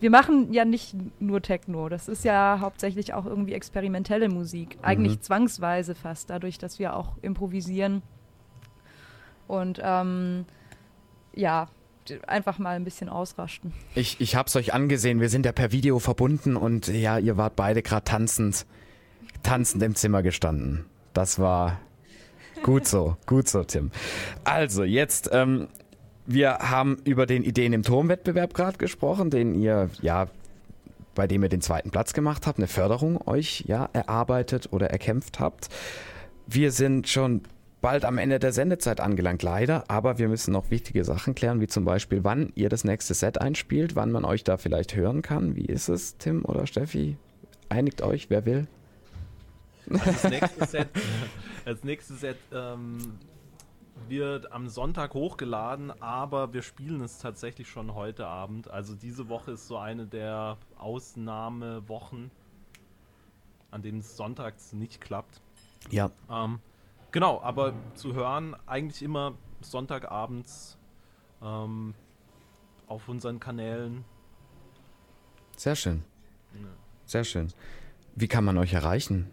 Wir 0.00 0.08
machen 0.08 0.50
ja 0.54 0.64
nicht 0.64 0.96
nur 1.20 1.42
Techno, 1.42 1.90
das 1.90 2.08
ist 2.08 2.24
ja 2.24 2.56
hauptsächlich 2.60 3.12
auch 3.12 3.26
irgendwie 3.26 3.52
experimentelle 3.52 4.30
Musik. 4.30 4.78
Eigentlich 4.80 5.16
Mhm. 5.16 5.22
zwangsweise 5.24 5.94
fast, 5.94 6.30
dadurch, 6.30 6.56
dass 6.56 6.78
wir 6.78 6.96
auch 6.96 7.18
improvisieren. 7.20 8.00
Und 9.46 9.78
ähm, 9.84 10.46
ja, 11.34 11.68
einfach 12.26 12.58
mal 12.58 12.76
ein 12.76 12.84
bisschen 12.84 13.08
ausrasten. 13.08 13.72
Ich, 13.94 14.20
ich 14.20 14.36
hab's 14.36 14.56
euch 14.56 14.74
angesehen, 14.74 15.20
wir 15.20 15.28
sind 15.28 15.46
ja 15.46 15.52
per 15.52 15.72
Video 15.72 15.98
verbunden 15.98 16.56
und 16.56 16.88
ja, 16.88 17.18
ihr 17.18 17.36
wart 17.36 17.56
beide 17.56 17.82
gerade 17.82 18.04
tanzend, 18.04 18.66
tanzend 19.42 19.82
im 19.82 19.94
Zimmer 19.94 20.22
gestanden. 20.22 20.84
Das 21.12 21.38
war 21.38 21.78
gut 22.62 22.86
so, 22.86 23.16
gut 23.26 23.48
so, 23.48 23.64
Tim. 23.64 23.90
Also, 24.44 24.84
jetzt, 24.84 25.30
ähm, 25.32 25.68
wir 26.26 26.58
haben 26.58 26.98
über 27.04 27.26
den 27.26 27.44
Ideen 27.44 27.72
im 27.72 27.82
Turmwettbewerb 27.82 28.54
gerade 28.54 28.78
gesprochen, 28.78 29.30
den 29.30 29.54
ihr, 29.54 29.90
ja, 30.00 30.28
bei 31.14 31.26
dem 31.26 31.42
ihr 31.42 31.48
den 31.48 31.60
zweiten 31.60 31.90
Platz 31.90 32.14
gemacht 32.14 32.46
habt, 32.46 32.58
eine 32.58 32.68
Förderung 32.68 33.26
euch 33.26 33.64
ja 33.66 33.88
erarbeitet 33.92 34.72
oder 34.72 34.90
erkämpft 34.90 35.40
habt. 35.40 35.68
Wir 36.46 36.72
sind 36.72 37.08
schon 37.08 37.42
bald 37.82 38.04
am 38.04 38.16
Ende 38.16 38.38
der 38.38 38.52
Sendezeit 38.52 39.00
angelangt, 39.00 39.42
leider, 39.42 39.84
aber 39.88 40.18
wir 40.18 40.28
müssen 40.28 40.52
noch 40.52 40.70
wichtige 40.70 41.04
Sachen 41.04 41.34
klären, 41.34 41.60
wie 41.60 41.66
zum 41.66 41.84
Beispiel, 41.84 42.24
wann 42.24 42.52
ihr 42.54 42.68
das 42.68 42.84
nächste 42.84 43.12
Set 43.12 43.40
einspielt, 43.40 43.94
wann 43.96 44.10
man 44.10 44.24
euch 44.24 44.44
da 44.44 44.56
vielleicht 44.56 44.94
hören 44.94 45.20
kann. 45.20 45.56
Wie 45.56 45.66
ist 45.66 45.88
es, 45.88 46.16
Tim 46.16 46.44
oder 46.44 46.66
Steffi? 46.66 47.18
Einigt 47.68 48.00
euch, 48.00 48.30
wer 48.30 48.46
will? 48.46 48.66
Das 49.86 50.24
nächste 50.24 50.66
Set, 50.68 50.88
das 51.64 51.84
nächste 51.84 52.14
Set 52.14 52.38
ähm, 52.52 53.18
wird 54.08 54.52
am 54.52 54.68
Sonntag 54.68 55.14
hochgeladen, 55.14 55.90
aber 56.00 56.54
wir 56.54 56.62
spielen 56.62 57.00
es 57.00 57.18
tatsächlich 57.18 57.68
schon 57.68 57.94
heute 57.94 58.26
Abend. 58.26 58.70
Also 58.70 58.94
diese 58.94 59.28
Woche 59.28 59.52
ist 59.52 59.66
so 59.66 59.76
eine 59.76 60.06
der 60.06 60.56
Ausnahmewochen, 60.78 62.30
an 63.72 63.82
denen 63.82 63.98
es 63.98 64.16
sonntags 64.16 64.72
nicht 64.72 65.00
klappt. 65.00 65.40
Ja, 65.90 66.10
Ähm, 66.30 66.60
genau, 67.12 67.40
aber 67.42 67.72
zu 67.94 68.14
hören 68.14 68.56
eigentlich 68.66 69.02
immer 69.02 69.34
Sonntagabends 69.60 70.76
ähm, 71.42 71.94
auf 72.86 73.08
unseren 73.08 73.38
Kanälen. 73.40 74.04
sehr 75.56 75.76
schön. 75.76 76.02
Ja. 76.54 76.68
Sehr 77.06 77.24
schön. 77.24 77.48
Wie 78.14 78.28
kann 78.28 78.44
man 78.44 78.58
euch 78.58 78.74
erreichen, 78.74 79.30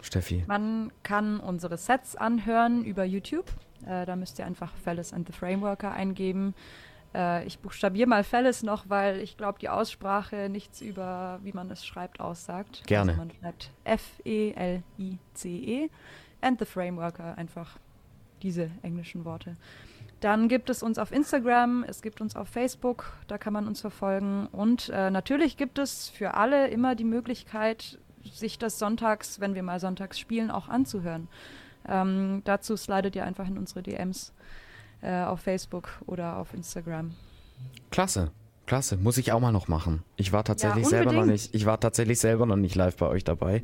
Steffi? 0.00 0.44
Man 0.46 0.90
kann 1.02 1.40
unsere 1.40 1.76
Sets 1.76 2.16
anhören 2.16 2.84
über 2.84 3.04
YouTube. 3.04 3.50
Äh, 3.86 4.06
da 4.06 4.16
müsst 4.16 4.38
ihr 4.38 4.46
einfach 4.46 4.72
Fellis 4.76 5.12
and 5.12 5.26
the 5.26 5.32
Frameworker 5.32 5.92
eingeben. 5.92 6.54
Äh, 7.14 7.44
ich 7.46 7.58
buchstabiere 7.58 8.08
mal 8.08 8.24
Fellis 8.24 8.62
noch, 8.62 8.88
weil 8.88 9.20
ich 9.20 9.36
glaube, 9.36 9.58
die 9.58 9.68
Aussprache 9.68 10.48
nichts 10.48 10.80
über, 10.80 11.40
wie 11.42 11.52
man 11.52 11.70
es 11.70 11.84
schreibt, 11.84 12.20
aussagt. 12.20 12.84
Gerne. 12.86 13.12
Also 13.12 13.24
man 13.24 13.30
schreibt 13.40 13.70
F-E-L-I-C-E. 13.84 14.30
And 16.42 16.58
the 16.58 16.66
Frameworker, 16.66 17.38
einfach 17.38 17.78
diese 18.42 18.70
englischen 18.82 19.24
Worte. 19.24 19.56
Dann 20.20 20.48
gibt 20.48 20.70
es 20.70 20.82
uns 20.82 20.98
auf 20.98 21.10
Instagram, 21.10 21.84
es 21.88 22.02
gibt 22.02 22.20
uns 22.20 22.36
auf 22.36 22.48
Facebook, 22.48 23.12
da 23.26 23.38
kann 23.38 23.52
man 23.52 23.66
uns 23.66 23.80
verfolgen. 23.80 24.46
Und 24.52 24.88
äh, 24.90 25.10
natürlich 25.10 25.56
gibt 25.56 25.78
es 25.78 26.10
für 26.10 26.34
alle 26.34 26.68
immer 26.68 26.94
die 26.94 27.04
Möglichkeit, 27.04 27.98
sich 28.22 28.58
das 28.58 28.78
sonntags, 28.78 29.40
wenn 29.40 29.54
wir 29.54 29.62
mal 29.62 29.80
sonntags 29.80 30.18
spielen, 30.18 30.50
auch 30.50 30.68
anzuhören. 30.68 31.28
Ähm, 31.88 32.42
dazu 32.44 32.76
slidet 32.76 33.16
ihr 33.16 33.24
einfach 33.24 33.48
in 33.48 33.58
unsere 33.58 33.82
DMs 33.82 34.32
äh, 35.00 35.22
auf 35.24 35.40
Facebook 35.40 35.88
oder 36.06 36.36
auf 36.36 36.54
Instagram. 36.54 37.14
Klasse, 37.90 38.30
klasse. 38.72 38.96
Muss 38.96 39.18
ich 39.18 39.32
auch 39.32 39.40
mal 39.40 39.52
noch 39.52 39.68
machen. 39.68 40.02
Ich 40.16 40.32
war 40.32 40.44
tatsächlich 40.44 40.84
Ja, 40.84 40.88
selber 40.88 41.12
noch 41.12 41.26
nicht, 41.26 41.54
ich 41.54 41.66
war 41.66 41.78
tatsächlich 41.78 42.18
selber 42.18 42.46
noch 42.46 42.56
nicht 42.56 42.74
live 42.74 42.96
bei 42.96 43.06
euch 43.06 43.22
dabei. 43.22 43.62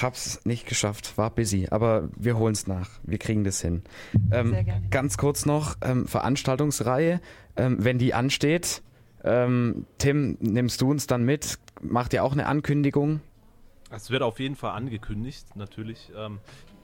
Hab's 0.00 0.44
nicht 0.44 0.64
geschafft, 0.68 1.18
war 1.18 1.30
busy, 1.30 1.66
aber 1.72 2.08
wir 2.16 2.38
holen's 2.38 2.68
nach. 2.68 2.88
Wir 3.02 3.18
kriegen 3.18 3.42
das 3.42 3.60
hin. 3.60 3.82
Ähm, 4.30 4.50
Sehr 4.50 4.62
gerne. 4.62 4.86
Ganz 4.90 5.16
kurz 5.16 5.44
noch, 5.44 5.74
ähm, 5.80 6.06
Veranstaltungsreihe, 6.06 7.20
ähm, 7.56 7.78
wenn 7.80 7.98
die 7.98 8.14
ansteht, 8.14 8.82
ähm, 9.24 9.86
Tim, 9.98 10.36
nimmst 10.38 10.80
du 10.82 10.88
uns 10.88 11.08
dann 11.08 11.24
mit? 11.24 11.58
Macht 11.80 12.12
ihr 12.12 12.22
auch 12.22 12.32
eine 12.32 12.46
Ankündigung? 12.46 13.20
Es 13.90 14.08
wird 14.08 14.22
auf 14.22 14.38
jeden 14.38 14.54
Fall 14.54 14.70
angekündigt, 14.70 15.56
natürlich. 15.56 16.12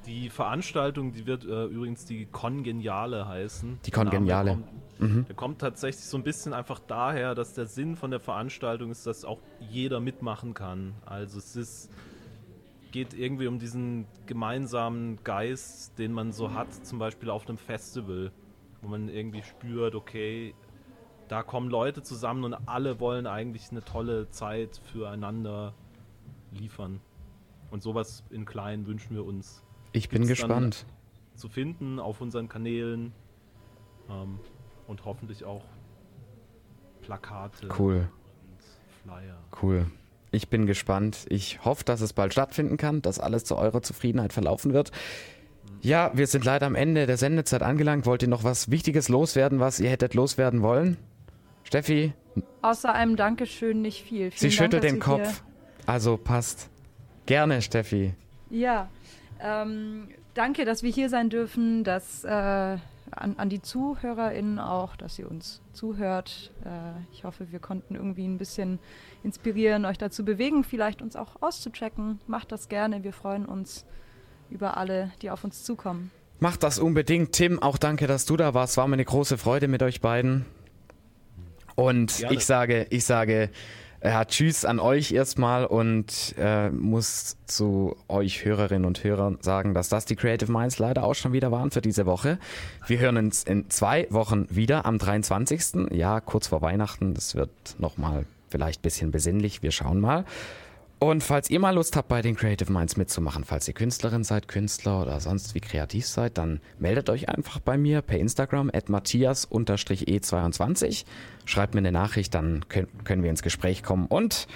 Die 0.07 0.29
Veranstaltung, 0.29 1.13
die 1.13 1.27
wird 1.27 1.45
äh, 1.45 1.65
übrigens 1.67 2.05
die 2.05 2.27
Kongeniale 2.27 3.27
heißen. 3.27 3.79
Die 3.85 3.91
Der 3.91 4.05
Name, 4.05 4.11
Kongeniale. 4.17 4.51
Der 4.51 4.55
kommt, 4.57 4.85
Mhm. 5.01 5.27
der 5.27 5.35
kommt 5.35 5.59
tatsächlich 5.61 6.05
so 6.05 6.17
ein 6.17 6.23
bisschen 6.23 6.53
einfach 6.53 6.79
daher, 6.79 7.35
dass 7.35 7.55
der 7.55 7.67
Sinn 7.67 7.97
von 7.97 8.11
der 8.13 8.21
Veranstaltung 8.21 8.91
ist, 8.93 9.07
dass 9.07 9.25
auch 9.25 9.41
jeder 9.59 9.99
mitmachen 9.99 10.55
kann. 10.55 10.95
Also 11.05 11.39
es 11.39 11.57
ist, 11.57 11.91
geht 12.93 13.13
irgendwie 13.13 13.49
um 13.49 13.59
diesen 13.59 14.07
gemeinsamen 14.27 15.19
Geist, 15.25 15.99
den 15.99 16.13
man 16.13 16.31
so 16.33 16.55
hat, 16.55 16.73
zum 16.87 17.01
Beispiel 17.01 17.29
auf 17.31 17.49
einem 17.49 17.59
Festival, 17.59 18.31
wo 18.83 18.89
man 18.89 19.09
irgendwie 19.09 19.43
spürt, 19.43 19.97
okay, 19.97 20.55
da 21.27 21.43
kommen 21.43 21.71
Leute 21.71 22.03
zusammen 22.03 22.45
und 22.45 22.55
alle 22.67 23.01
wollen 23.01 23.27
eigentlich 23.27 23.71
eine 23.73 23.85
tolle 23.85 24.31
Zeit 24.31 24.81
füreinander 24.93 25.75
liefern. 26.53 27.01
Und 27.71 27.83
sowas 27.83 28.23
in 28.31 28.45
klein 28.45 28.87
wünschen 28.87 29.17
wir 29.17 29.25
uns 29.25 29.64
Ich 29.95 30.09
bin 30.09 30.27
gespannt. 30.27 30.85
zu 31.37 31.49
finden 31.49 31.99
auf 32.01 32.21
unseren 32.21 32.49
Kanälen 32.49 33.13
ähm, 34.11 34.39
und 34.87 35.05
hoffentlich 35.05 35.45
auch 35.45 35.65
Plakate 37.03 37.69
Cool, 37.79 37.97
und 37.97 38.63
Flyer. 39.03 39.37
cool. 39.63 39.87
Ich 40.31 40.49
bin 40.49 40.67
gespannt. 40.67 41.27
Ich 41.29 41.65
hoffe, 41.65 41.85
dass 41.85 42.01
es 42.01 42.13
bald 42.13 42.33
stattfinden 42.33 42.77
kann, 42.77 43.03
dass 43.03 43.21
alles 43.21 43.45
zu 43.45 43.57
eurer 43.57 43.83
Zufriedenheit 43.83 44.33
verlaufen 44.33 44.73
wird. 44.73 44.91
Ja, 45.81 46.11
wir 46.15 46.27
sind 46.27 46.45
leider 46.45 46.67
am 46.67 46.75
Ende 46.75 47.07
der 47.07 47.17
Sendezeit 47.17 47.63
angelangt. 47.63 48.05
Wollt 48.07 48.23
ihr 48.23 48.29
noch 48.29 48.43
was 48.43 48.71
Wichtiges 48.71 49.09
loswerden, 49.09 49.61
was 49.61 49.79
ihr 49.81 49.91
hättet 49.91 50.15
loswerden 50.15 50.63
wollen? 50.63 50.97
Steffi, 51.63 52.13
Außer 52.63 52.93
einem 52.93 53.15
Dankeschön 53.17 53.81
nicht 53.81 54.03
viel. 54.03 54.33
Vielen 54.33 54.33
Sie 54.33 54.49
Dank, 54.49 54.73
schüttelt 54.73 54.83
den 54.83 54.99
Kopf. 54.99 55.45
Also 55.87 56.17
passt. 56.17 56.69
Gerne, 57.27 57.63
Steffi. 57.63 58.15
Ja. 58.51 58.89
Ähm, 59.41 60.09
danke, 60.35 60.65
dass 60.65 60.83
wir 60.83 60.91
hier 60.91 61.09
sein 61.09 61.31
dürfen, 61.31 61.85
dass 61.85 62.25
äh, 62.25 62.29
an, 62.29 63.35
an 63.37 63.49
die 63.49 63.63
ZuhörerInnen 63.63 64.59
auch, 64.59 64.97
dass 64.97 65.19
ihr 65.19 65.31
uns 65.31 65.61
zuhört. 65.73 66.53
Äh, 66.65 66.69
ich 67.13 67.25
hoffe, 67.25 67.51
wir 67.51 67.59
konnten 67.59 67.95
irgendwie 67.95 68.27
ein 68.27 68.39
bisschen 68.39 68.79
inspirieren, 69.23 69.85
euch 69.85 69.99
dazu 69.99 70.25
bewegen, 70.25 70.65
vielleicht 70.65 71.03
uns 71.03 71.17
auch 71.17 71.41
auszuchecken. 71.41 72.21
Macht 72.27 72.53
das 72.53 72.69
gerne. 72.69 73.05
Wir 73.05 73.13
freuen 73.13 73.47
uns 73.47 73.85
über 74.51 74.77
alle, 74.77 75.13
die 75.23 75.31
auf 75.31 75.45
uns 75.45 75.65
zukommen. 75.65 76.11
Macht 76.41 76.63
das 76.63 76.79
unbedingt. 76.79 77.33
Tim, 77.33 77.63
auch 77.63 77.79
danke, 77.79 78.07
dass 78.07 78.27
du 78.27 78.37
da 78.37 78.55
warst. 78.55 78.77
War 78.77 78.87
mir 78.89 78.95
eine 78.95 79.05
große 79.05 79.39
Freude 79.39 79.69
mit 79.69 79.83
euch 79.83 80.01
beiden. 80.01 80.45
Und 81.77 82.19
Gerne. 82.19 82.37
ich 82.37 82.45
sage, 82.45 82.87
ich 82.91 83.05
sage, 83.05 83.51
ja, 84.05 84.25
tschüss 84.27 84.67
an 84.67 84.81
euch 84.81 85.13
erstmal 85.13 85.65
und 85.65 86.35
äh, 86.37 86.69
muss 86.69 87.39
zu 87.47 87.97
euch 88.07 88.45
Hörerinnen 88.45 88.85
und 88.85 89.03
Hörern 89.03 89.39
sagen, 89.41 89.73
dass 89.73 89.89
das 89.89 90.05
die 90.05 90.15
Creative 90.15 90.53
Minds 90.53 90.79
leider 90.79 91.05
auch 91.05 91.15
schon 91.15 91.33
wieder 91.33 91.51
waren 91.51 91.71
für 91.71 91.81
diese 91.81 92.05
Woche. 92.05 92.39
Wir 92.87 92.99
hören 92.99 93.17
uns 93.17 93.45
in 93.45 93.71
zwei 93.71 94.07
Wochen 94.11 94.47
wieder 94.51 94.85
am 94.85 94.99
23. 94.99 95.91
Ja, 95.91 96.21
kurz 96.21 96.49
vor 96.49 96.61
Weihnachten. 96.61 97.15
Das 97.15 97.35
wird 97.35 97.51
nochmal 97.79 98.27
vielleicht 98.51 98.81
ein 98.81 98.83
bisschen 98.83 99.11
besinnlich. 99.11 99.63
Wir 99.63 99.71
schauen 99.71 100.01
mal. 100.01 100.27
Und 100.99 101.23
falls 101.23 101.51
ihr 101.51 101.61
mal 101.61 101.75
Lust 101.75 101.97
habt, 101.97 102.09
bei 102.09 102.23
den 102.23 102.35
Creative 102.35 102.73
Minds 102.73 102.97
mitzumachen, 102.97 103.45
falls 103.45 103.69
ihr 103.69 103.75
Künstlerin 103.75 104.25
seid, 104.25 104.49
Künstler 104.49 105.03
oder 105.03 105.21
sonst 105.21 105.55
wie 105.55 105.61
kreativ 105.61 106.07
seid, 106.07 106.39
dann 106.39 106.61
meldet 106.79 107.11
euch 107.11 107.29
einfach 107.29 107.59
bei 107.59 107.77
mir 107.77 108.01
per 108.01 108.19
Instagram 108.19 108.71
at 108.73 108.89
matthias-e22. 108.89 111.05
Schreibt 111.45 111.75
mir 111.75 111.81
eine 111.81 111.93
Nachricht, 111.93 112.35
dann 112.35 112.65
können, 112.69 113.23
wir 113.23 113.31
ins 113.31 113.43
Gespräch 113.43 113.83
kommen 113.83 114.07
und 114.07 114.47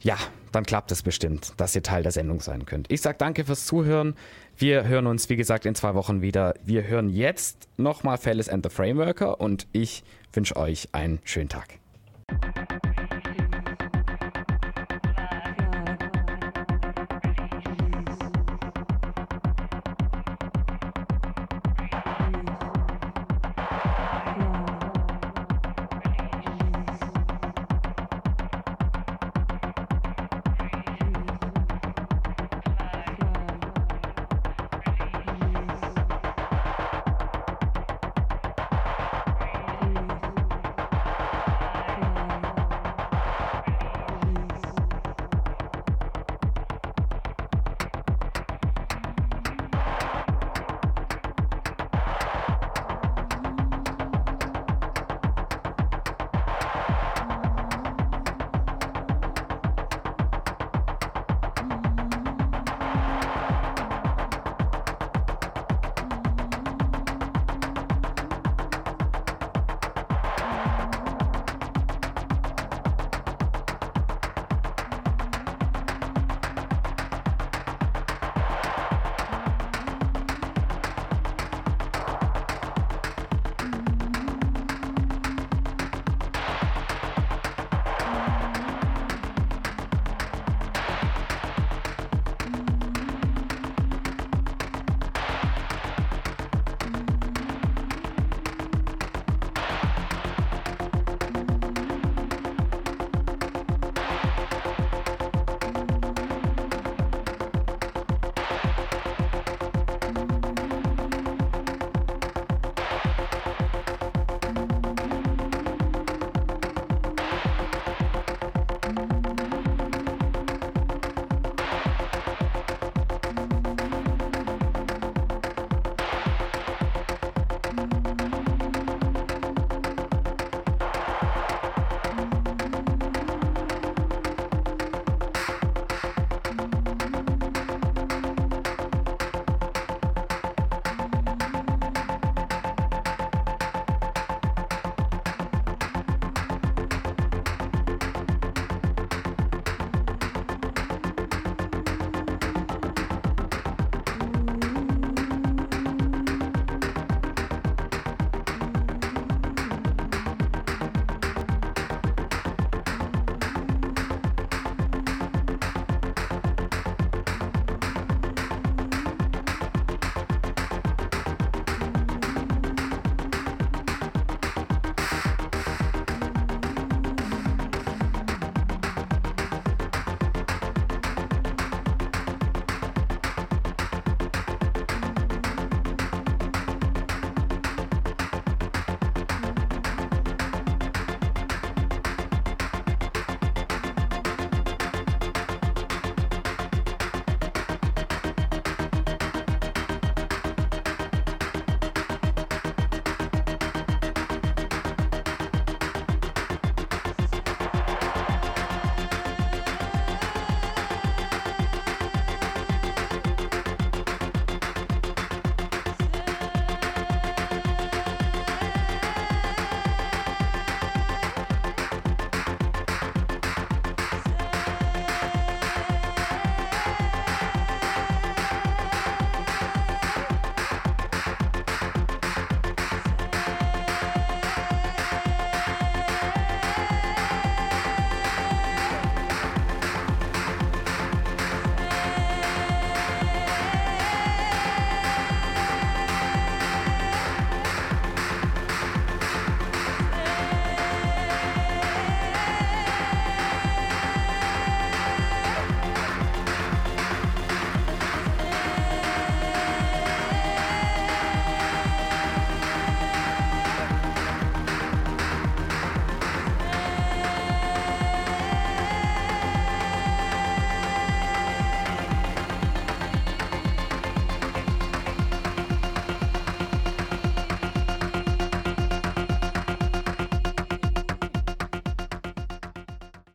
ja, 0.00 0.16
dann 0.50 0.64
klappt 0.64 0.90
es 0.92 1.02
bestimmt, 1.02 1.54
dass 1.56 1.74
ihr 1.74 1.82
Teil 1.82 2.02
der 2.02 2.12
Sendung 2.12 2.40
sein 2.40 2.66
könnt. 2.66 2.90
Ich 2.90 3.00
sage 3.00 3.16
danke 3.18 3.44
fürs 3.44 3.66
Zuhören. 3.66 4.14
Wir 4.56 4.84
hören 4.84 5.06
uns, 5.06 5.28
wie 5.28 5.36
gesagt, 5.36 5.66
in 5.66 5.74
zwei 5.74 5.94
Wochen 5.94 6.22
wieder. 6.22 6.54
Wir 6.64 6.86
hören 6.86 7.08
jetzt 7.08 7.68
nochmal 7.76 8.18
Fellis 8.18 8.48
and 8.48 8.64
the 8.64 8.70
Frameworker 8.70 9.40
und 9.40 9.66
ich 9.72 10.04
wünsche 10.32 10.56
euch 10.56 10.88
einen 10.92 11.20
schönen 11.24 11.48
Tag. 11.48 11.78